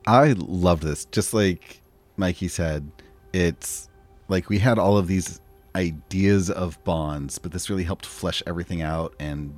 I 0.05 0.33
loved 0.37 0.83
this. 0.83 1.05
Just 1.05 1.33
like 1.33 1.81
Mikey 2.17 2.49
said, 2.49 2.91
it's 3.31 3.89
like 4.27 4.49
we 4.49 4.59
had 4.59 4.77
all 4.77 4.97
of 4.97 5.07
these 5.07 5.39
ideas 5.75 6.49
of 6.49 6.81
bonds, 6.83 7.37
but 7.39 7.51
this 7.51 7.69
really 7.69 7.83
helped 7.83 8.05
flesh 8.05 8.41
everything 8.45 8.81
out 8.81 9.13
and 9.19 9.53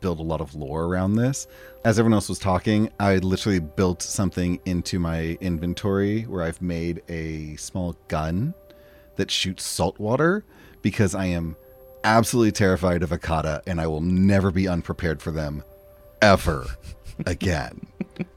build 0.00 0.18
a 0.18 0.22
lot 0.22 0.40
of 0.40 0.54
lore 0.54 0.84
around 0.84 1.14
this. 1.16 1.46
As 1.84 1.98
everyone 1.98 2.14
else 2.14 2.28
was 2.28 2.38
talking, 2.38 2.90
I 2.98 3.16
literally 3.18 3.60
built 3.60 4.02
something 4.02 4.58
into 4.64 4.98
my 4.98 5.36
inventory 5.40 6.22
where 6.22 6.42
I've 6.42 6.60
made 6.62 7.02
a 7.08 7.56
small 7.56 7.96
gun 8.08 8.54
that 9.16 9.30
shoots 9.30 9.64
salt 9.64 9.98
water 9.98 10.44
because 10.82 11.14
I 11.14 11.26
am 11.26 11.56
absolutely 12.02 12.52
terrified 12.52 13.02
of 13.02 13.10
Akata 13.10 13.62
and 13.66 13.80
I 13.80 13.86
will 13.86 14.00
never 14.00 14.50
be 14.50 14.66
unprepared 14.68 15.22
for 15.22 15.30
them 15.30 15.62
ever 16.20 16.66
again. 17.26 17.86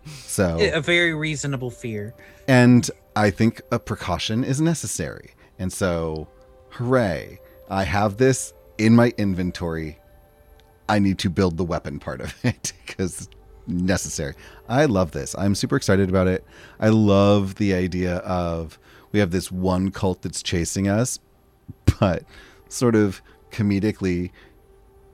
So 0.06 0.58
A 0.60 0.80
very 0.82 1.14
reasonable 1.14 1.72
fear. 1.72 2.14
and 2.48 2.90
I 3.16 3.32
think 3.32 3.62
a 3.72 3.80
precaution 3.80 4.44
is 4.44 4.62
necessary. 4.62 5.32
And 5.58 5.74
so, 5.74 6.28
hooray, 6.70 7.40
I 7.70 7.84
have 7.84 8.18
this 8.18 8.54
in 8.78 8.96
my 8.96 9.14
inventory. 9.18 10.00
I 10.90 11.00
need 11.00 11.20
to 11.20 11.30
build 11.30 11.58
the 11.58 11.66
weapon 11.66 12.00
part 12.00 12.22
of 12.22 12.34
it 12.44 12.74
because 12.86 13.30
necessary. 13.68 14.34
I 14.70 14.86
love 14.86 15.12
this. 15.12 15.36
I'm 15.38 15.56
super 15.56 15.76
excited 15.76 16.10
about 16.10 16.28
it. 16.28 16.46
I 16.80 16.90
love 16.90 17.56
the 17.56 17.74
idea 17.74 18.18
of 18.18 18.80
we 19.12 19.20
have 19.20 19.32
this 19.32 19.52
one 19.52 19.92
cult 19.92 20.22
that's 20.22 20.42
chasing 20.42 20.88
us, 20.88 21.20
but 22.00 22.24
sort 22.70 22.96
of 22.96 23.22
comedically, 23.52 24.32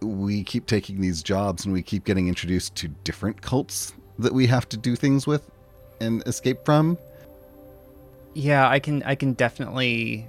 we 0.01 0.43
keep 0.43 0.65
taking 0.65 1.01
these 1.01 1.23
jobs 1.23 1.65
and 1.65 1.73
we 1.73 1.81
keep 1.81 2.03
getting 2.03 2.27
introduced 2.27 2.75
to 2.75 2.87
different 2.87 3.41
cults 3.41 3.93
that 4.19 4.33
we 4.33 4.47
have 4.47 4.67
to 4.69 4.77
do 4.77 4.95
things 4.95 5.25
with 5.25 5.49
and 5.99 6.21
escape 6.27 6.65
from. 6.65 6.97
Yeah, 8.33 8.67
I 8.67 8.79
can 8.79 9.03
I 9.03 9.15
can 9.15 9.33
definitely 9.33 10.27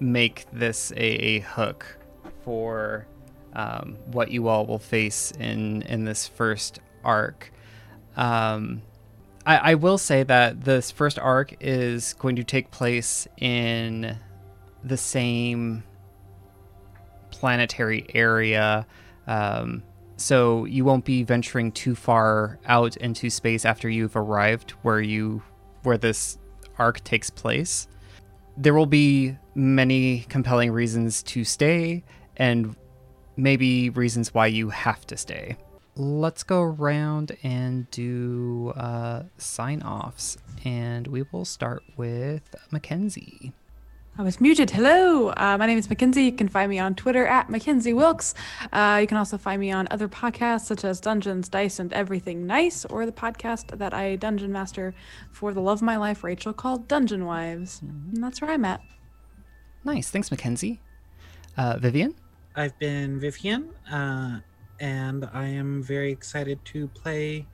make 0.00 0.46
this 0.52 0.92
a, 0.96 1.40
hook 1.40 1.98
for 2.44 3.06
um, 3.54 3.96
what 4.12 4.30
you 4.30 4.48
all 4.48 4.66
will 4.66 4.78
face 4.78 5.32
in 5.38 5.82
in 5.82 6.04
this 6.04 6.26
first 6.28 6.80
arc. 7.04 7.52
Um, 8.16 8.82
I, 9.44 9.56
I 9.56 9.74
will 9.74 9.98
say 9.98 10.22
that 10.24 10.64
this 10.64 10.90
first 10.90 11.18
arc 11.18 11.54
is 11.60 12.14
going 12.14 12.36
to 12.36 12.44
take 12.44 12.70
place 12.70 13.26
in 13.38 14.16
the 14.84 14.96
same 14.96 15.84
planetary 17.30 18.06
area. 18.14 18.86
Um, 19.26 19.82
so 20.16 20.64
you 20.64 20.84
won't 20.84 21.04
be 21.04 21.22
venturing 21.22 21.72
too 21.72 21.94
far 21.94 22.58
out 22.66 22.96
into 22.96 23.28
space 23.28 23.64
after 23.64 23.88
you've 23.88 24.16
arrived 24.16 24.70
where 24.82 25.00
you 25.00 25.42
where 25.82 25.98
this 25.98 26.38
arc 26.78 27.02
takes 27.04 27.30
place. 27.30 27.86
There 28.56 28.74
will 28.74 28.86
be 28.86 29.36
many 29.56 30.20
compelling 30.28 30.70
reasons 30.70 31.22
to 31.22 31.42
stay 31.42 32.04
and 32.36 32.76
maybe 33.36 33.90
reasons 33.90 34.34
why 34.34 34.46
you 34.46 34.68
have 34.68 35.06
to 35.06 35.16
stay. 35.16 35.56
Let's 35.96 36.42
go 36.42 36.60
around 36.60 37.36
and 37.42 37.90
do 37.90 38.74
uh, 38.76 39.22
sign 39.38 39.82
offs, 39.82 40.36
and 40.62 41.06
we 41.06 41.24
will 41.32 41.46
start 41.46 41.82
with 41.96 42.54
Mackenzie. 42.70 43.54
I 44.18 44.22
was 44.22 44.40
muted. 44.40 44.70
Hello, 44.70 45.28
uh, 45.30 45.56
my 45.58 45.66
name 45.66 45.78
is 45.78 45.88
Mackenzie. 45.88 46.24
You 46.24 46.32
can 46.32 46.48
find 46.48 46.70
me 46.70 46.78
on 46.78 46.94
Twitter 46.94 47.26
at 47.26 47.50
Mackenzie 47.50 47.92
Wilkes. 47.94 48.34
Uh, 48.72 48.98
you 49.00 49.06
can 49.06 49.16
also 49.16 49.38
find 49.38 49.60
me 49.60 49.72
on 49.72 49.88
other 49.90 50.08
podcasts 50.08 50.66
such 50.66 50.84
as 50.84 51.00
Dungeons, 51.00 51.48
Dice, 51.48 51.78
and 51.78 51.92
Everything 51.94 52.46
Nice, 52.46 52.84
or 52.86 53.06
the 53.06 53.12
podcast 53.12 53.76
that 53.78 53.94
I 53.94 54.16
dungeon 54.16 54.52
master 54.52 54.94
for 55.30 55.54
the 55.54 55.60
love 55.60 55.78
of 55.78 55.82
my 55.82 55.96
life, 55.96 56.24
Rachel, 56.24 56.52
called 56.52 56.88
Dungeon 56.88 57.24
Wives. 57.24 57.80
And 57.82 58.22
that's 58.22 58.40
where 58.40 58.50
I'm 58.50 58.64
at. 58.66 58.80
Nice, 59.86 60.10
thanks, 60.10 60.32
Mackenzie. 60.32 60.80
Uh, 61.56 61.78
Vivian. 61.78 62.12
I've 62.56 62.76
been 62.80 63.20
Vivian, 63.20 63.70
uh, 63.88 64.40
and 64.80 65.28
I 65.32 65.46
am 65.46 65.80
very 65.80 66.10
excited 66.10 66.58
to 66.64 66.88
play 66.88 67.46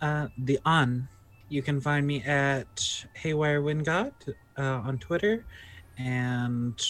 uh, 0.00 0.28
the 0.38 0.58
On. 0.64 1.06
You 1.50 1.60
can 1.60 1.82
find 1.82 2.06
me 2.06 2.22
at 2.22 3.04
Haywire 3.12 3.60
Wingod 3.60 4.14
uh, 4.56 4.62
on 4.62 4.96
Twitter, 4.96 5.44
and 5.98 6.82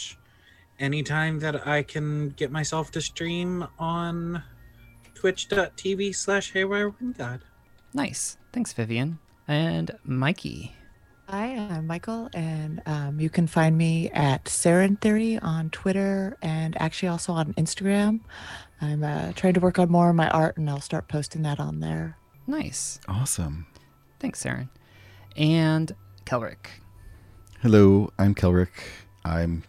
anytime 0.79 1.41
that 1.41 1.67
I 1.67 1.83
can 1.83 2.29
get 2.31 2.53
myself 2.53 2.93
to 2.93 3.01
stream 3.01 3.67
on 3.81 4.45
twitch.tv 5.15 6.15
slash 6.15 6.53
Haywire 6.53 6.93
Wingod. 6.93 7.41
Nice, 7.93 8.39
thanks, 8.53 8.73
Vivian. 8.73 9.19
And 9.49 9.99
Mikey. 10.05 10.76
Hi, 11.29 11.57
I'm 11.57 11.89
Michael, 11.89 12.31
and 12.35 12.81
um, 12.87 13.19
you 13.19 13.29
can 13.29 13.49
find 13.49 13.77
me 13.77 14.09
at 14.11 14.45
Saren 14.45 15.01
Theory 15.01 15.41
on 15.41 15.71
Twitter 15.71 16.37
and 16.41 16.81
actually 16.81 17.09
also 17.09 17.33
on 17.33 17.53
Instagram. 17.55 18.21
I'm 18.81 19.03
uh, 19.03 19.33
trying 19.33 19.55
to 19.55 19.61
work 19.61 19.81
on 19.81 19.91
more 19.91 20.09
of 20.09 20.15
my 20.15 20.29
art, 20.31 20.57
and 20.57 20.71
I'll 20.71 20.81
start 20.81 21.09
posting 21.09 21.43
that 21.43 21.59
on 21.59 21.81
there. 21.81 22.17
Nice. 22.47 23.01
Awesome. 23.09 23.67
Thanks, 24.21 24.45
Saren. 24.45 24.69
And 25.37 25.97
Kelrick. 26.27 26.69
Hello, 27.61 28.13
I'm 28.21 28.33
Kelrick. 28.33 28.87
I'm 29.25 29.65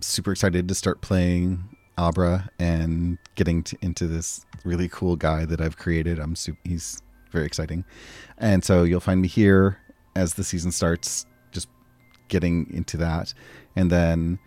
super 0.00 0.32
excited 0.32 0.68
to 0.68 0.74
start 0.74 1.02
playing 1.02 1.68
Abra 1.98 2.48
and 2.58 3.18
getting 3.34 3.62
to, 3.64 3.76
into 3.82 4.06
this 4.06 4.46
really 4.64 4.88
cool 4.88 5.16
guy 5.16 5.44
that 5.44 5.60
I've 5.60 5.76
created. 5.76 6.18
I'm 6.18 6.34
su- 6.34 6.56
he's 6.64 7.02
very 7.30 7.44
exciting, 7.44 7.84
and 8.38 8.64
so 8.64 8.84
you'll 8.84 9.00
find 9.00 9.20
me 9.20 9.28
here 9.28 9.78
as 10.14 10.34
the 10.34 10.44
season 10.44 10.72
starts, 10.72 11.26
just 11.50 11.68
getting 12.28 12.68
into 12.72 12.96
that, 12.96 13.34
and 13.76 13.90
then 13.90 14.38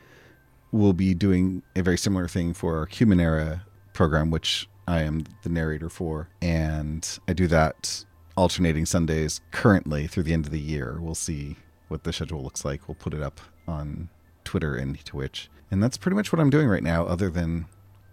we'll 0.71 0.93
be 0.93 1.13
doing 1.13 1.63
a 1.75 1.81
very 1.81 1.97
similar 1.97 2.27
thing 2.27 2.53
for 2.53 2.77
our 2.77 2.87
Numenera 2.87 3.61
program, 3.93 4.31
which 4.31 4.67
I 4.87 5.01
am 5.01 5.25
the 5.43 5.49
narrator 5.49 5.89
for, 5.89 6.29
and 6.41 7.07
I 7.27 7.33
do 7.33 7.47
that 7.47 8.05
alternating 8.35 8.85
Sundays 8.85 9.41
currently 9.51 10.07
through 10.07 10.23
the 10.23 10.33
end 10.33 10.45
of 10.45 10.51
the 10.51 10.59
year. 10.59 10.97
We'll 10.99 11.15
see 11.15 11.57
what 11.87 12.03
the 12.03 12.13
schedule 12.13 12.41
looks 12.41 12.63
like. 12.63 12.87
We'll 12.87 12.95
put 12.95 13.13
it 13.13 13.21
up 13.21 13.41
on 13.67 14.09
Twitter 14.43 14.75
and 14.75 15.03
Twitch. 15.05 15.49
And 15.69 15.81
that's 15.81 15.97
pretty 15.97 16.15
much 16.15 16.31
what 16.33 16.39
I'm 16.39 16.49
doing 16.49 16.67
right 16.67 16.83
now, 16.83 17.05
other 17.05 17.29
than 17.29 17.65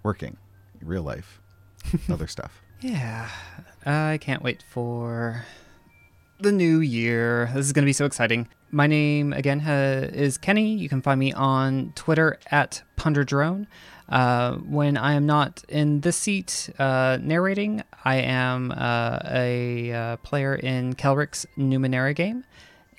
working, 0.03 0.37
real 0.81 1.03
life, 1.03 1.41
other 2.09 2.27
stuff. 2.27 2.63
Yeah, 2.81 3.29
I 3.85 4.19
can't 4.21 4.43
wait 4.43 4.63
for 4.69 5.45
the 6.41 6.53
new 6.53 6.81
year. 6.81 7.51
This 7.55 7.67
is 7.67 7.73
going 7.73 7.83
to 7.83 7.89
be 7.89 7.93
so 7.93 8.05
exciting. 8.05 8.49
My 8.71 8.87
name 8.87 9.33
again 9.33 9.61
ha- 9.61 10.07
is 10.13 10.39
Kenny. 10.39 10.75
You 10.75 10.89
can 10.89 11.03
find 11.03 11.19
me 11.19 11.33
on 11.33 11.93
Twitter 11.95 12.39
at 12.51 12.83
Punderdrone. 12.97 13.67
Uh, 14.09 14.57
when 14.57 14.97
I 14.97 15.15
am 15.15 15.27
not 15.27 15.65
in 15.69 16.01
this 16.01 16.17
seat 16.17 16.71
uh, 16.79 17.19
narrating, 17.21 17.83
I 18.05 18.17
am 18.17 18.73
uh, 18.73 19.19
a 19.25 19.93
uh, 19.93 20.17
player 20.19 20.55
in 20.55 20.95
Kelrick's 20.95 21.45
Numenera 21.59 22.15
game, 22.15 22.45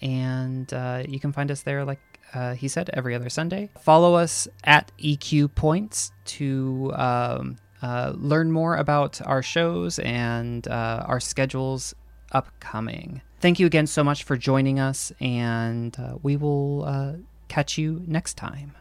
and 0.02 0.72
uh, 0.74 1.04
you 1.08 1.20
can 1.20 1.32
find 1.32 1.50
us 1.50 1.62
there, 1.62 1.86
like 1.86 2.00
uh, 2.34 2.54
he 2.54 2.68
said, 2.68 2.90
every 2.94 3.16
other 3.16 3.30
Sunday. 3.30 3.70
Follow 3.82 4.16
us 4.16 4.48
at 4.66 4.92
EQ 5.00 5.56
Points 5.56 6.12
to 6.26 6.92
um, 6.96 7.58
learn 7.82 8.52
more 8.52 8.76
about 8.76 9.20
our 9.26 9.42
shows 9.42 9.98
and 10.00 10.68
our 10.68 11.20
schedules 11.20 11.96
upcoming. 12.32 13.22
Thank 13.40 13.60
you 13.60 13.66
again 13.66 13.88
so 13.88 14.04
much 14.04 14.24
for 14.24 14.36
joining 14.36 14.80
us, 14.80 15.14
and 15.22 15.98
uh, 15.98 16.18
we 16.22 16.36
will 16.36 16.84
uh, 16.86 17.14
catch 17.48 17.78
you 17.78 18.04
next 18.06 18.36
time. 18.36 18.74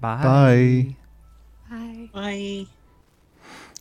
Bye. 0.00 0.22
Bye. 0.22 0.96
Hi. 1.70 2.10
Bye. 2.12 2.66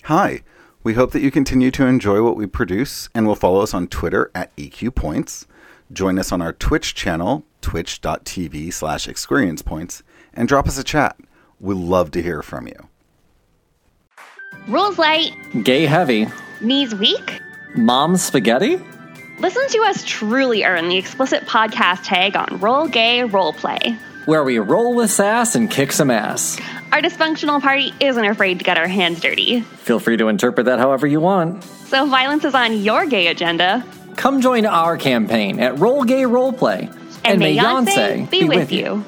Hi. 0.04 0.42
We 0.84 0.96
hope 0.96 1.12
that 1.12 1.22
you 1.22 1.32
continue 1.32 1.72
to 1.72 1.86
enjoy 1.86 2.22
what 2.24 2.36
we 2.36 2.46
produce 2.46 3.08
and 3.16 3.26
will 3.26 3.36
follow 3.36 3.62
us 3.62 3.74
on 3.74 3.88
Twitter 3.88 4.32
at 4.36 4.54
EQ 4.58 4.96
Points. 4.96 5.48
Join 5.92 6.18
us 6.20 6.32
on 6.32 6.42
our 6.42 6.52
Twitch 6.52 6.94
channel, 6.96 7.46
twitch.tv 7.62 8.74
slash 8.74 9.08
experience 9.08 9.62
points, 9.62 10.04
and 10.34 10.48
drop 10.48 10.68
us 10.68 10.78
a 10.78 10.84
chat. 10.84 11.16
We'd 11.60 11.76
love 11.78 12.12
to 12.12 12.22
hear 12.22 12.42
from 12.42 12.68
you. 12.68 12.90
Rules 14.68 14.98
light, 14.98 15.32
Gay 15.64 15.86
heavy. 15.86 16.28
knees 16.62 16.96
weak. 16.96 17.40
Mom 17.76 18.18
spaghetti? 18.18 18.82
Listen 19.40 19.68
to 19.70 19.80
us 19.84 20.04
truly 20.06 20.64
earn 20.64 20.90
the 20.90 20.98
explicit 20.98 21.44
podcast 21.46 22.04
tag 22.04 22.36
on 22.36 22.60
Roll 22.60 22.88
Gay 22.88 23.20
Roleplay. 23.22 23.98
Where 24.26 24.44
we 24.44 24.58
roll 24.60 24.96
with 24.96 25.12
sass 25.12 25.56
and 25.56 25.70
kick 25.70 25.92
some 25.92 26.10
ass. 26.10 26.60
Our 26.94 27.02
dysfunctional 27.02 27.62
party 27.62 27.94
isn't 28.00 28.24
afraid 28.24 28.60
to 28.60 28.66
get 28.66 28.78
our 28.78 28.88
hands 28.88 29.20
dirty. 29.20 29.62
Feel 29.62 30.00
free 30.00 30.16
to 30.18 30.28
interpret 30.30 30.66
that 30.68 30.80
however 30.80 31.08
you 31.08 31.20
want. 31.20 31.64
So 31.64 32.06
violence 32.06 32.46
is 32.46 32.54
on 32.54 32.78
your 32.78 33.06
gay 33.06 33.28
agenda, 33.28 33.84
Come 34.16 34.42
join 34.42 34.68
our 34.68 34.96
campaign 34.96 35.60
at 35.60 35.80
Roll 35.80 36.04
Gay 36.04 36.22
Roleplay. 36.22 36.88
and, 37.26 37.40
may 37.40 37.58
Yonsei 37.58 38.30
be, 38.30 38.44
with 38.44 38.72
you. 38.72 39.04